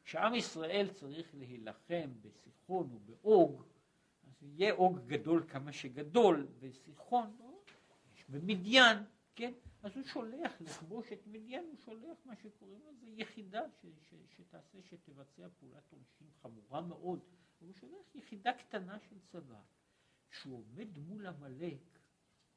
כשעם 0.04 0.36
ישראל 0.36 0.90
צריך 0.94 1.36
להילחם 1.36 2.12
בסיחון 2.22 2.92
ובאוג, 2.94 3.64
אז 4.24 4.44
יהיה 4.44 4.74
אוג 4.74 5.00
גדול 5.08 5.46
כמה 5.48 5.74
שגדול, 5.74 6.48
וסיחון, 6.60 7.38
יש 8.16 8.26
במדיין, 8.30 8.98
כן? 9.36 9.54
אז 9.84 9.96
הוא 9.96 10.04
שולח 10.04 10.62
לכבוש 10.62 11.12
את 11.14 11.28
מדיין, 11.28 11.66
הוא 11.66 11.78
שולח 11.78 12.18
מה 12.26 12.36
שקוראים 12.36 12.82
לזה 12.88 13.08
יחידה 13.10 13.62
ש, 13.82 13.86
ש, 14.10 14.14
שתעשה, 14.36 14.82
שתבצע 14.82 15.48
פעולת 15.60 15.92
עונשים 15.92 16.28
חמורה 16.42 16.82
מאוד, 16.82 17.20
הוא 17.60 17.74
שולח 17.74 18.16
יחידה 18.16 18.54
קטנה 18.54 19.00
של 19.00 19.20
צבא. 19.20 19.62
כשהוא 20.30 20.58
עומד 20.58 20.98
מול 20.98 21.28
עמלק, 21.28 22.00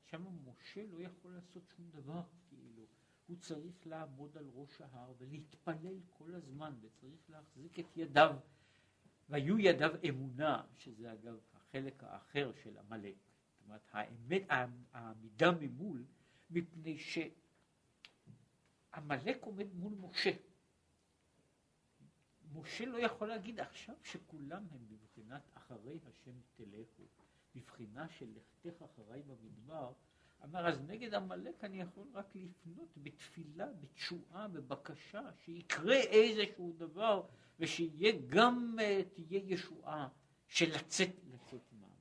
שם 0.05 0.25
משה 0.45 0.87
לא 0.87 1.01
יכול 1.01 1.35
לעשות 1.35 1.63
שום 1.77 1.91
דבר, 1.91 2.23
כאילו, 2.49 2.74
הוא 3.27 3.37
צריך 3.37 3.87
לעמוד 3.87 4.37
על 4.37 4.51
ראש 4.55 4.81
ההר 4.81 5.13
ולהתפלל 5.19 6.01
כל 6.19 6.35
הזמן, 6.35 6.75
וצריך 6.81 7.31
להחזיק 7.31 7.79
את 7.79 7.97
ידיו, 7.97 8.37
והיו 9.29 9.59
ידיו 9.59 9.91
אמונה, 10.09 10.63
שזה 10.79 11.13
אגב 11.13 11.39
החלק 11.55 12.05
האחר 12.05 12.53
של 12.63 12.79
עמלק. 12.79 13.15
זאת 13.15 13.67
אומרת, 13.67 13.81
האמת, 13.93 14.43
העמידה 14.93 15.51
ממול, 15.61 16.05
מפני 16.51 16.99
שעמלק 18.93 19.43
עומד 19.43 19.75
מול 19.75 19.93
משה. 19.95 20.31
משה 22.53 22.85
לא 22.85 22.99
יכול 22.99 23.29
להגיד 23.29 23.61
עכשיו 23.61 23.95
שכולם 24.03 24.67
הם 24.71 24.87
בבחינת 24.89 25.43
אחרי 25.55 25.99
השם 26.07 26.33
תלכו, 26.55 27.03
בבחינה 27.55 28.09
של 28.09 28.35
לכתך 28.35 28.83
אחריי 28.83 29.23
במדבר, 29.23 29.93
אמר 30.45 30.69
אז 30.69 30.83
נגד 30.87 31.15
עמלק 31.15 31.65
אני 31.65 31.81
יכול 31.81 32.07
רק 32.13 32.35
לפנות 32.35 32.99
בתפילה, 33.03 33.67
בתשועה, 33.81 34.49
בבקשה, 34.49 35.23
שיקרה 35.45 35.97
איזשהו 35.97 36.73
דבר 36.73 37.27
ושיהיה 37.59 38.13
גם, 38.27 38.77
uh, 38.79 39.15
תהיה 39.15 39.41
ישועה 39.45 40.09
של 40.47 40.75
לצאת, 40.75 41.09
לצאת 41.33 41.73
עם 41.73 41.85
העמלק. 41.85 41.99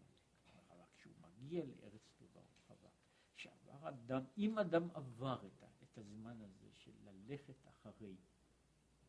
אבל 0.69 0.83
כשהוא 0.97 1.13
מגיע 1.21 1.63
לארץ 1.65 2.13
טובה 2.17 2.39
ורחבה, 2.39 2.89
שעבר 3.35 3.89
אדם, 3.89 4.21
אם 4.37 4.59
אדם 4.59 4.87
עבר 4.93 5.45
את, 5.45 5.63
את 5.83 5.97
הזמן 5.97 6.41
הזה 6.41 6.67
של 6.71 6.91
ללכת 7.03 7.67
אחרי 7.67 8.15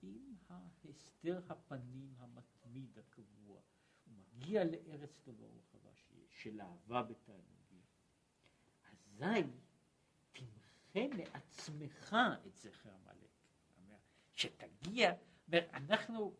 עם 0.02 0.34
ההסתר 0.48 1.40
הפנים 1.48 2.14
המתמיד 2.18 2.98
הקבוע, 2.98 3.60
הוא 4.04 4.14
מגיע 4.14 4.64
לארץ 4.64 5.18
טובה 5.24 5.44
ורחבה 5.44 5.90
של 6.28 6.60
אהבה 6.60 7.02
בתענוגים, 7.02 7.53
אזי 9.20 9.42
תמחה 10.32 11.16
לעצמך 11.16 12.16
את 12.46 12.56
זכר 12.56 12.90
עמלק. 12.90 13.30
שתגיע, 14.32 15.12
אנחנו, 15.52 16.34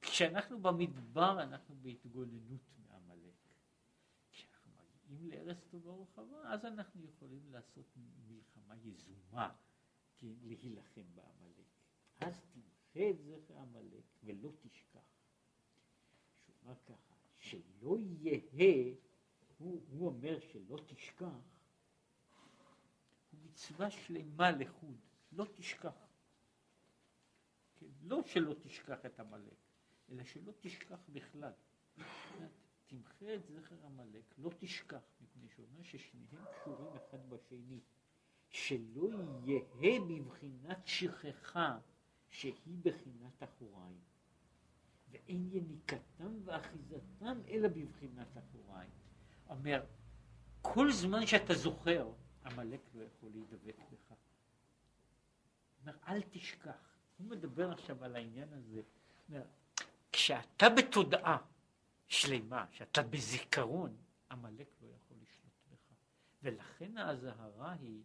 כשאנחנו 0.00 0.62
במדבר 0.62 1.42
אנחנו 1.42 1.74
בהתגוננות 1.82 2.60
מעמלק. 2.78 3.34
כשאנחנו 4.30 4.70
מגיעים 5.10 5.30
לארץ 5.30 5.64
טובה 5.70 5.90
ורחבה, 5.90 6.52
אז 6.52 6.64
אנחנו 6.64 7.04
יכולים 7.04 7.52
לעשות 7.52 7.86
מלחמה 8.28 8.74
יזומה, 8.76 9.54
כן, 10.18 10.34
להילחם 10.42 11.14
בעמלק. 11.14 11.66
אז 12.20 12.42
תמחה 12.52 13.10
את 13.10 13.20
זכר 13.22 13.58
עמלק 13.58 14.04
ולא 14.24 14.50
תשכח. 14.60 15.00
שהוא 16.46 16.74
ככה, 16.86 17.14
שלא 17.38 17.98
יהא, 17.98 18.94
הוא, 19.58 19.82
הוא 19.90 20.06
אומר 20.06 20.40
שלא 20.40 20.76
תשכח, 20.86 21.59
הוא 23.30 23.40
מצווה 23.44 23.90
שלמה 23.90 24.50
לחוד, 24.50 24.96
לא 25.32 25.46
תשכח. 25.54 26.06
כן, 27.76 27.86
לא 28.02 28.22
שלא 28.26 28.54
תשכח 28.60 29.06
את 29.06 29.20
עמלק, 29.20 29.58
אלא 30.10 30.24
שלא 30.24 30.52
תשכח 30.60 30.98
בכלל. 31.08 31.52
תמחה 32.86 33.34
את 33.34 33.46
זכר 33.46 33.86
עמלק, 33.86 34.34
לא 34.38 34.50
תשכח, 34.58 35.02
מפני 35.20 35.48
שאומר 35.48 35.82
ששניהם 35.82 36.44
קשורים 36.52 36.96
אחד 36.96 37.18
בשני. 37.28 37.80
שלא 38.48 39.08
יהא 39.44 40.00
בבחינת 40.08 40.86
שכחה 40.86 41.78
שהיא 42.28 42.78
בחינת 42.82 43.42
אחוריים, 43.42 44.00
ואין 45.10 45.48
יניקתם 45.52 46.38
ואחיזתם 46.44 47.40
אלא 47.48 47.68
בבחינת 47.68 48.38
אחוריים. 48.38 48.90
אומר, 49.48 49.84
כל 50.62 50.92
זמן 50.92 51.26
שאתה 51.26 51.54
זוכר, 51.54 52.12
עמלק 52.44 52.80
לא 52.94 53.04
יכול 53.04 53.30
להידבק 53.30 53.76
בך. 53.92 54.14
אומר, 55.80 55.96
אל 56.06 56.22
תשכח. 56.30 56.96
הוא 57.18 57.26
מדבר 57.26 57.72
עכשיו 57.72 58.04
על 58.04 58.16
העניין 58.16 58.52
הזה. 58.52 58.82
אומר, 59.28 59.42
כשאתה 60.12 60.66
בתודעה 60.68 61.38
שלמה, 62.06 62.66
שאתה 62.70 63.02
בזיכרון, 63.02 63.96
עמלק 64.30 64.68
לא 64.82 64.88
יכול 64.88 65.16
לשלוט 65.22 65.52
בך. 65.70 65.94
ולכן 66.42 66.96
האזהרה 66.96 67.72
היא, 67.72 68.02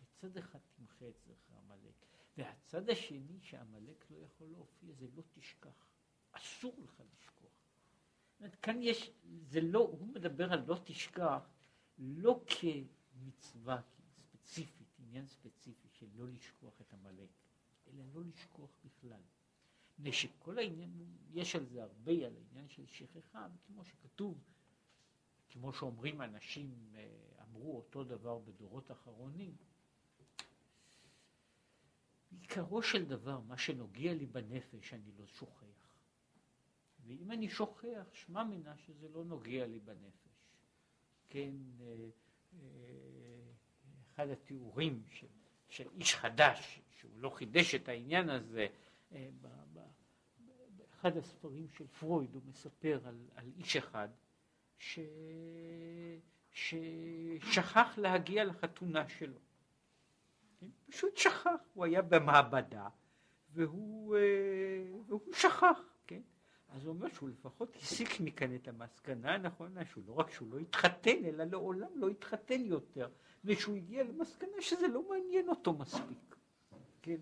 בצד 0.00 0.36
אחד 0.36 0.58
תמחה 0.76 1.08
את 1.08 1.20
זכר 1.20 1.54
עמלק, 1.58 1.94
והצד 2.36 2.90
השני 2.90 3.38
שעמלק 3.40 4.04
לא 4.10 4.18
יכול 4.18 4.46
להופיע 4.46 4.92
זה 4.92 5.06
לא 5.16 5.22
תשכח. 5.34 5.86
אסור 6.32 6.74
לך 6.84 7.02
לשכוח. 7.14 7.50
אומרת, 8.40 8.54
כאן 8.54 8.82
יש, 8.82 9.10
זה 9.40 9.60
לא, 9.60 9.78
הוא 9.78 10.06
מדבר 10.06 10.52
על 10.52 10.64
לא 10.66 10.80
תשכח, 10.84 11.48
לא 11.98 12.40
כמצווה 13.20 13.80
ספציפית, 14.16 14.88
עניין 14.98 15.26
ספציפי 15.26 15.88
של 15.92 16.06
לא 16.14 16.28
לשכוח 16.28 16.80
את 16.80 16.92
עמלק, 16.92 17.28
אלא 17.86 18.04
לא 18.14 18.24
לשכוח 18.24 18.70
בכלל. 18.84 19.20
מפני 19.92 20.12
שכל 20.12 20.58
העניין, 20.58 20.90
יש 21.32 21.56
על 21.56 21.66
זה 21.66 21.82
הרבה, 21.82 22.12
על 22.12 22.36
העניין 22.36 22.68
של 22.68 22.86
שכחה, 22.86 23.48
וכמו 23.54 23.84
שכתוב, 23.84 24.38
כמו 25.48 25.72
שאומרים 25.72 26.22
אנשים, 26.22 26.92
אה, 26.94 27.08
אמרו 27.42 27.76
אותו 27.76 28.04
דבר 28.04 28.38
בדורות 28.38 28.90
אחרונים, 28.90 29.56
בעיקרו 32.32 32.82
של 32.82 33.04
דבר, 33.04 33.40
מה 33.40 33.58
שנוגע 33.58 34.14
לי 34.14 34.26
בנפש, 34.26 34.94
אני 34.94 35.12
לא 35.18 35.26
שוכח. 35.26 35.94
ואם 37.06 37.30
אני 37.30 37.48
שוכח, 37.48 38.06
שמע 38.12 38.44
מנה 38.44 38.76
שזה 38.76 39.08
לא 39.08 39.24
נוגע 39.24 39.66
לי 39.66 39.80
בנפש. 39.80 40.30
כן, 41.28 41.54
אה, 41.80 42.08
אחד 44.06 44.28
התיאורים 44.30 45.02
של, 45.08 45.26
של 45.68 45.88
איש 45.94 46.14
חדש, 46.14 46.80
שהוא 46.96 47.10
לא 47.20 47.30
חידש 47.30 47.74
את 47.74 47.88
העניין 47.88 48.28
הזה, 48.28 48.66
באחד 50.76 51.16
הספרים 51.16 51.68
של 51.68 51.86
פרויד 51.86 52.34
הוא 52.34 52.42
מספר 52.46 53.00
על, 53.04 53.28
על 53.34 53.44
איש 53.56 53.76
אחד 53.76 54.08
ש... 54.78 54.98
ששכח 56.52 57.98
להגיע 57.98 58.44
לחתונה 58.44 59.08
שלו. 59.08 59.38
כן? 60.60 60.66
פשוט 60.90 61.16
שכח, 61.16 61.50
הוא 61.74 61.84
היה 61.84 62.02
במעבדה 62.02 62.88
והוא, 63.52 64.16
אה, 64.16 64.20
והוא 65.06 65.34
שכח? 65.34 65.89
אז 66.70 66.84
הוא 66.84 66.94
אומר 66.94 67.08
שהוא 67.08 67.28
לפחות 67.28 67.76
הסיק 67.76 68.20
מכאן 68.20 68.54
את 68.54 68.68
המסקנה 68.68 69.34
הנכונה, 69.34 69.84
שהוא 69.84 70.04
לא 70.06 70.12
רק 70.12 70.30
שהוא 70.30 70.48
לא 70.52 70.58
התחתן, 70.58 71.24
אלא 71.24 71.44
לעולם 71.44 71.88
לא 71.94 72.08
התחתן 72.08 72.60
יותר, 72.64 73.08
ושהוא 73.44 73.76
הגיע 73.76 74.04
למסקנה 74.04 74.60
שזה 74.60 74.88
לא 74.88 75.08
מעניין 75.08 75.48
אותו 75.48 75.72
מספיק, 75.72 76.36
כן? 77.02 77.16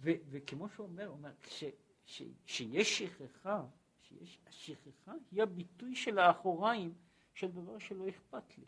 ו, 0.00 0.10
וכמו 0.30 0.68
שהוא 0.68 0.86
אומר, 0.86 1.06
הוא 1.06 1.16
אומר, 1.16 1.32
ש, 1.48 1.64
ש, 2.06 2.22
שיש 2.46 2.98
שכחה, 2.98 3.64
שיש, 4.00 4.38
השכחה 4.46 5.12
היא 5.30 5.42
הביטוי 5.42 5.96
של 5.96 6.18
האחוריים 6.18 6.94
של 7.34 7.50
דבר 7.50 7.78
שלא 7.78 8.08
אכפת 8.08 8.58
לי. 8.58 8.64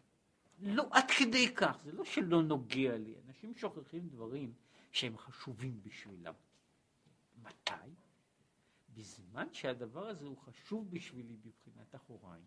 לא 0.60 0.88
עד 0.90 1.10
כדי 1.18 1.54
כך, 1.54 1.78
זה 1.84 1.92
לא 1.92 2.04
שלא 2.04 2.42
נוגע 2.42 2.96
לי, 2.96 3.14
אנשים 3.26 3.54
שוכחים 3.54 4.08
דברים 4.08 4.52
שהם 4.92 5.18
חשובים 5.18 5.80
בשבילם. 5.82 6.34
מתי? 7.42 7.72
בזמן 8.98 9.46
שהדבר 9.52 10.06
הזה 10.06 10.26
הוא 10.26 10.36
חשוב 10.36 10.90
בשבילי 10.90 11.36
בבחינת 11.36 11.94
אחוריים. 11.94 12.44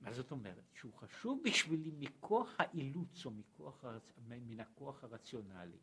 מה 0.00 0.12
זאת 0.12 0.30
אומרת? 0.30 0.64
שהוא 0.74 0.92
חשוב 0.94 1.42
בשבילי 1.44 1.90
מכוח 1.98 2.54
האילוץ 2.58 3.26
או 3.26 3.30
מכוח, 3.30 3.84
מן 4.28 4.60
הכוח 4.60 5.04
הרציונלי. 5.04 5.78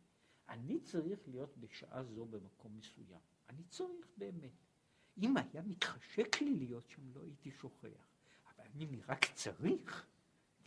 אני 0.49 0.79
צריך 0.79 1.19
להיות 1.27 1.57
בשעה 1.57 2.03
זו 2.03 2.25
במקום 2.25 2.77
מסוים. 2.77 3.19
אני 3.49 3.63
צריך 3.63 4.07
באמת. 4.17 4.65
אם 5.17 5.37
היה 5.37 5.61
מתחשק 5.61 6.41
לי 6.41 6.55
להיות 6.55 6.89
שם, 6.89 7.13
לא 7.15 7.23
הייתי 7.23 7.51
שוכח. 7.51 8.07
אבל 8.45 8.65
אני 8.75 9.01
רק 9.07 9.25
צריך, 9.33 10.05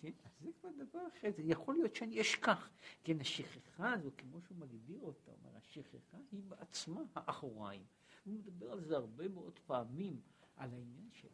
כן? 0.02 0.12
אז 0.24 0.32
זה 0.40 0.50
כבר 0.60 0.70
דבר 0.84 1.00
אחר. 1.08 1.28
זה 1.36 1.42
יכול 1.42 1.74
להיות 1.74 1.94
שאני 1.94 2.20
אשכח. 2.20 2.70
כן, 3.04 3.20
השכחה 3.20 3.92
הזו, 3.92 4.10
כמו 4.18 4.40
שהוא 4.40 4.58
מגדיר 4.58 4.98
אותה, 5.02 5.30
אומר, 5.30 5.56
השכחה 5.56 6.16
היא 6.32 6.42
בעצמה 6.48 7.02
האחוריים. 7.14 7.84
הוא 8.24 8.34
מדבר 8.34 8.72
על 8.72 8.80
זה 8.84 8.96
הרבה 8.96 9.28
מאוד 9.28 9.58
פעמים, 9.66 10.20
על 10.56 10.70
העניין 10.72 11.08
של 11.12 11.28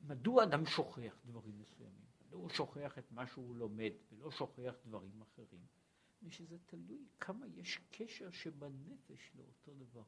מדוע 0.00 0.44
אדם 0.44 0.66
שוכח 0.66 1.16
דברים 1.26 1.58
מסוימים. 1.58 2.06
מדוע 2.26 2.40
הוא 2.40 2.50
שוכח 2.50 2.98
את 2.98 3.12
מה 3.12 3.26
שהוא 3.26 3.56
לומד, 3.56 3.92
ולא 4.12 4.30
שוכח 4.30 4.74
דברים 4.86 5.22
אחרים. 5.22 5.66
ושזה 6.22 6.56
תלוי 6.66 7.04
כמה 7.20 7.46
יש 7.46 7.80
קשר 7.90 8.30
שבנפש 8.30 9.32
לאותו 9.36 9.74
דבר. 9.74 10.02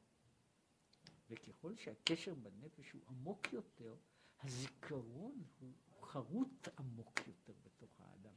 וככל 1.29 1.75
שהקשר 1.75 2.33
בנפש 2.33 2.91
הוא 2.91 3.01
עמוק 3.09 3.53
יותר, 3.53 3.95
הזיכרון 4.43 5.43
הוא 5.59 5.73
חרוט 6.03 6.67
עמוק 6.79 7.19
יותר 7.27 7.53
בתוך 7.63 7.99
האדם. 7.99 8.33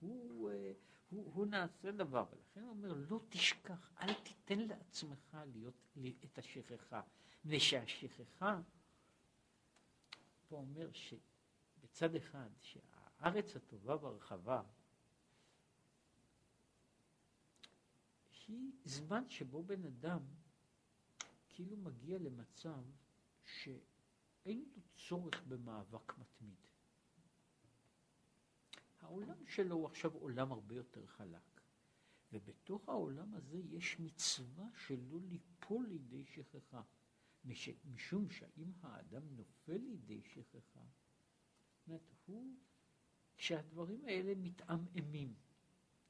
הוא, 0.00 0.50
אה, 0.50 0.72
הוא, 1.10 1.32
הוא 1.34 1.46
נעשה 1.46 1.92
דבר, 1.92 2.24
ולכן 2.32 2.60
הוא 2.60 2.70
אומר, 2.70 2.92
לא 2.92 3.20
תשכח, 3.28 3.92
אל 4.00 4.14
תיתן 4.14 4.58
לעצמך 4.58 5.36
להיות 5.52 5.96
את 6.24 6.38
השכחה. 6.38 7.02
מפני 7.44 7.60
שהשכחה, 7.60 8.60
פה 10.48 10.56
אומר 10.56 10.90
שבצד 10.92 12.14
אחד, 12.14 12.48
שהארץ 12.60 13.56
הטובה 13.56 13.96
והרחבה, 14.04 14.62
היא 18.48 18.72
זמן 18.84 19.28
שבו 19.28 19.62
בן 19.62 19.84
אדם 19.84 20.20
כאילו 21.48 21.76
מגיע 21.76 22.18
למצב 22.18 22.82
שאין 24.44 24.64
לו 24.76 24.82
צורך 25.08 25.42
במאבק 25.48 26.18
מתמיד. 26.18 26.66
העולם 29.00 29.46
שלו 29.46 29.76
הוא 29.76 29.86
עכשיו 29.86 30.14
עולם 30.14 30.52
הרבה 30.52 30.74
יותר 30.74 31.06
חלק, 31.06 31.60
ובתוך 32.32 32.88
העולם 32.88 33.34
הזה 33.34 33.58
יש 33.58 34.00
מצווה 34.00 34.64
שלא 34.86 35.20
ליפול 35.28 35.86
לידי 35.86 36.24
שכחה. 36.24 36.82
מש, 37.44 37.68
משום 37.84 38.30
שאם 38.30 38.72
האדם 38.82 39.22
נופל 39.36 39.76
לידי 39.76 40.22
שכחה, 40.22 40.84
זאת 41.86 42.02
הוא, 42.26 42.54
כשהדברים 43.36 44.04
האלה 44.04 44.34
מתעמעמים, 44.34 45.34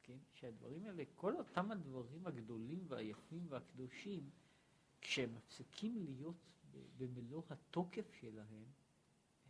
כן? 0.02 0.18
שהדברים 0.32 0.84
האלה, 0.84 1.02
כל 1.14 1.36
אותם 1.36 1.70
הדברים 1.70 2.26
הגדולים 2.26 2.84
והיפים 2.88 3.46
והקדושים, 3.48 4.30
כשהם 5.00 5.34
מפסיקים 5.34 5.96
להיות 6.04 6.36
במלוא 6.96 7.42
התוקף 7.50 8.12
שלהם, 8.20 8.64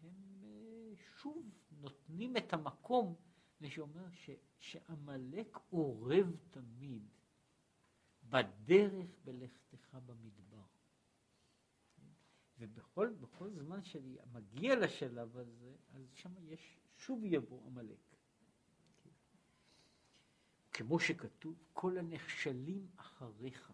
הם 0.02 0.44
אה, 0.44 0.92
שוב 0.96 1.50
נותנים 1.80 2.36
את 2.36 2.52
המקום, 2.52 3.14
שאומר 3.68 4.04
שעמלק 4.58 5.58
אורב 5.72 6.36
תמיד 6.50 7.02
בדרך 8.24 9.06
בלכתך 9.24 9.98
במדבר. 10.06 10.64
ובכל 12.58 13.50
זמן 13.50 13.82
שאני 13.82 14.16
מגיע 14.32 14.76
לשלב 14.76 15.36
הזה, 15.36 15.76
אז 15.92 16.02
שם 16.14 16.32
יש, 16.38 16.78
שוב 16.96 17.24
יבוא 17.24 17.66
עמלק. 17.66 18.14
כמו 20.72 21.00
שכתוב, 21.00 21.54
כל 21.72 21.98
הנחשלים 21.98 22.88
אחריך, 22.96 23.72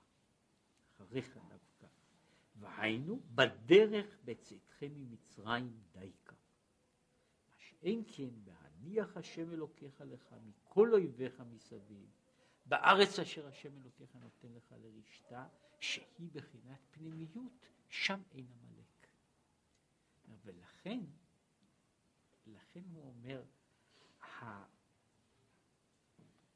אחריך 0.94 1.38
דווקא. 1.48 1.75
והיינו, 2.58 3.20
בדרך 3.34 4.18
בצאתכם 4.24 4.88
ממצרים 4.94 5.80
דייקה. 5.92 6.36
מה 7.48 7.54
שאין 7.58 8.02
כן, 8.06 8.30
בהניח 8.44 9.16
השם 9.16 9.52
אלוקיך 9.52 10.00
לך 10.00 10.34
מכל 10.44 10.92
אויביך 10.92 11.42
מסביב, 11.50 12.10
בארץ 12.66 13.18
אשר 13.18 13.46
השם 13.46 13.76
אלוקיך 13.82 14.14
נותן 14.14 14.52
לך 14.52 14.74
לרשתה, 14.82 15.48
שהיא 15.80 16.30
בחינת 16.32 16.80
פנימיות, 16.90 17.66
שם 17.88 18.20
אין 18.32 18.46
עמלק. 18.50 19.06
ולכן, 20.44 21.00
לכן 22.46 22.82
הוא 22.92 23.02
אומר, 23.02 23.42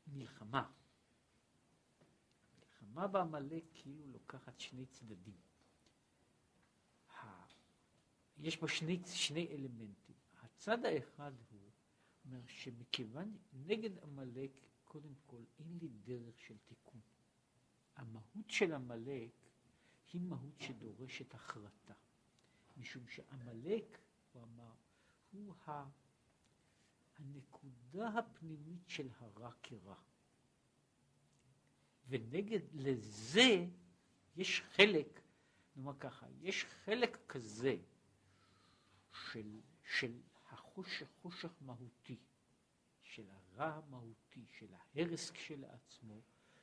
מלחמה. 0.07 0.71
מלחמה 2.59 3.07
בעמלק 3.07 3.65
כאילו 3.75 4.07
לוקחת 4.07 4.61
שני 4.61 4.87
צדדים. 4.87 5.37
יש 8.41 8.61
בה 8.61 8.69
שני, 8.69 9.01
שני 9.07 9.49
אלמנטים. 9.51 10.17
הצד 10.43 10.85
האחד 10.85 11.33
הוא, 11.51 11.71
אומר 12.25 12.41
שמכיוון 12.47 13.37
נגד 13.53 13.99
עמלק, 13.99 14.51
קודם 14.85 15.15
כל 15.27 15.43
אין 15.59 15.79
לי 15.81 15.89
דרך 15.89 16.41
של 16.41 16.57
תיקון. 16.67 17.01
המהות 17.97 18.51
של 18.51 18.73
עמלק 18.73 19.31
היא 20.13 20.21
מהות 20.21 20.61
שדורשת 20.61 21.35
החרטה. 21.35 21.95
משום 22.77 23.07
שעמלק, 23.07 23.99
הוא 24.33 24.43
אמר, 24.43 24.73
הוא 25.33 25.55
ה... 25.67 25.89
הנקודה 27.19 28.09
הפנימית 28.09 28.89
של 28.89 29.09
הרע 29.19 29.51
כרע. 29.63 29.95
ונגד 32.09 32.61
לזה 32.73 33.67
יש 34.37 34.61
חלק, 34.61 35.21
נאמר 35.77 35.99
ככה, 35.99 36.27
יש 36.41 36.65
חלק 36.65 37.19
כזה 37.29 37.77
של, 39.13 39.61
של 39.85 40.21
החושך, 40.47 41.09
חושך 41.23 41.53
מהותי, 41.61 42.17
של 43.03 43.27
הרע 43.31 43.75
המהותי, 43.75 44.47
של 44.59 44.67
ההרס 44.75 45.31
כשלעצמו, 45.31 46.21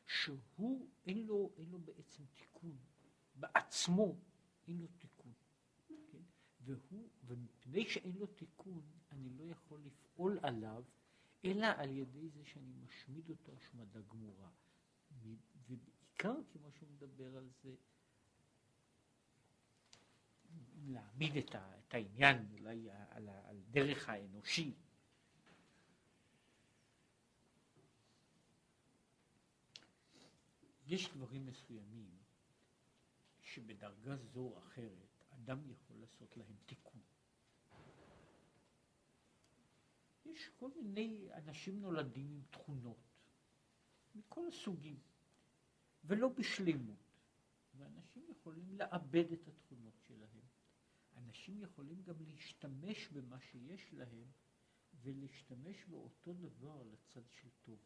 שהוא, 0.07 0.89
אין 1.05 1.25
לו, 1.25 1.51
אין 1.57 1.69
לו 1.69 1.79
בעצם 1.79 2.23
תיקון, 2.33 2.77
בעצמו 3.35 4.15
אין 4.67 4.77
לו 4.81 4.87
תיקון. 4.97 5.33
כן? 5.87 6.21
והוא, 6.61 7.09
ומפני 7.25 7.89
שאין 7.89 8.17
לו 8.17 8.27
תיקון, 8.27 8.81
אני 9.11 9.29
לא 9.29 9.43
יכול 9.43 9.81
לפעול 9.85 10.39
עליו, 10.41 10.83
אלא 11.45 11.67
על 11.77 11.89
ידי 11.89 12.29
זה 12.29 12.45
שאני 12.45 12.73
משמיד 12.85 13.29
אותו 13.29 13.51
השמדה 13.57 14.01
גמורה. 14.01 14.49
ובעיקר, 15.67 16.35
כמו 16.53 16.71
שהוא 16.71 16.89
מדבר 16.89 17.37
על 17.37 17.49
זה, 17.63 17.75
להעמיד 20.87 21.37
את, 21.37 21.55
ה, 21.55 21.77
את 21.79 21.93
העניין 21.93 22.47
אולי 22.51 22.89
על, 23.09 23.29
על 23.29 23.61
דרך 23.71 24.09
האנושי. 24.09 24.73
יש 30.87 31.09
דברים 31.09 31.45
מסוימים 31.45 32.17
שבדרגה 33.41 34.15
זו 34.15 34.39
או 34.39 34.57
אחרת 34.57 35.23
אדם 35.29 35.69
יכול 35.69 35.97
לעשות 35.99 36.37
להם 36.37 36.55
תיקון. 36.65 37.01
יש 40.25 40.49
כל 40.55 40.71
מיני 40.75 41.29
אנשים 41.33 41.81
נולדים 41.81 42.31
עם 42.31 42.41
תכונות 42.49 42.97
מכל 44.15 44.47
הסוגים 44.47 44.99
ולא 46.03 46.27
בשלמות 46.27 47.19
ואנשים 47.77 48.23
יכולים 48.29 48.77
לאבד 48.77 49.31
את 49.31 49.47
התכונות. 49.47 50.06
אנשים 51.27 51.61
יכולים 51.61 52.01
גם 52.03 52.15
להשתמש 52.19 53.07
במה 53.07 53.39
שיש 53.39 53.93
להם 53.93 54.27
ולהשתמש 55.01 55.85
באותו 55.85 56.33
דבר 56.33 56.83
לצד 56.83 57.29
של 57.29 57.49
טוב. 57.61 57.79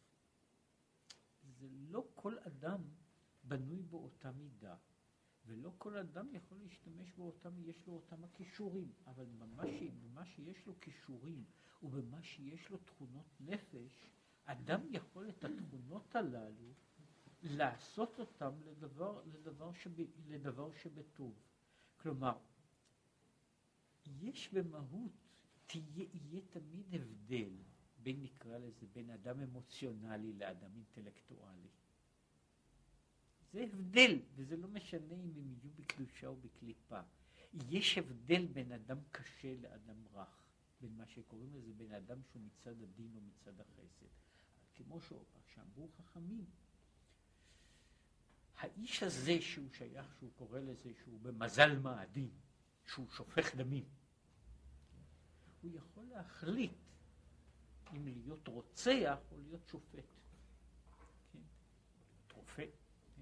זה 1.43 1.67
לא 1.71 2.07
כל 2.15 2.37
אדם 2.39 2.81
בנוי 3.43 3.81
באותה 3.83 4.31
מידה, 4.31 4.75
ולא 5.45 5.73
כל 5.77 5.97
אדם 5.97 6.27
יכול 6.33 6.57
להשתמש 6.57 7.13
באותם, 7.13 7.59
יש 7.59 7.87
לו 7.87 7.93
אותם 7.93 8.23
הכישורים, 8.23 8.91
אבל 9.07 9.25
במה, 9.25 9.63
ש, 9.67 9.83
במה 9.83 10.25
שיש 10.25 10.65
לו 10.65 10.79
כישורים 10.81 11.43
ובמה 11.83 12.21
שיש 12.23 12.69
לו 12.69 12.77
תכונות 12.77 13.27
נפש, 13.39 14.05
אדם 14.43 14.81
יכול 14.89 15.29
את 15.29 15.43
התכונות 15.43 16.15
הללו 16.15 16.73
לעשות 17.43 18.19
אותם 18.19 18.51
לדבר, 18.65 19.21
לדבר, 19.25 19.73
שב, 19.73 19.91
לדבר 20.27 20.71
שבטוב. 20.71 21.33
כלומר, 21.97 22.37
יש 24.05 24.53
במהות, 24.53 25.11
תהיה, 25.67 26.05
יהיה 26.13 26.41
תמיד 26.49 26.95
הבדל 26.95 27.53
בין 28.03 28.23
נקרא 28.23 28.57
לזה, 28.57 28.85
בין 28.93 29.09
אדם 29.09 29.39
אמוציונלי 29.39 30.33
לאדם 30.33 30.69
אינטלקטואלי. 30.75 31.69
זה 33.53 33.63
הבדל, 33.63 34.19
וזה 34.35 34.57
לא 34.57 34.67
משנה 34.67 35.13
אם 35.13 35.33
הם 35.37 35.53
יהיו 35.53 35.69
בקדושה 35.75 36.27
או 36.27 36.35
בקליפה. 36.35 37.01
יש 37.69 37.97
הבדל 37.97 38.45
בין 38.45 38.71
אדם 38.71 38.97
קשה 39.11 39.55
לאדם 39.61 40.07
רך, 40.13 40.43
בין 40.81 40.97
מה 40.97 41.05
שקוראים 41.05 41.55
לזה 41.55 41.73
בין 41.73 41.91
אדם 41.93 42.23
שהוא 42.23 42.41
מצד 42.41 42.81
הדין 42.81 43.11
או 43.15 43.21
מצד 43.21 43.59
החסד. 43.59 44.05
כמו 44.75 44.99
שאמרו 45.53 45.89
חכמים, 45.97 46.45
האיש 48.57 49.03
הזה 49.03 49.41
שהוא 49.41 49.69
שייך, 49.77 50.15
שהוא 50.19 50.31
קורא 50.35 50.59
לזה 50.59 50.91
שהוא 51.03 51.19
במזל 51.21 51.79
מאדים, 51.79 52.31
שהוא 52.85 53.09
שופך 53.09 53.55
דמים, 53.55 53.85
הוא 55.61 55.71
יכול 55.73 56.03
להחליט 56.05 56.71
אם 57.93 58.07
להיות 58.07 58.47
רוצח 58.47 59.17
או 59.31 59.37
להיות 59.37 59.67
שופט. 59.67 60.05
כן? 61.33 61.39
רופא. 62.35 62.65
כן? 63.15 63.21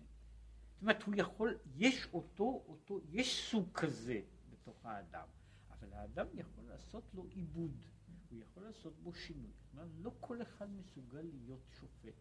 זאת 0.73 0.81
אומרת, 0.81 1.03
הוא 1.03 1.15
יכול, 1.17 1.57
יש 1.75 2.07
אותו, 2.13 2.63
אותו, 2.67 2.99
יש 3.09 3.49
סוג 3.51 3.71
כזה 3.73 4.21
בתוך 4.49 4.85
האדם, 4.85 5.27
אבל 5.69 5.93
האדם 5.93 6.27
יכול 6.33 6.63
לעשות 6.63 7.03
לו 7.13 7.25
עיבוד, 7.29 7.71
הוא 8.29 8.39
יכול 8.39 8.63
לעשות 8.63 8.93
בו 9.03 9.13
שינוי. 9.13 9.51
זאת 9.51 9.73
אומרת, 9.73 9.89
לא 10.01 10.11
כל 10.19 10.41
אחד 10.41 10.69
מסוגל 10.69 11.21
להיות 11.21 11.61
שופט, 11.79 12.15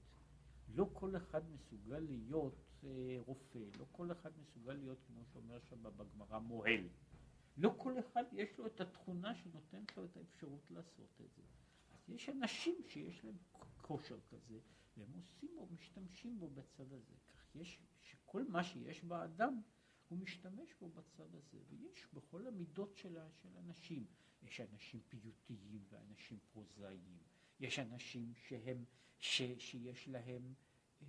לא 0.75 0.91
כל 0.93 1.17
אחד 1.17 1.43
מסוגל 1.51 1.99
להיות 1.99 2.55
אה, 2.85 3.17
רופא, 3.27 3.59
לא 3.79 3.85
כל 3.93 4.13
אחד 4.13 4.31
מסוגל 4.41 4.73
להיות, 4.73 4.99
כמו 5.07 5.25
שאומר 5.33 5.59
שם 5.61 5.83
בגמרא, 5.83 6.39
מוהל. 6.39 6.89
לא 7.59 7.75
כל 7.77 7.99
אחד 7.99 8.25
יש 8.33 8.59
לו 8.59 8.67
את 8.67 8.81
התכונה 8.81 9.35
שנותנת 9.35 9.97
לו 9.97 10.05
את 10.05 10.17
האפשרות 10.17 10.71
לעשות 10.71 11.21
את 11.21 11.31
זה. 11.37 11.43
יש 12.09 12.29
אנשים 12.29 12.75
שיש 12.89 13.25
להם 13.25 13.37
כושר 13.83 14.19
כזה, 14.31 14.59
והם 14.97 15.13
עושים 15.17 15.51
או 15.59 15.67
משתמשים 15.75 16.39
בו 16.39 16.51
בצד 16.51 16.93
הזה. 16.93 17.15
כך 17.29 17.57
יש, 17.57 17.79
שכל 18.03 18.45
מה 18.49 18.65
שיש 18.65 19.05
באדם, 19.05 19.61
הוא 20.09 20.19
משתמש 20.19 20.75
בו 20.81 20.89
בצד 20.89 21.35
הזה. 21.35 21.59
ויש 21.69 22.07
בכל 22.13 22.47
המידות 22.47 22.97
של, 22.97 23.19
של 23.43 23.57
אנשים. 23.57 24.07
יש 24.43 24.61
אנשים 24.61 25.01
פיוטיים 25.09 25.85
ואנשים 25.89 26.39
פרוזאיים. 26.53 27.19
יש 27.61 27.79
אנשים 27.79 28.33
שהם, 28.35 28.85
ש, 29.19 29.43
שיש 29.59 30.09
להם 30.09 30.55
אה, 31.03 31.07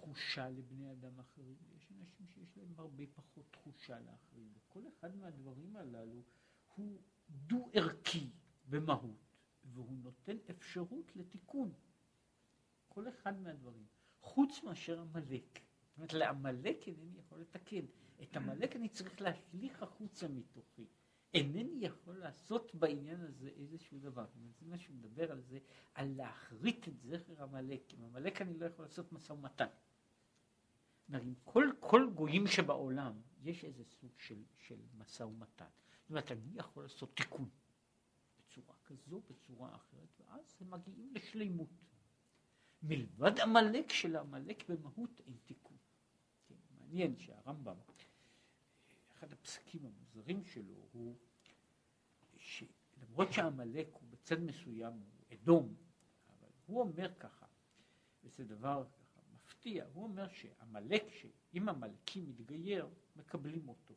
תחושה 0.00 0.48
לבני 0.48 0.92
אדם 0.92 1.18
אחרים. 1.20 1.56
יש 1.76 1.92
אנשים 1.92 2.26
שיש 2.28 2.56
להם 2.56 2.74
הרבה 2.76 3.04
פחות 3.14 3.46
תחושה 3.50 4.00
לאחרים. 4.00 4.52
וכל 4.54 4.82
אחד 4.88 5.16
מהדברים 5.16 5.76
הללו 5.76 6.22
הוא 6.74 7.00
דו-ערכי 7.30 8.30
במהות, 8.68 9.36
והוא 9.64 9.98
נותן 10.02 10.36
אפשרות 10.50 11.16
לתיקון. 11.16 11.72
כל 12.88 13.08
אחד 13.08 13.40
מהדברים. 13.40 13.86
חוץ 14.20 14.62
מאשר 14.62 15.00
עמלק. 15.00 15.60
זאת 15.88 15.96
אומרת, 15.96 16.12
לעמלק 16.12 16.88
אינני 16.88 17.18
יכול 17.18 17.40
לתקן. 17.40 17.84
את 18.22 18.36
עמלק 18.36 18.76
אני 18.76 18.88
צריך 18.88 19.20
להשליך 19.20 19.82
החוצה 19.82 20.28
מתוכי. 20.28 20.86
אינני 21.34 21.86
יכול 21.86 22.18
לעשות 22.18 22.74
בעניין 22.74 23.20
הזה 23.20 23.48
איזשהו 23.48 23.98
דבר. 23.98 24.26
זאת 24.26 24.36
זה 24.60 24.66
מה 24.66 24.78
שהוא 24.78 24.96
מדבר 24.96 25.32
על 25.32 25.40
זה, 25.40 25.58
על 25.94 26.14
להחריט 26.16 26.88
את 26.88 27.00
זכר 27.00 27.42
עמלק. 27.42 27.92
עם 27.94 28.04
עמלק 28.04 28.42
אני 28.42 28.58
לא 28.58 28.66
יכול 28.66 28.84
לעשות 28.84 29.12
משא 29.12 29.32
ומתן. 29.32 29.66
זאת 29.66 31.08
אומרת, 31.08 31.22
עם 31.22 31.34
כל, 31.44 31.70
כל 31.80 32.10
גויים 32.14 32.46
שבעולם 32.46 33.20
יש 33.42 33.64
איזה 33.64 33.84
סוג 33.84 34.12
של, 34.18 34.42
של 34.56 34.80
משא 34.98 35.22
ומתן. 35.22 35.66
אומרת, 36.12 36.32
אני 36.32 36.50
יכול 36.54 36.82
לעשות 36.82 37.16
תיקון 37.16 37.48
בצורה 38.38 38.74
כזו, 38.84 39.22
בצורה 39.30 39.74
אחרת, 39.74 40.20
ואז 40.20 40.56
הם 40.60 40.70
מגיעים 40.70 41.14
לשלימות. 41.14 41.68
מלבד 42.82 43.40
עמלק 43.40 43.90
של 43.90 44.16
עמלק 44.16 44.68
במהות 44.68 45.20
אין 45.26 45.36
תיקון. 45.44 45.76
כן, 46.46 46.54
מעניין 46.78 47.18
שהרמב"ם, 47.18 47.76
אחד 49.22 49.32
הפסקים 49.32 49.86
המוזרים 49.86 50.44
שלו 50.44 50.74
הוא 50.92 51.16
שלמרות 52.36 53.32
שעמלק 53.32 53.88
הוא 53.92 54.08
בצד 54.10 54.40
מסוים, 54.40 54.92
הוא 54.92 55.24
אדום, 55.32 55.74
אבל 56.28 56.48
הוא 56.66 56.80
אומר 56.80 57.14
ככה, 57.18 57.46
וזה 58.24 58.44
דבר 58.44 58.84
ככה 58.92 59.20
מפתיע, 59.34 59.84
הוא 59.92 60.04
אומר 60.04 60.28
שעמלק, 60.28 61.02
שאם 61.10 61.68
עמלקי 61.68 62.20
מתגייר, 62.20 62.88
מקבלים 63.16 63.68
אותו. 63.68 63.94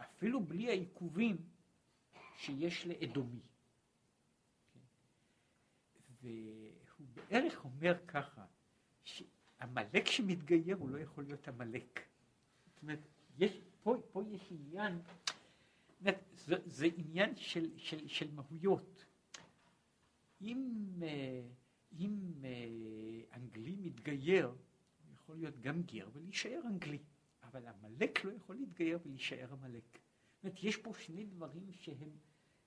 אפילו 0.00 0.44
בלי 0.44 0.68
העיכובים 0.68 1.36
שיש 2.36 2.86
לאדומי. 2.86 3.42
והוא 6.20 7.06
בערך 7.12 7.64
אומר 7.64 8.06
ככה, 8.06 8.46
שעמלק 9.04 10.06
שמתגייר 10.06 10.76
הוא 10.76 10.88
לא 10.88 10.98
יכול 10.98 11.24
להיות 11.24 11.48
עמלק. 11.48 12.00
זאת 12.66 12.82
אומרת, 12.82 13.00
יש, 13.38 13.60
פה, 13.82 13.96
פה 14.12 14.22
יש 14.30 14.48
עניין, 14.50 14.98
זה, 16.00 16.56
זה 16.66 16.86
עניין 16.96 17.36
של, 17.36 17.70
של, 17.76 18.08
של 18.08 18.30
מהויות. 18.34 19.04
אם, 20.40 20.84
אה, 21.02 21.42
אם 21.98 22.32
אה, 22.44 23.36
אנגלי 23.36 23.76
מתגייר, 23.76 24.46
הוא 24.46 25.14
יכול 25.14 25.36
להיות 25.36 25.60
גם 25.60 25.82
גר 25.82 26.08
ולהישאר 26.12 26.60
אנגלי. 26.66 26.98
אבל 27.42 27.66
עמלק 27.66 28.24
לא 28.24 28.32
יכול 28.32 28.56
להתגייר 28.56 28.98
ולהישאר 29.04 29.52
עמלק. 29.52 29.84
זאת 30.34 30.44
אומרת, 30.44 30.58
יש 30.62 30.76
פה 30.76 30.92
שני 30.98 31.24
דברים 31.24 31.72
שהם 31.72 32.10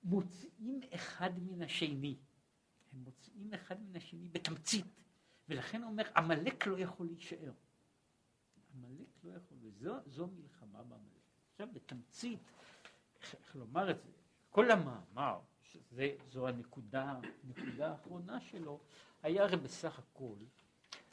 מוצאים 0.04 0.80
אחד 0.96 1.40
מן 1.40 1.62
השני. 1.62 2.16
הם 2.94 3.00
מוצאים 3.00 3.54
אחד 3.54 3.82
מן 3.82 3.96
השני 3.96 4.30
בתמצית. 4.30 4.86
ולכן 5.50 5.82
הוא 5.82 5.92
אומר, 5.92 6.04
עמלק 6.16 6.68
לא 6.68 6.80
יכול 6.80 7.08
להישאר. 7.08 7.52
עמלק 8.76 9.23
לא 9.23 9.31
יכול, 9.31 9.57
וזו 9.61 10.27
מלחמה 10.27 10.84
בעמלק. 10.84 11.15
עכשיו, 11.52 11.68
בתמצית, 11.73 12.39
איך 13.34 13.56
לומר 13.56 13.91
את 13.91 14.02
זה, 14.02 14.11
כל 14.49 14.72
המאמר, 14.72 15.39
שזו 15.61 16.47
הנקודה, 16.47 17.19
הנקודה 17.43 17.91
האחרונה 17.91 18.41
שלו, 18.41 18.80
היה 19.23 19.43
הרי 19.43 19.57
בסך 19.57 19.99
הכל 19.99 20.38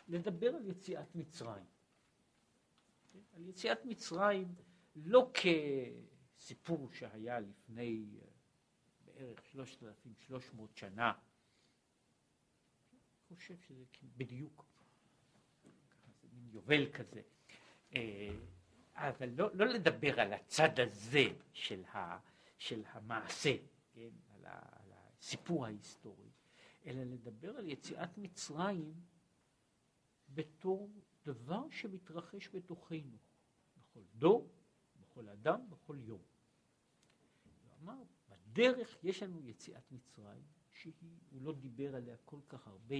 לדבר 0.08 0.54
על 0.56 0.66
יציאת 0.66 1.14
מצרים. 1.14 1.64
על 3.36 3.48
יציאת 3.48 3.84
מצרים 3.84 4.54
לא 4.96 5.30
כסיפור 5.34 6.92
שהיה 6.92 7.40
לפני 7.40 8.06
אה, 8.22 8.26
בערך 9.04 9.46
3,300 9.46 10.76
שנה. 10.76 11.12
אני 13.30 13.36
חושב 13.36 13.56
שזה 13.58 13.84
בדיוק, 14.16 14.64
זה 16.22 16.28
מין 16.32 16.48
יובל 16.52 16.92
כזה. 16.92 17.22
אה, 17.94 18.34
אבל 18.94 19.28
לא, 19.28 19.50
לא 19.54 19.66
לדבר 19.66 20.20
על 20.20 20.32
הצד 20.32 20.80
הזה 20.80 21.24
של, 21.52 21.84
ה, 21.84 22.18
של 22.58 22.82
המעשה, 22.86 23.56
כן, 23.92 24.10
על, 24.34 24.44
ה, 24.44 24.58
על 24.72 24.92
הסיפור 24.92 25.66
ההיסטורי, 25.66 26.30
אלא 26.86 27.02
לדבר 27.02 27.56
על 27.56 27.68
יציאת 27.68 28.18
מצרים 28.18 28.94
בתור 30.28 30.90
דבר 31.24 31.70
שמתרחש 31.70 32.48
בתוכנו, 32.54 33.16
בכל 33.76 34.02
דור, 34.14 34.48
בכל 35.00 35.28
אדם, 35.28 35.70
בכל 35.70 35.96
יום. 36.00 36.22
הוא 37.62 37.72
אמר, 37.82 38.02
בדרך 38.28 38.98
יש 39.02 39.22
לנו 39.22 39.48
יציאת 39.48 39.92
מצרים, 39.92 40.42
שהיא, 40.70 40.92
הוא 41.30 41.42
לא 41.42 41.52
דיבר 41.52 41.96
עליה 41.96 42.16
כל 42.24 42.40
כך 42.48 42.66
הרבה, 42.66 42.96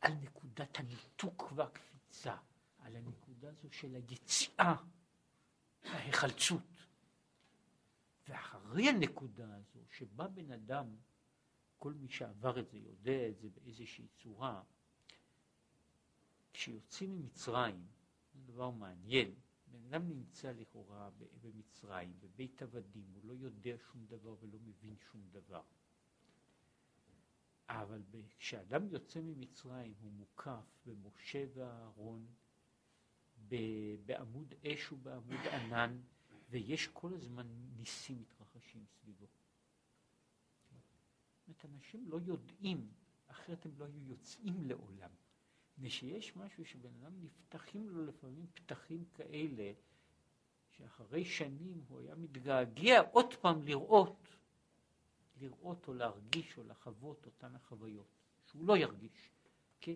על 0.00 0.12
נקודת 0.12 0.78
הניתוק 0.78 1.52
והקפיצה, 1.54 2.36
על 2.86 2.96
הנקודה 2.96 3.48
הזו 3.50 3.68
של 3.72 3.94
היציאה, 3.94 4.74
ההיחלצות. 5.82 6.62
ואחרי 8.28 8.88
הנקודה 8.88 9.56
הזו, 9.56 9.80
שבה 9.90 10.28
בן 10.28 10.50
אדם, 10.50 10.96
כל 11.78 11.92
מי 11.94 12.08
שעבר 12.08 12.60
את 12.60 12.68
זה 12.68 12.78
יודע 12.78 13.28
את 13.28 13.38
זה 13.38 13.48
באיזושהי 13.50 14.08
צורה, 14.08 14.62
כשיוצאים 16.52 17.16
ממצרים, 17.16 17.86
זה 18.34 18.40
דבר 18.52 18.70
מעניין, 18.70 19.34
בן 19.66 19.84
אדם 19.84 20.08
נמצא 20.08 20.52
לכאורה 20.52 21.10
במצרים, 21.42 22.20
בבית 22.20 22.62
עבדים, 22.62 23.06
הוא 23.14 23.24
לא 23.24 23.32
יודע 23.32 23.76
שום 23.92 24.06
דבר 24.06 24.34
ולא 24.40 24.58
מבין 24.58 24.96
שום 25.10 25.20
דבר. 25.30 25.62
אבל 27.68 28.02
כשאדם 28.38 28.88
יוצא 28.88 29.20
ממצרים 29.20 29.94
הוא 30.00 30.12
מוקף 30.12 30.78
במשה 30.86 31.44
ואהרון, 31.54 32.26
בעמוד 34.06 34.54
אש 34.66 34.92
ובעמוד 34.92 35.40
ענן, 35.52 36.00
ויש 36.50 36.88
כל 36.88 37.14
הזמן 37.14 37.46
ניסים 37.76 38.20
מתרחשים 38.20 38.84
סביבו. 38.86 39.26
זאת 41.46 41.64
אנשים 41.64 42.08
לא 42.08 42.18
יודעים, 42.26 42.88
אחרת 43.26 43.66
הם 43.66 43.72
לא 43.78 43.84
היו 43.84 44.02
יוצאים 44.04 44.64
לעולם. 44.64 45.10
מפני 45.76 45.90
שיש 45.90 46.36
משהו 46.36 46.64
שבן 46.64 46.94
אדם 47.00 47.12
נפתחים 47.24 47.88
לו 47.88 48.06
לפעמים 48.06 48.46
פתחים 48.54 49.04
כאלה, 49.14 49.72
שאחרי 50.70 51.24
שנים 51.24 51.84
הוא 51.88 52.00
היה 52.00 52.14
מתגעגע 52.14 53.00
עוד 53.00 53.34
פעם 53.34 53.62
לראות, 53.62 54.28
לראות 55.40 55.88
או 55.88 55.94
להרגיש 55.94 56.58
או 56.58 56.64
לחוות 56.64 57.26
אותן 57.26 57.54
החוויות, 57.54 58.06
שהוא 58.46 58.64
לא 58.64 58.76
ירגיש, 58.76 59.30
כן? 59.80 59.94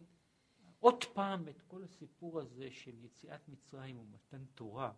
עוד 0.81 1.05
פעם 1.05 1.49
את 1.49 1.63
כל 1.63 1.85
הסיפור 1.85 2.41
הזה 2.41 2.71
של 2.71 3.05
יציאת 3.05 3.49
מצרים 3.49 3.99
ומתן 3.99 4.45
תורה? 4.55 4.93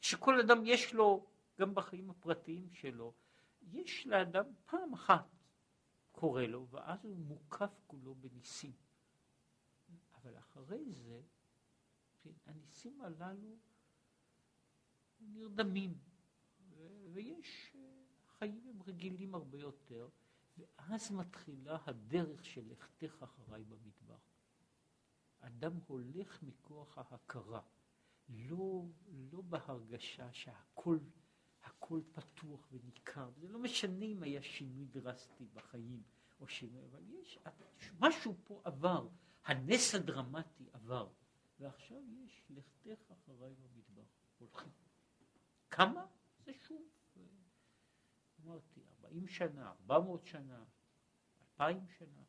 שכל 0.00 0.40
אדם 0.40 0.62
יש 0.64 0.94
לו, 0.94 1.26
גם 1.60 1.74
בחיים 1.74 2.10
הפרטיים 2.10 2.72
שלו, 2.72 3.14
יש 3.62 4.06
לאדם 4.06 4.44
פעם 4.66 4.92
אחת 4.92 5.26
קורה 6.12 6.46
לו, 6.46 6.66
ואז 6.70 7.04
הוא 7.04 7.16
מוקף 7.16 7.80
כולו 7.86 8.14
בניסים. 8.14 8.72
אבל 10.14 10.38
אחרי 10.38 10.92
זה, 10.92 11.22
כן, 12.22 12.30
הניסים 12.46 13.00
הללו 13.00 13.56
נרדמים, 15.20 15.98
ויש, 17.12 17.76
החיים 18.26 18.66
הם 18.68 18.82
רגילים 18.82 19.34
הרבה 19.34 19.58
יותר, 19.58 20.08
ואז 20.56 21.12
מתחילה 21.12 21.78
הדרך 21.86 22.44
של 22.44 22.68
לכתך 22.68 23.22
אחריי 23.22 23.64
במדבר. 23.64 24.18
אדם 25.40 25.72
הולך 25.86 26.42
מכוח 26.42 26.98
ההכרה, 26.98 27.62
לא, 28.28 28.84
לא 29.08 29.40
בהרגשה 29.40 30.32
שהכל 30.32 30.98
הכל 31.62 32.00
פתוח 32.12 32.68
וניכר, 32.72 33.30
זה 33.30 33.48
לא 33.48 33.58
משנה 33.58 34.04
אם 34.04 34.22
היה 34.22 34.42
שינוי 34.42 34.86
דרסטי 34.86 35.44
בחיים 35.54 36.02
או 36.40 36.48
שינוי, 36.48 36.84
אבל 36.84 37.02
יש, 37.08 37.38
משהו 38.00 38.34
פה 38.44 38.60
עבר, 38.64 39.08
הנס 39.44 39.94
הדרמטי 39.94 40.64
עבר, 40.72 41.08
ועכשיו 41.58 41.98
יש 42.24 42.42
לכתך 42.50 43.10
אחריי 43.10 43.54
במדבר, 43.54 44.04
הולכים. 44.38 44.72
כמה? 45.70 46.06
זה 46.44 46.52
שוב, 46.52 46.82
אמרתי, 48.44 48.71
40 49.04 49.26
שנה, 49.26 49.70
400 49.70 50.26
שנה, 50.26 50.64
2,000 51.60 51.88
שנה, 51.88 52.22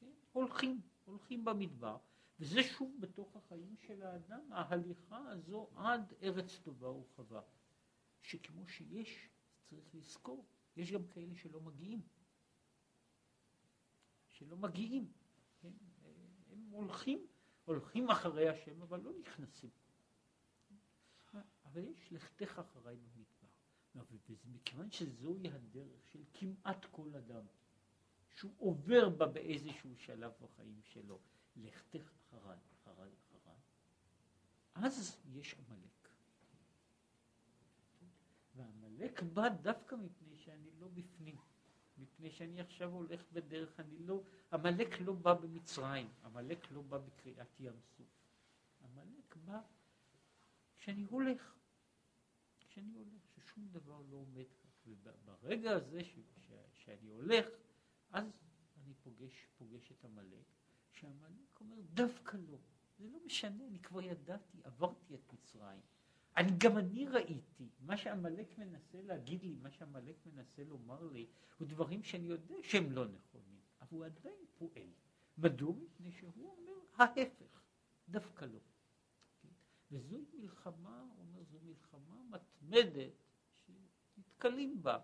כן? 0.00 0.12
הולכים, 0.32 0.80
הולכים 1.04 1.44
במדבר, 1.44 1.98
וזה 2.38 2.62
שוב 2.62 2.96
בתוך 3.00 3.36
החיים 3.36 3.76
של 3.76 4.02
האדם, 4.02 4.52
ההליכה 4.52 5.28
הזו 5.28 5.70
עד 5.76 6.12
ארץ 6.22 6.58
טובה 6.58 6.88
ורחבה, 6.88 7.40
שכמו 8.20 8.68
שיש, 8.68 9.28
צריך 9.62 9.94
לזכור, 9.94 10.46
יש 10.76 10.92
גם 10.92 11.06
כאלה 11.06 11.34
שלא 11.34 11.60
מגיעים, 11.60 12.02
שלא 14.28 14.56
מגיעים, 14.56 15.12
כן? 15.60 15.72
הם 16.50 16.68
הולכים, 16.70 17.26
הולכים 17.64 18.10
אחרי 18.10 18.48
השם, 18.48 18.82
אבל 18.82 19.00
לא 19.00 19.12
נכנסים. 19.20 19.70
אבל 21.64 21.88
יש 21.88 22.12
לכתך 22.12 22.58
אחריי 22.58 22.96
במדבר. 22.96 23.39
ומכיוון 23.94 24.90
שזוהי 24.90 25.48
הדרך 25.48 26.08
של 26.12 26.22
כמעט 26.34 26.84
כל 26.90 27.14
אדם, 27.14 27.44
שהוא 28.34 28.52
עובר 28.58 29.08
בה 29.08 29.26
באיזשהו 29.26 29.96
שלב 29.96 30.32
בחיים 30.40 30.80
שלו, 30.82 31.18
לכתך 31.56 32.12
אחריי, 32.28 32.58
אחריי, 32.82 33.10
אחריי, 33.28 33.56
אז 34.74 35.20
יש 35.32 35.54
עמלק. 35.54 36.08
ועמלק 38.54 39.22
בא 39.22 39.48
דווקא 39.48 39.94
מפני 39.94 40.36
שאני 40.36 40.70
לא 40.78 40.88
בפנים. 40.88 41.36
מפני 41.98 42.30
שאני 42.30 42.60
עכשיו 42.60 42.90
הולך 42.90 43.24
בדרך, 43.32 43.80
אני 43.80 43.98
לא, 43.98 44.22
עמלק 44.52 45.00
לא 45.00 45.12
בא 45.12 45.34
במצרים, 45.34 46.08
עמלק 46.24 46.70
לא 46.70 46.82
בא 46.82 46.98
בקריאת 46.98 47.60
ים 47.60 47.80
סוף. 47.96 48.06
עמלק 48.84 49.36
בא 49.44 49.60
כשאני 50.78 51.04
הולך, 51.04 51.54
כשאני 52.60 52.92
הולך, 52.92 53.29
ששום 53.50 53.68
דבר 53.72 54.02
לא 54.10 54.16
עומד 54.16 54.52
כך. 54.58 54.70
וברגע 54.86 55.70
הזה 55.70 56.04
ש, 56.04 56.18
ש, 56.36 56.52
שאני 56.74 57.08
הולך, 57.08 57.46
אז 58.10 58.24
אני 58.76 58.94
פוגש, 58.94 59.46
פוגש 59.58 59.92
את 59.92 60.04
עמלק, 60.04 60.46
שעמלק 60.92 61.60
אומר, 61.60 61.76
דווקא 61.94 62.36
לא, 62.36 62.58
זה 62.98 63.08
לא 63.08 63.18
משנה, 63.24 63.66
אני 63.66 63.78
כבר 63.78 64.02
ידעתי, 64.02 64.58
עברתי 64.64 65.14
את 65.14 65.32
מצרים. 65.32 65.80
אני, 66.36 66.50
גם 66.58 66.78
אני 66.78 67.06
ראיתי, 67.06 67.68
מה 67.80 67.96
שעמלק 67.96 68.58
מנסה 68.58 69.02
להגיד 69.02 69.42
לי, 69.42 69.54
מה 69.62 69.70
שעמלק 69.70 70.16
מנסה 70.26 70.64
לומר 70.64 71.06
לי, 71.06 71.26
הוא 71.58 71.68
דברים 71.68 72.02
שאני 72.02 72.26
יודע 72.26 72.54
שהם 72.62 72.92
לא 72.92 73.04
נכונים, 73.08 73.60
אבל 73.80 73.88
הוא 73.90 74.04
עדיין 74.04 74.44
פועל. 74.58 74.90
מדוע? 75.38 75.74
מפני 75.74 76.12
שהוא 76.12 76.56
אומר 76.56 76.78
ההפך, 76.96 77.62
דווקא 78.08 78.44
לא. 78.44 78.60
כן? 79.42 79.48
וזוהי 79.90 80.24
מלחמה, 80.34 81.00
הוא 81.00 81.18
אומר, 81.18 81.42
זו 81.44 81.58
מלחמה 81.62 82.22
מתמדת 82.30 83.29
שנתקלים 84.40 84.82
בה. 84.82 84.98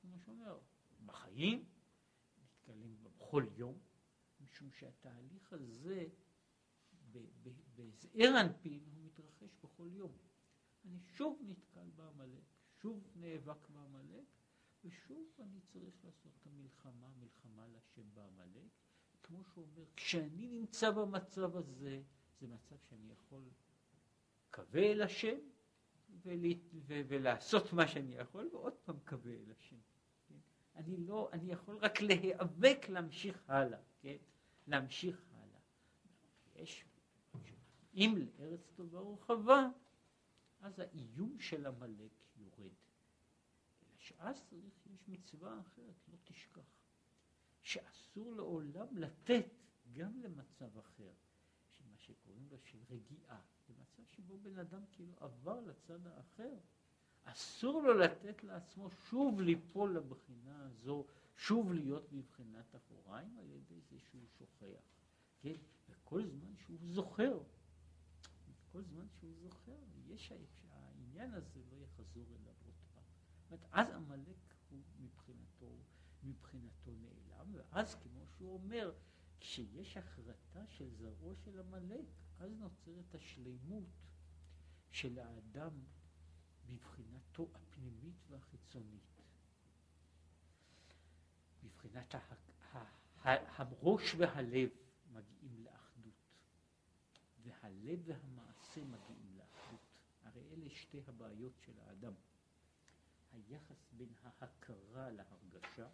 כמו 0.00 0.18
שאומר, 0.18 0.58
בחיים, 1.06 1.64
נתקלים 2.42 2.96
בה 3.02 3.10
בכל 3.10 3.44
יום, 3.56 3.78
משום 4.40 4.70
שהתהליך 4.70 5.52
הזה, 5.52 6.06
בזעיר 7.76 8.40
אנפין, 8.40 8.80
הוא 8.94 9.04
מתרחש 9.04 9.56
בכל 9.62 9.88
יום. 9.92 10.12
אני 10.84 10.98
שוב 11.00 11.42
נתקל 11.46 11.90
בעמלק, 11.96 12.42
שוב 12.80 13.04
נאבק 13.16 13.68
בעמלק, 13.68 14.24
ושוב 14.84 15.28
אני 15.38 15.60
צריך 15.60 16.04
לעשות 16.04 16.32
את 16.40 16.46
המלחמה, 16.46 17.08
מלחמה 17.20 17.66
להשם 17.66 18.14
בעמלק, 18.14 18.70
כמו 19.22 19.44
שהוא 19.44 19.64
אומר, 19.64 19.84
כשאני 19.96 20.48
נמצא 20.48 20.90
במצב 20.90 21.56
הזה, 21.56 22.02
זה 22.40 22.46
מצב 22.46 22.76
שאני 22.88 23.12
יכול 23.12 23.42
קווה 24.50 24.82
אל 24.82 25.02
השם 25.02 25.38
ולה, 26.22 26.48
ו, 26.74 27.00
ולעשות 27.08 27.72
מה 27.72 27.88
שאני 27.88 28.14
יכול, 28.14 28.48
ועוד 28.52 28.72
פעם 28.84 28.96
קווה 29.04 29.32
אל 29.32 29.50
השם. 29.50 29.76
כן? 30.28 30.34
אני 30.76 30.96
לא, 30.96 31.28
אני 31.32 31.52
יכול 31.52 31.76
רק 31.76 32.00
להיאבק 32.00 32.88
להמשיך 32.88 33.50
הלאה, 33.50 33.78
כן? 34.00 34.16
להמשיך 34.66 35.24
הלאה. 35.32 35.60
יש, 36.56 36.84
אם 37.94 38.14
לארץ 38.18 38.70
טובה 38.76 39.02
ורחבה, 39.02 39.68
אז 40.60 40.78
האיום 40.78 41.38
של 41.38 41.66
עמלק 41.66 42.12
יורד. 42.36 42.72
אלא 43.82 43.96
שאז 43.96 44.44
צריך, 44.50 44.86
יש 44.86 45.08
מצווה 45.08 45.60
אחרת, 45.60 46.08
לא 46.08 46.16
תשכח, 46.24 46.62
שאסור 47.60 48.32
לעולם 48.32 48.96
לתת 48.96 49.46
גם 49.92 50.20
למצב 50.20 50.78
אחר, 50.78 51.12
שמה 51.70 51.96
שקוראים 51.96 52.46
לו 52.50 52.58
של 52.60 52.78
רגיעה, 52.90 53.40
מצב 53.98 54.06
שבו 54.06 54.38
בן 54.38 54.58
אדם 54.58 54.82
כאילו 54.92 55.14
עבר 55.20 55.60
לצד 55.60 56.06
האחר, 56.06 56.54
אסור 57.24 57.82
לו 57.82 57.94
לתת 57.94 58.44
לעצמו 58.44 58.90
שוב 58.90 59.40
ליפול 59.40 59.96
לבחינה 59.96 60.64
הזו, 60.64 61.06
שוב 61.36 61.72
להיות 61.72 62.12
בבחינת 62.12 62.74
אחוריים 62.76 63.38
על 63.38 63.50
ידי 63.50 63.80
זה 63.80 63.98
שהוא 63.98 64.26
שוכח, 64.38 64.82
כן? 65.40 65.56
וכל 65.88 66.26
זמן 66.26 66.56
שהוא 66.56 66.78
זוכר 66.82 67.38
כל 68.72 68.82
זמן 68.82 69.08
שהוא 69.08 69.34
זוכר, 69.42 69.76
יש 70.06 70.32
העניין 70.70 71.34
הזה 71.34 71.60
לא 71.70 71.76
יחזור 71.76 72.26
אליו 72.40 72.52
עוד 72.64 72.74
פעם. 72.94 73.04
זאת 73.40 73.50
אומרת, 73.50 73.66
אז 73.72 73.90
עמלק 73.90 74.36
הוא 74.70 74.78
מבחינתו, 74.98 75.78
מבחינתו 76.22 76.90
נעלם, 76.96 77.54
ואז 77.54 77.94
כמו 77.94 78.26
שהוא 78.26 78.54
אומר, 78.54 78.92
כשיש 79.40 79.96
החרטה 79.96 80.66
של 80.66 80.90
זרעו 80.90 81.34
של 81.36 81.60
עמלק, 81.60 82.04
אז 82.40 82.52
נוצרת 82.58 83.14
השלימות 83.14 83.84
של 84.90 85.18
האדם 85.18 85.70
בבחינתו 86.66 87.48
הפנימית 87.54 88.16
והחיצונית. 88.28 89.22
בבחינת 91.64 92.14
הראש 93.24 94.14
והלב 94.18 94.68
מגיעים 95.12 95.64
לאחדות, 95.64 96.14
והלב 97.42 98.00
והמעשה 98.04 98.84
מגיעים 98.84 99.36
לאחדות. 99.38 99.80
הרי 100.22 100.42
אלה 100.52 100.70
שתי 100.70 101.00
הבעיות 101.06 101.52
של 101.66 101.80
האדם. 101.80 102.14
היחס 103.32 103.92
בין 103.92 104.12
ההכרה 104.22 105.10
להרגשה, 105.10 105.88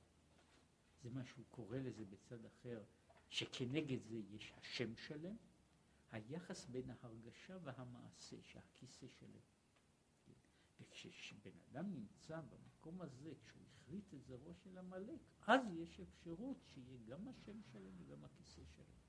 זה 1.03 1.11
מה 1.11 1.25
שהוא 1.25 1.45
קורא 1.51 1.79
לזה 1.79 2.05
בצד 2.05 2.45
אחר, 2.45 2.83
שכנגד 3.29 4.03
זה 4.03 4.17
יש 4.17 4.53
השם 4.57 4.97
שלם, 4.97 5.37
היחס 6.15 6.67
בין 6.67 6.91
ההרגשה 6.91 7.59
והמעשה, 7.63 8.37
שהכיסא 8.43 9.07
שלם. 9.09 9.41
וכשבן 10.81 11.59
אדם 11.71 11.95
נמצא 11.95 12.41
במקום 12.41 13.01
הזה, 13.01 13.33
כשהוא 13.45 13.63
החריט 13.67 14.15
את 14.15 14.25
זרעו 14.25 14.55
של 14.55 14.79
עמלק, 14.79 15.21
אז 15.47 15.61
יש 15.73 16.01
אפשרות 16.01 16.57
שיהיה 16.65 16.99
גם 17.07 17.29
השם 17.29 17.63
שלם 17.63 17.93
וגם 17.99 18.25
הכיסא 18.25 18.63
שלם. 18.65 19.04